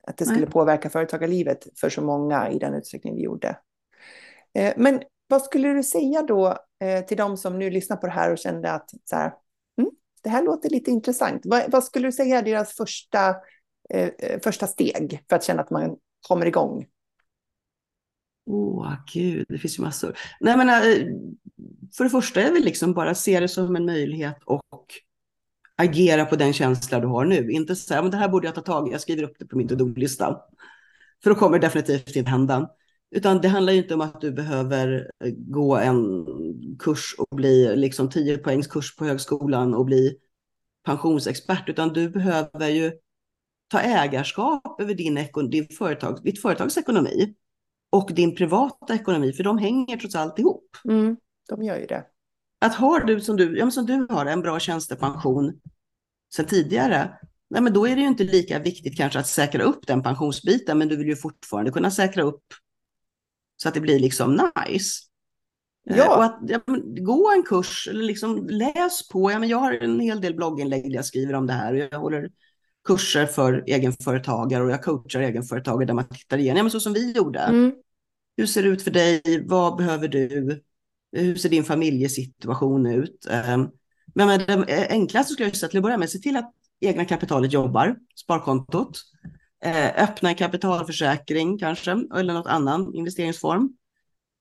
Att 0.07 0.17
det 0.17 0.25
skulle 0.25 0.39
Nej. 0.39 0.49
påverka 0.49 0.89
företagarlivet 0.89 1.67
för 1.79 1.89
så 1.89 2.01
många 2.01 2.49
i 2.49 2.59
den 2.59 2.73
utsträckning 2.73 3.15
vi 3.15 3.21
gjorde. 3.21 3.57
Eh, 4.53 4.73
men 4.77 5.01
vad 5.27 5.41
skulle 5.41 5.73
du 5.73 5.83
säga 5.83 6.21
då 6.21 6.57
eh, 6.83 7.05
till 7.05 7.17
de 7.17 7.37
som 7.37 7.59
nu 7.59 7.69
lyssnar 7.69 7.97
på 7.97 8.05
det 8.05 8.13
här 8.13 8.31
och 8.31 8.37
kände 8.37 8.71
att 8.71 8.89
så 9.03 9.15
här, 9.15 9.33
mm, 9.77 9.91
det 10.23 10.29
här 10.29 10.43
låter 10.43 10.69
lite 10.69 10.91
intressant. 10.91 11.41
Vad, 11.45 11.71
vad, 11.71 11.83
skulle 11.83 12.07
du 12.07 12.11
säga 12.11 12.37
är 12.37 12.43
deras 12.43 12.73
första, 12.73 13.29
eh, 13.89 14.09
eh 14.19 14.39
första 14.43 14.67
steg 14.67 15.23
för 15.29 15.35
att 15.35 15.43
känna 15.43 15.61
att 15.61 15.69
man 15.69 15.97
kommer 16.27 16.45
igång? 16.45 16.85
Åh, 18.45 18.87
oh, 18.87 18.95
gud, 19.13 19.45
det 19.49 19.57
finns 19.57 19.79
ju 19.79 19.83
massor. 19.83 20.17
Nej, 20.39 20.57
men, 20.57 20.69
eh, 20.69 21.07
för 21.97 22.03
det 22.03 22.09
första 22.09 22.41
är 22.41 22.51
väl 22.51 22.63
liksom 22.63 22.93
bara 22.93 23.15
se 23.15 23.39
det 23.39 23.47
som 23.47 23.75
en 23.75 23.85
möjlighet 23.85 24.37
och 24.45 24.87
agera 25.75 26.25
på 26.25 26.35
den 26.35 26.53
känsla 26.53 26.99
du 26.99 27.07
har 27.07 27.25
nu. 27.25 27.51
Inte 27.51 27.75
säga, 27.75 28.01
men 28.01 28.11
det 28.11 28.17
här 28.17 28.29
borde 28.29 28.47
jag 28.47 28.55
ta 28.55 28.61
tag 28.61 28.87
i, 28.87 28.91
jag 28.91 29.01
skriver 29.01 29.23
upp 29.23 29.35
det 29.39 29.45
på 29.45 29.57
min 29.57 29.67
to-do-lista. 29.67 30.37
För 31.23 31.29
då 31.29 31.35
kommer 31.35 31.59
det 31.59 31.67
definitivt 31.67 32.15
inte 32.15 32.31
hända. 32.31 32.69
Utan 33.15 33.41
det 33.41 33.47
handlar 33.47 33.73
inte 33.73 33.93
om 33.93 34.01
att 34.01 34.21
du 34.21 34.31
behöver 34.31 35.11
eh, 35.23 35.31
gå 35.37 35.77
en 35.77 36.25
kurs 36.79 37.15
och 37.17 37.35
bli 37.35 37.75
liksom 37.75 38.09
10 38.09 38.37
poängs 38.37 38.67
kurs 38.67 38.95
på 38.95 39.05
högskolan 39.05 39.73
och 39.73 39.85
bli 39.85 40.17
pensionsexpert, 40.85 41.69
utan 41.69 41.93
du 41.93 42.09
behöver 42.09 42.69
ju 42.69 42.91
ta 43.67 43.79
ägarskap 43.79 44.81
över 44.81 44.93
din, 44.93 45.19
din 45.51 45.67
företag, 45.77 46.23
ditt 46.23 46.41
företags 46.41 46.77
ekonomi 46.77 47.35
och 47.95 48.11
din 48.13 48.35
privata 48.35 48.95
ekonomi, 48.95 49.33
för 49.33 49.43
de 49.43 49.57
hänger 49.57 49.97
trots 49.97 50.15
allt 50.15 50.39
ihop. 50.39 50.77
Mm, 50.85 51.17
de 51.49 51.63
gör 51.63 51.77
ju 51.77 51.85
det. 51.85 52.05
Att 52.59 52.75
har 52.75 52.99
du 52.99 53.21
som 53.21 53.37
du, 53.37 53.57
ja, 53.57 53.71
som 53.71 53.85
du 53.85 54.07
har 54.09 54.25
en 54.25 54.41
bra 54.41 54.59
tjänstepension 54.59 55.59
sedan 56.35 56.45
tidigare, 56.45 57.17
nej, 57.49 57.61
men 57.61 57.73
då 57.73 57.87
är 57.87 57.95
det 57.95 58.01
ju 58.01 58.07
inte 58.07 58.23
lika 58.23 58.59
viktigt 58.59 58.97
kanske 58.97 59.19
att 59.19 59.27
säkra 59.27 59.63
upp 59.63 59.87
den 59.87 60.03
pensionsbiten, 60.03 60.77
men 60.77 60.87
du 60.87 60.95
vill 60.95 61.07
ju 61.07 61.15
fortfarande 61.15 61.71
kunna 61.71 61.91
säkra 61.91 62.23
upp 62.23 62.43
så 63.57 63.67
att 63.67 63.73
det 63.73 63.81
blir 63.81 63.99
liksom 63.99 64.31
nice. 64.31 64.89
Eh, 65.89 65.97
ja. 65.97 66.17
Och 66.17 66.23
att 66.23 66.39
ja, 66.47 66.59
gå 67.01 67.31
en 67.35 67.43
kurs 67.43 67.87
eller 67.91 68.03
liksom 68.03 68.47
läs 68.49 69.07
på. 69.09 69.31
Ja, 69.31 69.39
men 69.39 69.49
jag 69.49 69.57
har 69.57 69.73
en 69.73 69.99
hel 69.99 70.21
del 70.21 70.35
blogginlägg 70.35 70.83
där 70.83 70.95
jag 70.95 71.05
skriver 71.05 71.33
om 71.33 71.47
det 71.47 71.53
här. 71.53 71.73
Och 71.73 71.79
jag 71.91 71.99
håller 71.99 72.29
kurser 72.87 73.25
för 73.25 73.63
egenföretagare 73.67 74.63
och 74.63 74.71
jag 74.71 74.83
coachar 74.83 75.19
egenföretagare 75.19 75.85
där 75.85 75.93
man 75.93 76.07
tittar 76.07 76.37
igenom, 76.37 76.57
ja, 76.57 76.63
men 76.63 76.71
så 76.71 76.79
som 76.79 76.93
vi 76.93 77.11
gjorde. 77.11 77.39
Mm. 77.39 77.73
Hur 78.37 78.45
ser 78.45 78.63
det 78.63 78.69
ut 78.69 78.81
för 78.81 78.91
dig? 78.91 79.45
Vad 79.45 79.75
behöver 79.75 80.07
du? 80.07 80.61
Hur 81.11 81.35
ser 81.35 81.49
din 81.49 81.63
familjesituation 81.63 82.85
ut? 82.85 83.27
Ehm, 83.29 83.69
men 84.15 84.27
men 84.27 84.61
det 84.65 84.87
enklaste 84.89 85.33
skulle 85.33 85.47
jag 85.47 85.55
säga 85.55 85.69
till 85.69 85.79
att 85.79 85.83
börja 85.83 85.97
med, 85.97 86.09
se 86.09 86.19
till 86.19 86.37
att 86.37 86.53
egna 86.79 87.05
kapitalet 87.05 87.53
jobbar, 87.53 87.95
sparkontot. 88.15 89.01
Ehm, 89.63 89.91
öppna 89.97 90.29
en 90.29 90.35
kapitalförsäkring 90.35 91.57
kanske, 91.57 91.91
eller 92.15 92.33
något 92.33 92.47
annan 92.47 92.95
investeringsform. 92.95 93.69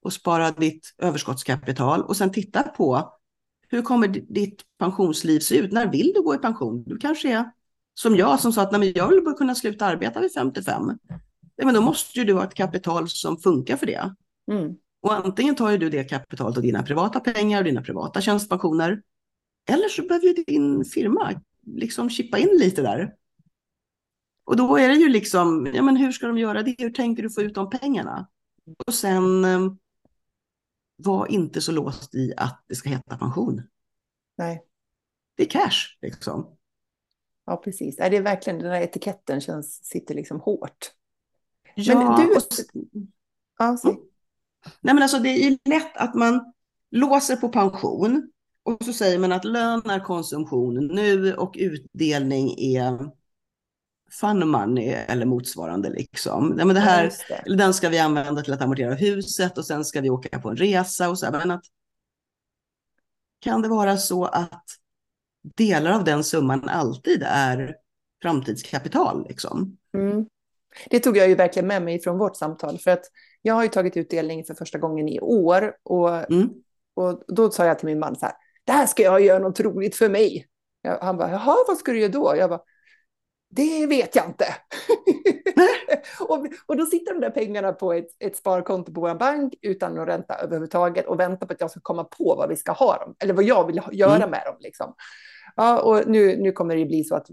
Och 0.03 0.13
spara 0.13 0.51
ditt 0.51 0.95
överskottskapital 0.99 2.03
och 2.03 2.17
sen 2.17 2.33
titta 2.33 2.63
på 2.63 3.15
hur 3.69 3.83
kommer 3.83 4.09
ditt 4.09 4.63
pensionsliv 4.79 5.41
se 5.41 5.57
ut? 5.57 5.73
När 5.73 5.93
vill 5.93 6.13
du 6.15 6.23
gå 6.23 6.35
i 6.35 6.39
pension? 6.39 6.85
Du 6.87 6.99
kanske 6.99 7.33
är 7.33 7.51
som 7.95 8.17
jag 8.17 8.41
som 8.41 8.53
sa 8.53 8.63
att 8.63 8.73
nej, 8.73 8.93
jag 8.97 9.09
vill 9.09 9.35
kunna 9.39 9.55
sluta 9.55 9.87
arbeta 9.87 10.21
vid 10.21 10.33
55. 10.33 10.83
Ja, 11.57 11.65
men 11.65 11.75
då 11.75 11.81
måste 11.81 12.19
ju 12.19 12.25
du 12.25 12.33
ha 12.35 12.45
ett 12.45 12.55
kapital 12.55 13.09
som 13.09 13.37
funkar 13.37 13.77
för 13.77 13.87
det. 13.87 14.15
Mm. 14.53 14.77
Och 15.01 15.15
antingen 15.15 15.55
tar 15.55 15.79
du 15.79 15.91
det 15.91 16.05
kapitalet 16.05 16.57
av 16.57 16.63
dina 16.63 16.83
privata 16.83 17.21
pengar 17.21 17.59
och 17.59 17.65
dina 17.65 17.83
privata 17.83 18.21
tjänstepensioner. 18.21 19.03
Eller 19.69 19.89
så 19.89 20.03
behöver 20.03 20.27
ju 20.27 20.33
din 20.33 20.85
firma 20.85 21.41
liksom 21.67 22.11
chippa 22.11 22.39
in 22.39 22.59
lite 22.59 22.83
där. 22.83 23.15
Och 24.45 24.57
då 24.57 24.77
är 24.77 24.89
det 24.89 24.95
ju 24.95 25.09
liksom, 25.09 25.71
ja 25.75 25.83
men 25.83 25.97
hur 25.97 26.13
ska 26.13 26.27
de 26.27 26.39
göra 26.39 26.63
det? 26.63 26.75
Hur 26.79 26.91
tänker 26.91 27.23
du 27.23 27.31
få 27.31 27.43
ut 27.43 27.55
de 27.55 27.71
pengarna? 27.71 28.29
Och 28.87 28.95
sen 28.95 29.45
eh, 29.45 29.73
var 30.97 31.27
inte 31.27 31.61
så 31.61 31.73
låst 31.73 32.15
i 32.15 32.35
att 32.37 32.65
det 32.69 32.75
ska 32.75 32.89
heta 32.89 33.17
pension. 33.17 33.63
Nej. 34.37 34.65
Det 35.37 35.43
är 35.43 35.51
cash 35.51 35.99
liksom. 36.03 36.57
Ja, 37.47 37.57
precis. 37.57 37.97
Det 37.97 38.17
är 38.17 38.23
verkligen 38.23 38.59
den 38.59 38.71
där 38.71 38.81
etiketten 38.81 39.41
känns, 39.41 39.85
sitter 39.85 40.15
liksom 40.15 40.41
hårt. 40.41 40.93
Ja, 41.75 41.99
men 41.99 42.27
du... 42.27 42.37
Och... 42.37 42.43
Ja, 43.59 43.79
mm. 43.85 43.97
Nej, 44.81 44.95
men 44.95 45.03
alltså 45.03 45.19
det 45.19 45.29
är 45.29 45.59
lätt 45.65 45.97
att 45.97 46.15
man 46.15 46.53
låser 46.91 47.37
på 47.37 47.49
pension 47.49 48.31
och 48.63 48.85
så 48.85 48.93
säger 48.93 49.19
man 49.19 49.33
att 49.33 49.45
lön 49.45 49.91
är 49.91 50.01
konsumtion 50.01 50.87
nu 50.87 51.35
och 51.35 51.55
utdelning 51.59 52.59
är 52.59 53.11
fun 54.21 54.49
money 54.49 54.89
eller 54.89 55.27
motsvarande. 55.27 55.91
Liksom. 55.91 56.55
Ja, 56.59 56.65
men 56.65 56.75
det 56.75 56.81
här, 56.81 57.13
ja, 57.29 57.37
det. 57.45 57.57
Den 57.57 57.75
ska 57.75 57.89
vi 57.89 57.99
använda 57.99 58.43
till 58.43 58.53
att 58.53 58.63
amortera 58.63 58.95
huset 58.95 59.59
och 59.59 59.67
sen 59.67 59.85
ska 59.85 60.01
vi 60.01 60.11
åka 60.11 60.41
på 60.41 60.51
en 60.51 60.57
resa. 60.57 61.11
och 61.11 61.19
så. 61.19 61.31
Men 61.31 61.51
att, 61.51 61.65
kan 63.41 63.63
det 63.63 63.69
vara 63.69 63.97
så 63.97 64.25
att 64.25 64.65
delar 65.43 65.91
av 65.91 66.05
den 66.05 66.25
summan 66.25 66.69
alltid 66.69 67.23
är 67.27 67.77
framtidskapital? 68.23 69.27
Liksom? 69.29 69.77
Mm. 69.95 70.27
Det 70.91 71.01
tog 71.01 71.17
jag 71.17 71.29
ju 71.29 71.35
verkligen 71.35 71.67
med 71.67 71.83
mig 71.83 72.01
från 72.01 72.19
vårt 72.19 72.37
samtal. 72.37 72.79
För 72.79 72.91
att 72.91 73.05
jag 73.43 73.55
har 73.55 73.63
ju 73.63 73.69
tagit 73.69 73.97
utdelning 73.97 74.45
för 74.45 74.55
första 74.55 74.79
gången 74.79 75.09
i 75.09 75.21
år. 75.21 75.77
Och, 75.83 76.33
mm. 76.33 76.49
och 76.95 77.23
då 77.27 77.51
sa 77.51 77.67
jag 77.67 77.79
till 77.79 77.87
min 77.87 77.99
man 77.99 78.17
så 78.17 78.27
här, 78.27 78.35
det 78.65 78.73
här 78.73 78.87
ska 78.87 79.03
jag 79.03 79.21
göra 79.21 79.39
något 79.39 79.61
roligt 79.61 79.97
för 79.97 80.09
mig. 80.09 80.47
Jag, 80.83 80.99
han 80.99 81.17
bara, 81.17 81.31
jaha, 81.31 81.57
vad 81.69 81.77
ska 81.77 81.93
du 81.93 82.01
göra 82.01 82.13
då? 82.13 82.35
Jag 82.37 82.51
bara, 82.51 82.61
det 83.51 83.87
vet 83.87 84.17
jag 84.17 84.27
inte. 84.27 84.47
och, 86.21 86.47
och 86.67 86.77
då 86.77 86.87
sitter 86.87 87.13
de 87.13 87.21
där 87.21 87.31
pengarna 87.31 87.73
på 87.73 87.93
ett, 87.93 88.09
ett 88.21 88.37
sparkonto 88.37 88.93
på 88.95 89.01
vår 89.01 89.15
bank 89.15 89.55
utan 89.63 89.95
någon 89.95 90.07
ränta 90.07 90.35
överhuvudtaget 90.35 91.07
och 91.07 91.21
väntar 91.21 91.47
på 91.47 91.53
att 91.53 91.61
jag 91.61 91.71
ska 91.71 91.81
komma 91.81 92.05
på 92.05 92.35
vad 92.39 92.49
vi 92.49 92.57
ska 92.57 92.73
ha 92.73 92.99
dem, 92.99 93.15
eller 93.19 93.35
vad 93.35 93.45
jag 93.45 93.67
vill 93.67 93.81
göra 93.93 94.17
mm. 94.17 94.31
med 94.31 94.43
dem. 94.47 94.57
Liksom. 94.61 94.95
Ja, 95.57 95.81
och 95.81 96.03
nu, 96.07 96.37
nu 96.37 96.53
kommer 96.53 96.77
det 96.77 96.85
bli 96.85 97.05
så 97.05 97.17
att 97.17 97.27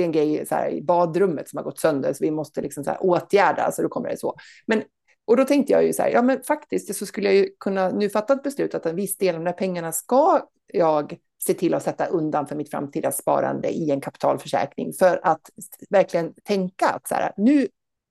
det 0.00 0.04
är 0.04 0.06
en 0.06 0.12
grej 0.12 0.46
så 0.46 0.54
här, 0.54 0.70
i 0.70 0.82
badrummet 0.82 1.48
som 1.48 1.56
har 1.56 1.64
gått 1.64 1.78
sönder, 1.78 2.12
så 2.12 2.24
vi 2.24 2.30
måste 2.30 2.60
liksom 2.60 2.84
så 2.84 2.90
här, 2.90 2.98
åtgärda, 3.02 3.72
så 3.72 3.82
då 3.82 3.88
kommer 3.88 4.08
det 4.08 4.16
så. 4.16 4.36
Men, 4.66 4.82
och 5.24 5.36
då 5.36 5.44
tänkte 5.44 5.72
jag 5.72 5.84
ju 5.84 5.92
så 5.92 6.02
här, 6.02 6.10
ja 6.10 6.22
men 6.22 6.42
faktiskt 6.42 6.94
så 6.94 7.06
skulle 7.06 7.26
jag 7.26 7.36
ju 7.36 7.48
kunna 7.60 7.90
nu 7.90 8.10
fatta 8.10 8.32
ett 8.32 8.42
beslut 8.42 8.74
att 8.74 8.86
en 8.86 8.96
viss 8.96 9.16
del 9.16 9.34
av 9.34 9.40
de 9.40 9.44
där 9.44 9.58
pengarna 9.58 9.92
ska 9.92 10.42
jag 10.72 11.18
se 11.42 11.54
till 11.54 11.74
att 11.74 11.82
sätta 11.82 12.06
undan 12.06 12.46
för 12.46 12.56
mitt 12.56 12.70
framtida 12.70 13.12
sparande 13.12 13.68
i 13.68 13.90
en 13.90 14.00
kapitalförsäkring 14.00 14.92
för 14.92 15.20
att 15.22 15.50
verkligen 15.90 16.34
tänka 16.44 16.88
att 16.88 17.08
så 17.08 17.14
här, 17.14 17.32
nu, 17.36 17.68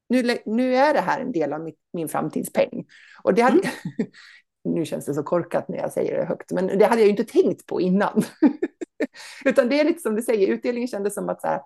nu, 0.09 0.37
nu 0.45 0.75
är 0.75 0.93
det 0.93 1.01
här 1.01 1.19
en 1.19 1.31
del 1.31 1.53
av 1.53 1.61
mitt, 1.61 1.79
min 1.93 2.09
framtidspeng. 2.09 2.85
Och 3.23 3.33
det 3.33 3.41
hade, 3.41 3.59
mm. 3.59 4.11
nu 4.75 4.85
känns 4.85 5.05
det 5.05 5.13
så 5.13 5.23
korkat 5.23 5.67
när 5.67 5.77
jag 5.77 5.93
säger 5.93 6.17
det 6.17 6.25
högt, 6.25 6.51
men 6.51 6.67
det 6.67 6.85
hade 6.85 7.01
jag 7.01 7.05
ju 7.05 7.11
inte 7.11 7.33
tänkt 7.33 7.65
på 7.65 7.81
innan. 7.81 8.23
Utan 9.45 9.69
det 9.69 9.79
är 9.79 9.83
lite 9.83 10.01
som 10.01 10.15
du 10.15 10.21
säger, 10.21 10.47
utdelningen 10.47 10.87
kändes 10.87 11.13
som 11.13 11.29
att, 11.29 11.41
så 11.41 11.47
här, 11.47 11.61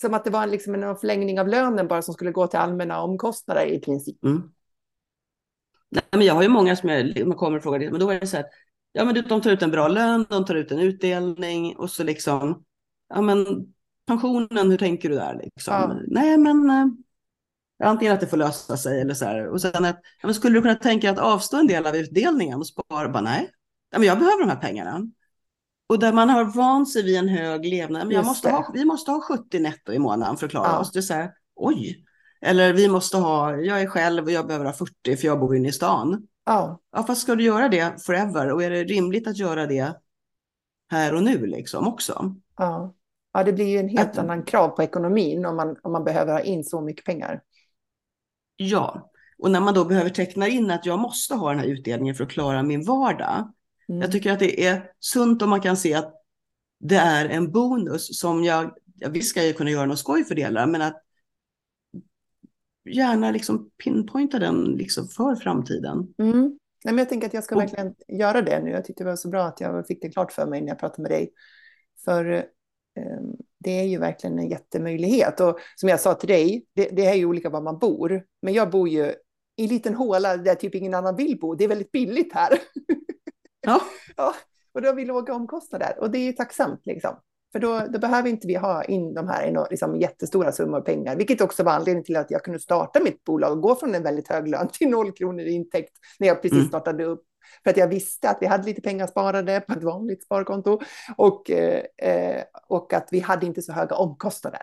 som 0.00 0.14
att 0.14 0.24
det 0.24 0.30
var 0.30 0.46
liksom 0.46 0.74
en 0.74 0.96
förlängning 0.96 1.40
av 1.40 1.48
lönen 1.48 1.88
bara 1.88 2.02
som 2.02 2.14
skulle 2.14 2.32
gå 2.32 2.46
till 2.46 2.58
allmänna 2.58 3.02
omkostnader 3.02 3.66
i 3.66 3.80
princip. 3.80 4.24
Mm. 4.24 4.42
Nej, 5.90 6.04
men 6.10 6.22
jag 6.22 6.34
har 6.34 6.42
ju 6.42 6.48
många 6.48 6.76
som 6.76 6.88
jag, 6.88 7.36
kommer 7.36 7.56
och 7.56 7.62
frågar, 7.62 7.90
men 7.90 8.00
då 8.00 8.10
är 8.10 8.20
det 8.20 8.26
så 8.26 8.36
här, 8.36 8.46
ja 8.92 9.04
men 9.04 9.14
de 9.14 9.40
tar 9.40 9.50
ut 9.50 9.62
en 9.62 9.70
bra 9.70 9.88
lön, 9.88 10.26
de 10.28 10.44
tar 10.44 10.54
ut 10.54 10.72
en 10.72 10.78
utdelning 10.78 11.76
och 11.76 11.90
så 11.90 12.04
liksom, 12.04 12.64
ja 13.08 13.20
men 13.20 13.46
pensionen, 14.06 14.70
hur 14.70 14.78
tänker 14.78 15.08
du 15.08 15.14
där 15.14 15.40
liksom? 15.42 15.74
Ja. 15.74 16.00
Nej 16.06 16.38
men, 16.38 16.70
äh, 16.70 16.86
antingen 17.88 18.14
att 18.14 18.20
det 18.20 18.26
får 18.26 18.36
lösa 18.36 18.76
sig 18.76 19.00
eller 19.00 19.14
så 19.14 19.24
här, 19.24 19.46
och 19.46 19.60
sen 19.60 19.84
att, 19.84 20.00
ja, 20.20 20.26
men 20.26 20.34
skulle 20.34 20.58
du 20.58 20.62
kunna 20.62 20.74
tänka 20.74 21.10
att 21.10 21.18
avstå 21.18 21.56
en 21.56 21.66
del 21.66 21.86
av 21.86 21.96
utdelningen 21.96 22.58
och 22.58 22.66
spara? 22.66 23.08
Bara, 23.08 23.22
nej, 23.22 23.50
ja, 23.90 23.98
men 23.98 24.08
jag 24.08 24.18
behöver 24.18 24.40
de 24.40 24.50
här 24.50 24.60
pengarna. 24.60 25.10
Och 25.88 25.98
där 25.98 26.12
man 26.12 26.30
har 26.30 26.44
vant 26.44 26.90
sig 26.92 27.02
vid 27.02 27.16
en 27.18 27.28
hög 27.28 27.64
levnad. 27.64 28.02
Men 28.06 28.10
jag 28.14 28.20
Just 28.20 28.28
måste 28.30 28.48
det. 28.48 28.52
ha, 28.54 28.70
vi 28.74 28.84
måste 28.84 29.10
ha 29.10 29.20
70 29.20 29.58
netto 29.58 29.92
i 29.92 29.98
månaden 29.98 30.36
för 30.36 30.46
att 30.46 30.50
klara 30.50 30.66
Ja. 30.68 30.78
oss. 30.78 30.92
Det 30.92 30.98
är 30.98 31.02
så 31.02 31.14
här, 31.14 31.32
oj. 31.56 32.04
Eller 32.40 32.72
vi 32.72 32.88
måste 32.88 33.16
ha, 33.16 33.56
jag 33.56 33.80
är 33.82 33.86
själv 33.86 34.24
och 34.24 34.30
jag 34.30 34.46
behöver 34.46 34.66
ha 34.66 34.72
40 34.72 35.16
för 35.16 35.26
jag 35.26 35.40
bor 35.40 35.56
inne 35.56 35.68
i 35.68 35.72
stan. 35.72 36.26
Ja, 36.46 36.80
Ja, 36.92 37.02
fast 37.04 37.20
ska 37.22 37.34
du 37.34 37.44
göra 37.44 37.68
det 37.68 38.02
forever? 38.06 38.50
Och 38.52 38.62
är 38.62 38.70
det 38.70 38.84
rimligt 38.84 39.26
att 39.26 39.36
göra 39.38 39.66
det 39.66 39.96
här 40.90 41.14
och 41.14 41.22
nu 41.22 41.46
liksom 41.46 41.88
också? 41.88 42.34
ja. 42.56 42.94
ja, 43.32 43.44
det 43.44 43.52
blir 43.52 43.66
ju 43.66 43.78
en 43.78 43.88
helt 43.88 44.10
Att- 44.10 44.18
annan 44.18 44.42
krav 44.42 44.68
på 44.68 44.82
ekonomin 44.82 45.46
om 45.46 45.56
man, 45.56 45.76
om 45.82 45.92
man 45.92 46.04
behöver 46.04 46.32
ha 46.32 46.40
in 46.40 46.64
så 46.64 46.80
mycket 46.80 47.04
pengar. 47.04 47.40
Ja, 48.56 49.10
och 49.38 49.50
när 49.50 49.60
man 49.60 49.74
då 49.74 49.84
behöver 49.84 50.10
teckna 50.10 50.48
in 50.48 50.70
att 50.70 50.86
jag 50.86 50.98
måste 50.98 51.34
ha 51.34 51.50
den 51.50 51.58
här 51.58 51.66
utdelningen 51.66 52.14
för 52.14 52.24
att 52.24 52.30
klara 52.30 52.62
min 52.62 52.84
vardag. 52.84 53.52
Mm. 53.88 54.00
Jag 54.02 54.12
tycker 54.12 54.32
att 54.32 54.38
det 54.38 54.64
är 54.66 54.90
sunt 55.00 55.42
om 55.42 55.50
man 55.50 55.60
kan 55.60 55.76
se 55.76 55.94
att 55.94 56.14
det 56.80 56.96
är 56.96 57.28
en 57.28 57.52
bonus 57.52 58.18
som 58.20 58.44
jag, 58.44 58.74
jag 58.94 59.10
visst 59.10 59.30
ska 59.30 59.42
jag 59.44 59.56
kunna 59.56 59.70
göra 59.70 59.86
något 59.86 59.98
skoj 59.98 60.24
för 60.24 60.34
delar, 60.34 60.66
men 60.66 60.82
att 60.82 61.02
gärna 62.90 63.30
liksom 63.30 63.70
pinpointa 63.84 64.38
den 64.38 64.64
liksom 64.64 65.08
för 65.08 65.34
framtiden. 65.36 66.14
Mm. 66.18 66.58
Nej, 66.84 66.94
men 66.94 66.98
jag 66.98 67.08
tänker 67.08 67.26
att 67.26 67.34
jag 67.34 67.44
ska 67.44 67.54
Och- 67.54 67.60
verkligen 67.62 67.94
göra 68.08 68.42
det 68.42 68.60
nu. 68.64 68.70
Jag 68.70 68.84
tyckte 68.84 69.04
det 69.04 69.10
var 69.10 69.16
så 69.16 69.28
bra 69.28 69.44
att 69.44 69.60
jag 69.60 69.86
fick 69.86 70.02
det 70.02 70.08
klart 70.10 70.32
för 70.32 70.46
mig 70.46 70.60
när 70.60 70.68
jag 70.68 70.78
pratade 70.78 71.02
med 71.02 71.10
dig. 71.10 71.32
För 72.04 72.32
eh, 72.32 72.42
det 73.58 73.70
är 73.80 73.84
ju 73.84 73.98
verkligen 73.98 74.38
en 74.38 74.48
jättemöjlighet. 74.48 75.40
Och 75.40 75.58
som 75.76 75.88
jag 75.88 76.00
sa 76.00 76.14
till 76.14 76.28
dig, 76.28 76.66
det, 76.74 76.88
det 76.88 77.06
är 77.06 77.14
ju 77.14 77.24
olika 77.26 77.50
var 77.50 77.60
man 77.62 77.78
bor. 77.78 78.24
Men 78.42 78.54
jag 78.54 78.70
bor 78.70 78.88
ju 78.88 79.04
i 79.56 79.62
en 79.62 79.68
liten 79.68 79.94
håla 79.94 80.36
där 80.36 80.54
typ 80.54 80.74
ingen 80.74 80.94
annan 80.94 81.16
vill 81.16 81.38
bo. 81.38 81.54
Det 81.54 81.64
är 81.64 81.68
väldigt 81.68 81.92
billigt 81.92 82.32
här. 82.32 82.48
Ja, 83.60 83.80
Ja, 84.16 84.34
och 84.72 84.82
då 84.82 84.88
har 84.88 84.94
vi 84.94 85.04
låga 85.04 85.34
omkostnader. 85.34 85.94
Och 86.00 86.10
det 86.10 86.18
är 86.18 86.24
ju 86.24 86.32
tacksamt 86.32 86.80
liksom. 86.86 87.20
För 87.52 87.58
då, 87.58 87.86
då 87.90 87.98
behöver 87.98 88.28
inte 88.30 88.46
vi 88.46 88.54
ha 88.54 88.84
in 88.84 89.14
de 89.14 89.28
här 89.28 89.66
liksom, 89.70 89.96
jättestora 89.96 90.52
summor 90.52 90.80
pengar, 90.80 91.16
vilket 91.16 91.40
också 91.40 91.62
var 91.62 91.72
anledningen 91.72 92.04
till 92.04 92.16
att 92.16 92.30
jag 92.30 92.44
kunde 92.44 92.60
starta 92.60 93.00
mitt 93.00 93.24
bolag 93.24 93.52
och 93.52 93.60
gå 93.62 93.74
från 93.74 93.94
en 93.94 94.02
väldigt 94.02 94.28
hög 94.28 94.48
lön 94.48 94.68
till 94.72 94.88
noll 94.88 95.12
kronor 95.12 95.40
i 95.44 95.50
intäkt 95.52 95.92
när 96.18 96.28
jag 96.28 96.42
precis 96.42 96.56
Mm. 96.58 96.68
startade 96.68 97.04
upp. 97.04 97.24
För 97.64 97.70
att 97.70 97.76
jag 97.76 97.88
visste 97.88 98.30
att 98.30 98.38
vi 98.40 98.46
hade 98.46 98.64
lite 98.64 98.80
pengar 98.80 99.06
sparade 99.06 99.60
på 99.60 99.72
ett 99.72 99.82
vanligt 99.82 100.24
sparkonto 100.24 100.80
och, 101.16 101.50
eh, 101.50 102.44
och 102.68 102.92
att 102.92 103.08
vi 103.10 103.20
hade 103.20 103.46
inte 103.46 103.62
så 103.62 103.72
höga 103.72 103.96
omkostnader. 103.96 104.62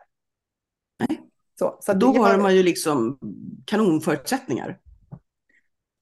Nej. 1.00 1.22
Så, 1.60 1.78
så 1.82 1.94
då 1.94 2.08
har 2.08 2.38
man 2.38 2.56
ju 2.56 2.64
liksom 2.64 3.20
kanonförutsättningar. 3.66 4.80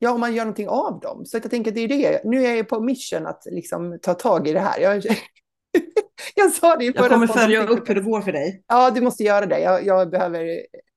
Ja, 0.03 0.11
om 0.11 0.19
man 0.19 0.35
gör 0.35 0.43
någonting 0.45 0.67
av 0.67 0.99
dem. 0.99 1.25
Så 1.25 1.37
jag 1.37 1.49
tänker 1.51 1.71
att 1.71 1.75
det 1.75 1.81
är 1.81 1.87
det. 1.87 2.21
Nu 2.23 2.45
är 2.45 2.55
jag 2.55 2.67
på 2.69 2.79
mission 2.79 3.27
att 3.27 3.43
liksom 3.51 3.99
ta 4.01 4.13
tag 4.13 4.47
i 4.47 4.53
det 4.53 4.59
här. 4.59 4.79
Jag, 4.79 5.03
jag 6.35 6.51
sa 6.51 6.75
det 6.75 6.83
i 6.83 6.87
Jag 6.87 6.95
förra 6.95 7.09
kommer 7.09 7.27
podden. 7.27 7.41
följa 7.41 7.67
upp 7.67 7.89
hur 7.89 7.95
det 7.95 8.01
går 8.01 8.21
för 8.21 8.31
dig. 8.31 8.63
Ja, 8.67 8.91
du 8.91 9.01
måste 9.01 9.23
göra 9.23 9.45
det. 9.45 9.59
Jag, 9.59 9.85
jag, 9.85 10.09
behöver, 10.09 10.45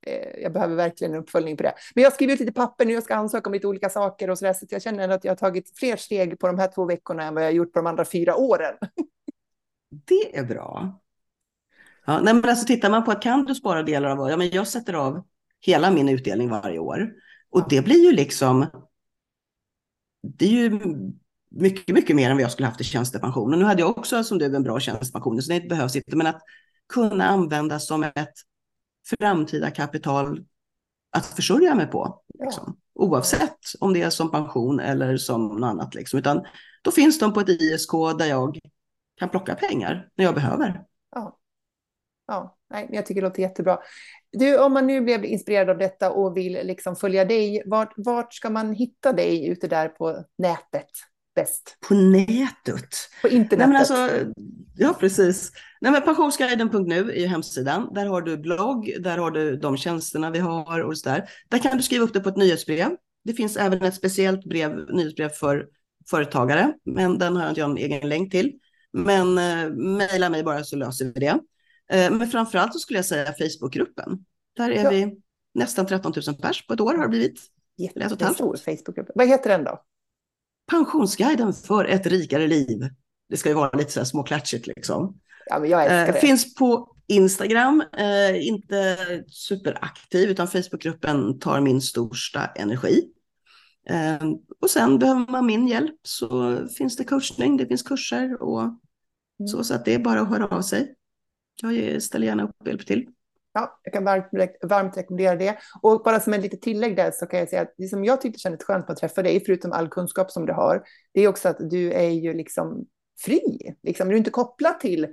eh, 0.07 0.41
jag 0.41 0.53
behöver 0.53 0.75
verkligen 0.75 1.13
en 1.13 1.19
uppföljning 1.19 1.57
på 1.57 1.63
det. 1.63 1.73
Men 1.95 2.01
jag 2.03 2.09
har 2.09 2.15
skrivit 2.15 2.33
ut 2.33 2.39
lite 2.39 2.51
papper 2.51 2.85
nu. 2.85 2.93
Jag 2.93 3.03
ska 3.03 3.15
ansöka 3.15 3.49
om 3.49 3.53
lite 3.53 3.67
olika 3.67 3.89
saker 3.89 4.29
och 4.29 4.37
så 4.37 4.45
där. 4.45 4.53
Så 4.53 4.65
jag 4.69 4.81
känner 4.81 5.09
att 5.09 5.23
jag 5.23 5.31
har 5.31 5.37
tagit 5.37 5.77
fler 5.77 5.95
steg 5.95 6.39
på 6.39 6.47
de 6.47 6.59
här 6.59 6.67
två 6.75 6.85
veckorna 6.85 7.23
än 7.23 7.33
vad 7.33 7.43
jag 7.43 7.47
har 7.47 7.53
gjort 7.53 7.73
på 7.73 7.79
de 7.79 7.87
andra 7.87 8.05
fyra 8.05 8.35
åren. 8.35 8.73
Det 10.07 10.37
är 10.37 10.43
bra. 10.43 10.99
Ja, 12.05 12.19
nej, 12.19 12.33
men 12.33 12.49
alltså 12.49 12.65
tittar 12.65 12.89
man 12.89 13.03
på 13.03 13.11
att 13.11 13.21
kan 13.21 13.45
du 13.45 13.55
spara 13.55 13.83
delar 13.83 14.09
av, 14.09 14.29
ja 14.29 14.37
men 14.37 14.49
jag 14.49 14.67
sätter 14.67 14.93
av 14.93 15.23
hela 15.59 15.91
min 15.91 16.09
utdelning 16.09 16.49
varje 16.49 16.79
år. 16.79 17.11
Och 17.49 17.69
det 17.69 17.81
blir 17.81 18.03
ju 18.03 18.11
liksom, 18.11 18.65
det 20.35 20.45
är 20.45 20.49
ju 20.51 20.79
mycket, 21.49 21.95
mycket 21.95 22.15
mer 22.15 22.29
än 22.29 22.35
vad 22.35 22.43
jag 22.43 22.51
skulle 22.51 22.67
haft 22.67 22.81
i 22.81 22.83
tjänstepension. 22.83 23.53
Och 23.53 23.59
nu 23.59 23.65
hade 23.65 23.81
jag 23.81 23.97
också 23.97 24.23
som 24.23 24.37
du 24.37 24.55
en 24.55 24.63
bra 24.63 24.79
tjänstepension, 24.79 25.41
så 25.41 25.51
det 25.51 25.69
behövs 25.69 25.95
inte, 25.95 26.15
men 26.15 26.27
att 26.27 26.41
kunna 26.93 27.27
användas 27.27 27.87
som 27.87 28.03
ett 28.03 28.33
framtida 29.19 29.71
kapital 29.71 30.45
att 31.11 31.25
försörja 31.25 31.75
mig 31.75 31.87
på. 31.87 32.21
Liksom. 32.39 32.77
Oavsett 32.93 33.59
om 33.79 33.93
det 33.93 34.01
är 34.01 34.09
som 34.09 34.31
pension 34.31 34.79
eller 34.79 35.17
som 35.17 35.47
något 35.47 35.67
annat. 35.67 35.95
Liksom. 35.95 36.19
Utan 36.19 36.45
då 36.81 36.91
finns 36.91 37.19
de 37.19 37.33
på 37.33 37.39
ett 37.39 37.49
ISK 37.49 37.91
där 38.17 38.25
jag 38.25 38.59
kan 39.15 39.29
plocka 39.29 39.55
pengar 39.55 40.09
när 40.15 40.25
jag 40.25 40.35
behöver. 40.35 40.83
Ja. 41.11 41.37
Ja, 42.27 42.56
nej, 42.69 42.89
jag 42.91 43.05
tycker 43.05 43.21
det 43.21 43.27
låter 43.27 43.41
jättebra. 43.41 43.79
Du, 44.31 44.59
om 44.59 44.73
man 44.73 44.87
nu 44.87 45.01
blev 45.01 45.25
inspirerad 45.25 45.69
av 45.69 45.77
detta 45.77 46.11
och 46.11 46.37
vill 46.37 46.59
liksom 46.63 46.95
följa 46.95 47.25
dig, 47.25 47.63
vart, 47.65 47.93
vart 47.97 48.33
ska 48.33 48.49
man 48.49 48.73
hitta 48.73 49.13
dig 49.13 49.47
ute 49.47 49.67
där 49.67 49.87
på 49.87 50.23
nätet 50.37 50.89
bäst? 51.35 51.77
På 51.87 51.93
nätet. 51.93 52.89
På 53.21 53.27
internetet? 53.27 53.69
Nej, 53.69 53.79
alltså, 53.79 54.09
ja, 54.75 54.95
precis. 54.99 55.51
Nej, 55.81 55.91
men 55.91 56.01
pensionsguiden.nu 56.01 57.11
är 57.11 57.19
ju 57.19 57.27
hemsidan. 57.27 57.93
Där 57.93 58.05
har 58.05 58.21
du 58.21 58.37
blogg, 58.37 58.93
där 58.99 59.17
har 59.17 59.31
du 59.31 59.57
de 59.57 59.77
tjänsterna 59.77 60.29
vi 60.29 60.39
har 60.39 60.79
och 60.79 60.97
så 60.97 61.09
där. 61.09 61.29
Där 61.49 61.59
kan 61.59 61.77
du 61.77 61.83
skriva 61.83 62.03
upp 62.03 62.13
det 62.13 62.19
på 62.19 62.29
ett 62.29 62.37
nyhetsbrev. 62.37 62.89
Det 63.23 63.33
finns 63.33 63.57
även 63.57 63.81
ett 63.81 63.95
speciellt 63.95 64.45
brev, 64.45 64.85
nyhetsbrev 64.89 65.29
för 65.29 65.67
företagare, 66.09 66.73
men 66.85 67.17
den 67.17 67.35
har 67.35 67.49
inte 67.49 67.61
jag 67.61 67.69
en 67.69 67.77
egen 67.77 68.09
länk 68.09 68.31
till. 68.31 68.53
Men 68.93 69.37
eh, 69.37 69.69
mejla 69.75 70.29
mig 70.29 70.43
bara 70.43 70.63
så 70.63 70.75
löser 70.75 71.05
vi 71.05 71.19
det. 71.19 71.39
Eh, 71.93 72.11
men 72.11 72.27
framförallt 72.27 72.73
så 72.73 72.79
skulle 72.79 72.99
jag 72.99 73.05
säga 73.05 73.33
Facebookgruppen. 73.33 74.25
Där 74.57 74.69
är 74.69 74.83
Ja. 74.83 74.89
vi 74.89 75.17
nästan 75.53 75.85
13 75.85 76.13
000 76.27 76.35
pers 76.35 76.67
på 76.67 76.73
ett 76.73 76.81
år 76.81 76.93
har 76.93 77.01
det 77.03 77.09
blivit. 77.09 77.41
Jättestor 77.77 78.57
Facebookgrupp. 78.57 79.07
Vad 79.15 79.27
heter 79.27 79.49
den 79.49 79.63
då? 79.63 79.83
Pensionsguiden 80.71 81.53
för 81.53 81.85
ett 81.85 82.05
rikare 82.07 82.47
liv. 82.47 82.89
Det 83.29 83.37
ska 83.37 83.49
ju 83.49 83.55
vara 83.55 83.77
lite 83.77 83.91
så 83.91 83.99
här 83.99 84.05
småklatschigt 84.05 84.67
liksom. 84.67 85.19
Ja, 85.45 85.59
men 85.59 85.69
jag 85.69 85.81
älskar 85.81 86.07
Eh, 86.07 86.13
det. 86.13 86.19
finns 86.19 86.55
på 86.55 86.95
Instagram, 87.07 87.83
eh, 87.97 88.47
inte 88.47 88.97
superaktiv 89.27 90.29
utan 90.29 90.47
Facebookgruppen 90.47 91.39
tar 91.39 91.61
min 91.61 91.81
största 91.81 92.45
energi. 92.45 93.03
Och 94.61 94.69
sen 94.69 94.99
behöver 94.99 95.31
man 95.31 95.45
min 95.45 95.67
hjälp 95.67 95.95
så 96.03 96.57
finns 96.77 96.95
det 96.97 97.03
coachning, 97.03 97.57
det 97.57 97.65
finns 97.65 97.83
kurser 97.83 98.41
och 98.41 98.61
Mm. 99.39 99.47
så, 99.47 99.63
så 99.63 99.73
att 99.73 99.85
det 99.85 99.93
är 99.93 99.99
bara 99.99 100.21
att 100.21 100.29
höra 100.29 100.47
av 100.47 100.61
sig. 100.61 100.95
Jag 101.61 102.01
ställer 102.01 102.27
gärna 102.27 102.43
upp 102.43 102.55
och 102.59 102.67
hjälper 102.67 102.85
till. 102.85 103.09
Ja, 103.53 103.79
jag 103.83 103.93
kan 103.93 104.03
varmt, 104.03 104.25
varmt 104.63 104.97
rekommendera 104.97 105.35
det. 105.35 105.57
Och 105.81 106.01
bara 106.03 106.19
som 106.19 106.33
ett 106.33 106.41
litet 106.41 106.61
tillägg 106.61 106.95
där 106.95 107.11
så 107.11 107.25
kan 107.25 107.39
jag 107.39 107.49
säga 107.49 107.61
att 107.61 107.73
det 107.77 107.87
som 107.87 108.05
jag 108.05 108.21
tyckte 108.21 108.39
kändes 108.39 108.63
skönt 108.63 108.87
med 108.87 108.93
att 108.93 108.99
träffa 108.99 109.23
dig, 109.23 109.43
förutom 109.45 109.71
all 109.71 109.89
kunskap 109.89 110.31
som 110.31 110.45
du 110.45 110.53
har, 110.53 110.83
det 111.13 111.21
är 111.21 111.27
också 111.27 111.49
att 111.49 111.69
du 111.69 111.91
är 111.91 112.09
ju 112.09 112.33
liksom 112.33 112.85
fri. 113.25 113.75
Liksom, 113.83 114.07
du 114.07 114.13
är 114.13 114.17
inte 114.17 114.29
kopplad 114.31 114.79
till 114.79 115.07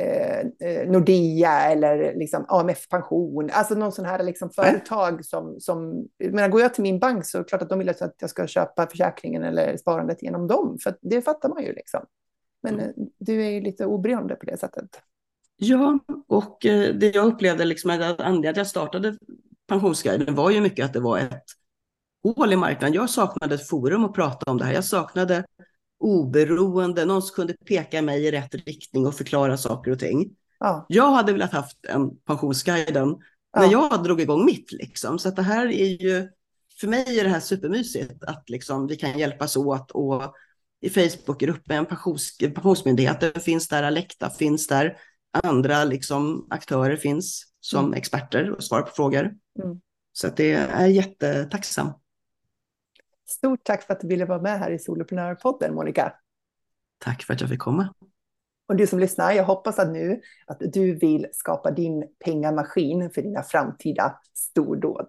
eh, 0.00 0.38
eh, 0.68 0.90
Nordea 0.90 1.60
eller 1.60 2.14
liksom 2.14 2.44
AMF 2.48 2.88
Pension, 2.88 3.50
alltså 3.52 3.74
någon 3.74 3.92
sån 3.92 4.04
här 4.04 4.22
liksom 4.22 4.50
företag 4.50 5.24
som, 5.24 5.60
som 5.60 6.08
menar, 6.18 6.48
går 6.48 6.60
jag 6.60 6.74
till 6.74 6.82
min 6.82 6.98
bank 6.98 7.26
så 7.26 7.38
är 7.38 7.42
det 7.42 7.48
klart 7.48 7.62
att 7.62 7.68
de 7.68 7.78
vill 7.78 7.88
att 7.88 8.14
jag 8.20 8.30
ska 8.30 8.46
köpa 8.46 8.86
försäkringen 8.86 9.42
eller 9.44 9.76
sparandet 9.76 10.22
genom 10.22 10.46
dem, 10.46 10.78
för 10.82 10.96
det 11.00 11.22
fattar 11.22 11.48
man 11.48 11.62
ju 11.62 11.72
liksom. 11.72 12.00
Men 12.62 12.74
Mm. 12.74 12.86
eh, 12.86 12.92
du 13.18 13.44
är 13.46 13.50
ju 13.50 13.60
lite 13.60 13.86
oberoende 13.86 14.34
på 14.34 14.46
det 14.46 14.56
sättet. 14.56 15.00
Ja, 15.60 15.98
och 16.28 16.66
eh, 16.66 16.94
det 16.94 17.14
jag 17.14 17.26
upplevde 17.26 17.64
liksom 17.64 17.90
att 17.90 18.00
anledningen 18.00 18.42
till 18.42 18.50
att 18.50 18.56
jag 18.56 18.66
startade 18.66 19.18
Pensionsguiden 19.68 20.34
var 20.34 20.50
ju 20.50 20.60
mycket 20.60 20.84
att 20.84 20.92
det 20.92 21.00
var 21.00 21.18
ett 21.18 21.44
hål 22.22 22.52
i 22.52 22.56
marknaden. 22.56 22.94
Jag 22.94 23.10
saknade 23.10 23.54
ett 23.54 23.68
forum 23.68 24.04
att 24.04 24.14
prata 24.14 24.50
om 24.50 24.58
det 24.58 24.64
här. 24.64 24.72
Jag 24.72 24.84
saknade 24.84 25.44
oberoende, 26.00 27.04
någon 27.04 27.22
som 27.22 27.34
kunde 27.34 27.54
peka 27.54 28.02
mig 28.02 28.24
i 28.26 28.30
rätt 28.30 28.54
riktning 28.54 29.06
och 29.06 29.14
förklara 29.14 29.56
saker 29.56 29.90
och 29.90 29.98
ting. 29.98 30.30
Ja, 30.60 30.86
Jag 30.88 31.10
hade 31.10 31.32
velat 31.32 31.52
haft 31.52 31.84
en 31.88 32.16
Pensionsguiden 32.26 33.16
Ja. 33.52 33.60
när 33.60 33.72
jag 33.72 34.04
drog 34.04 34.20
igång 34.20 34.44
mitt. 34.44 34.72
Liksom. 34.72 35.18
Så 35.18 35.30
det 35.30 35.42
här 35.42 35.66
är 35.66 36.02
ju, 36.02 36.28
för 36.80 36.88
mig 36.88 37.18
är 37.20 37.24
det 37.24 37.30
här 37.30 37.40
supermysigt 37.40 38.24
att 38.24 38.50
liksom, 38.50 38.86
vi 38.86 38.96
kan 38.96 39.18
hjälpas 39.18 39.56
åt 39.56 39.90
och 39.90 40.34
i 40.80 40.90
Facebookgruppen, 40.90 41.86
pensions, 41.86 42.38
Pensionsmyndigheten 42.38 43.40
finns 43.40 43.68
där, 43.68 43.82
Alekta 43.82 44.30
finns 44.30 44.66
där, 44.66 44.96
andra 45.42 45.84
liksom, 45.84 46.46
aktörer 46.50 46.96
finns 46.96 47.44
som 47.60 47.84
Mm. 47.84 47.94
experter 47.98 48.50
och 48.50 48.64
svarar 48.64 48.82
på 48.82 48.90
frågor. 48.90 49.34
Mm. 49.64 49.80
Så 50.12 50.28
det 50.36 50.52
är 50.52 50.86
jättetacksam. 50.86 51.88
Stort 53.28 53.60
tack 53.64 53.82
för 53.82 53.94
att 53.94 54.00
du 54.00 54.08
ville 54.08 54.24
vara 54.24 54.40
med 54.42 54.58
här 54.58 54.70
i 54.70 54.78
Soloprenörpodden, 54.78 55.74
Monica. 55.74 56.12
Tack 56.98 57.22
för 57.22 57.34
att 57.34 57.40
jag 57.40 57.50
fick 57.50 57.58
komma. 57.58 57.94
Och 58.68 58.76
du 58.76 58.86
som 58.86 58.98
lyssnar, 58.98 59.32
jag 59.32 59.44
hoppas 59.44 59.78
att 59.78 59.92
nu 59.92 60.20
att 60.46 60.58
du 60.60 60.94
vill 60.94 61.26
skapa 61.32 61.70
din 61.70 62.04
pengamaskin 62.24 63.10
för 63.10 63.22
dina 63.22 63.42
framtida 63.42 64.18
stordåd. 64.34 65.08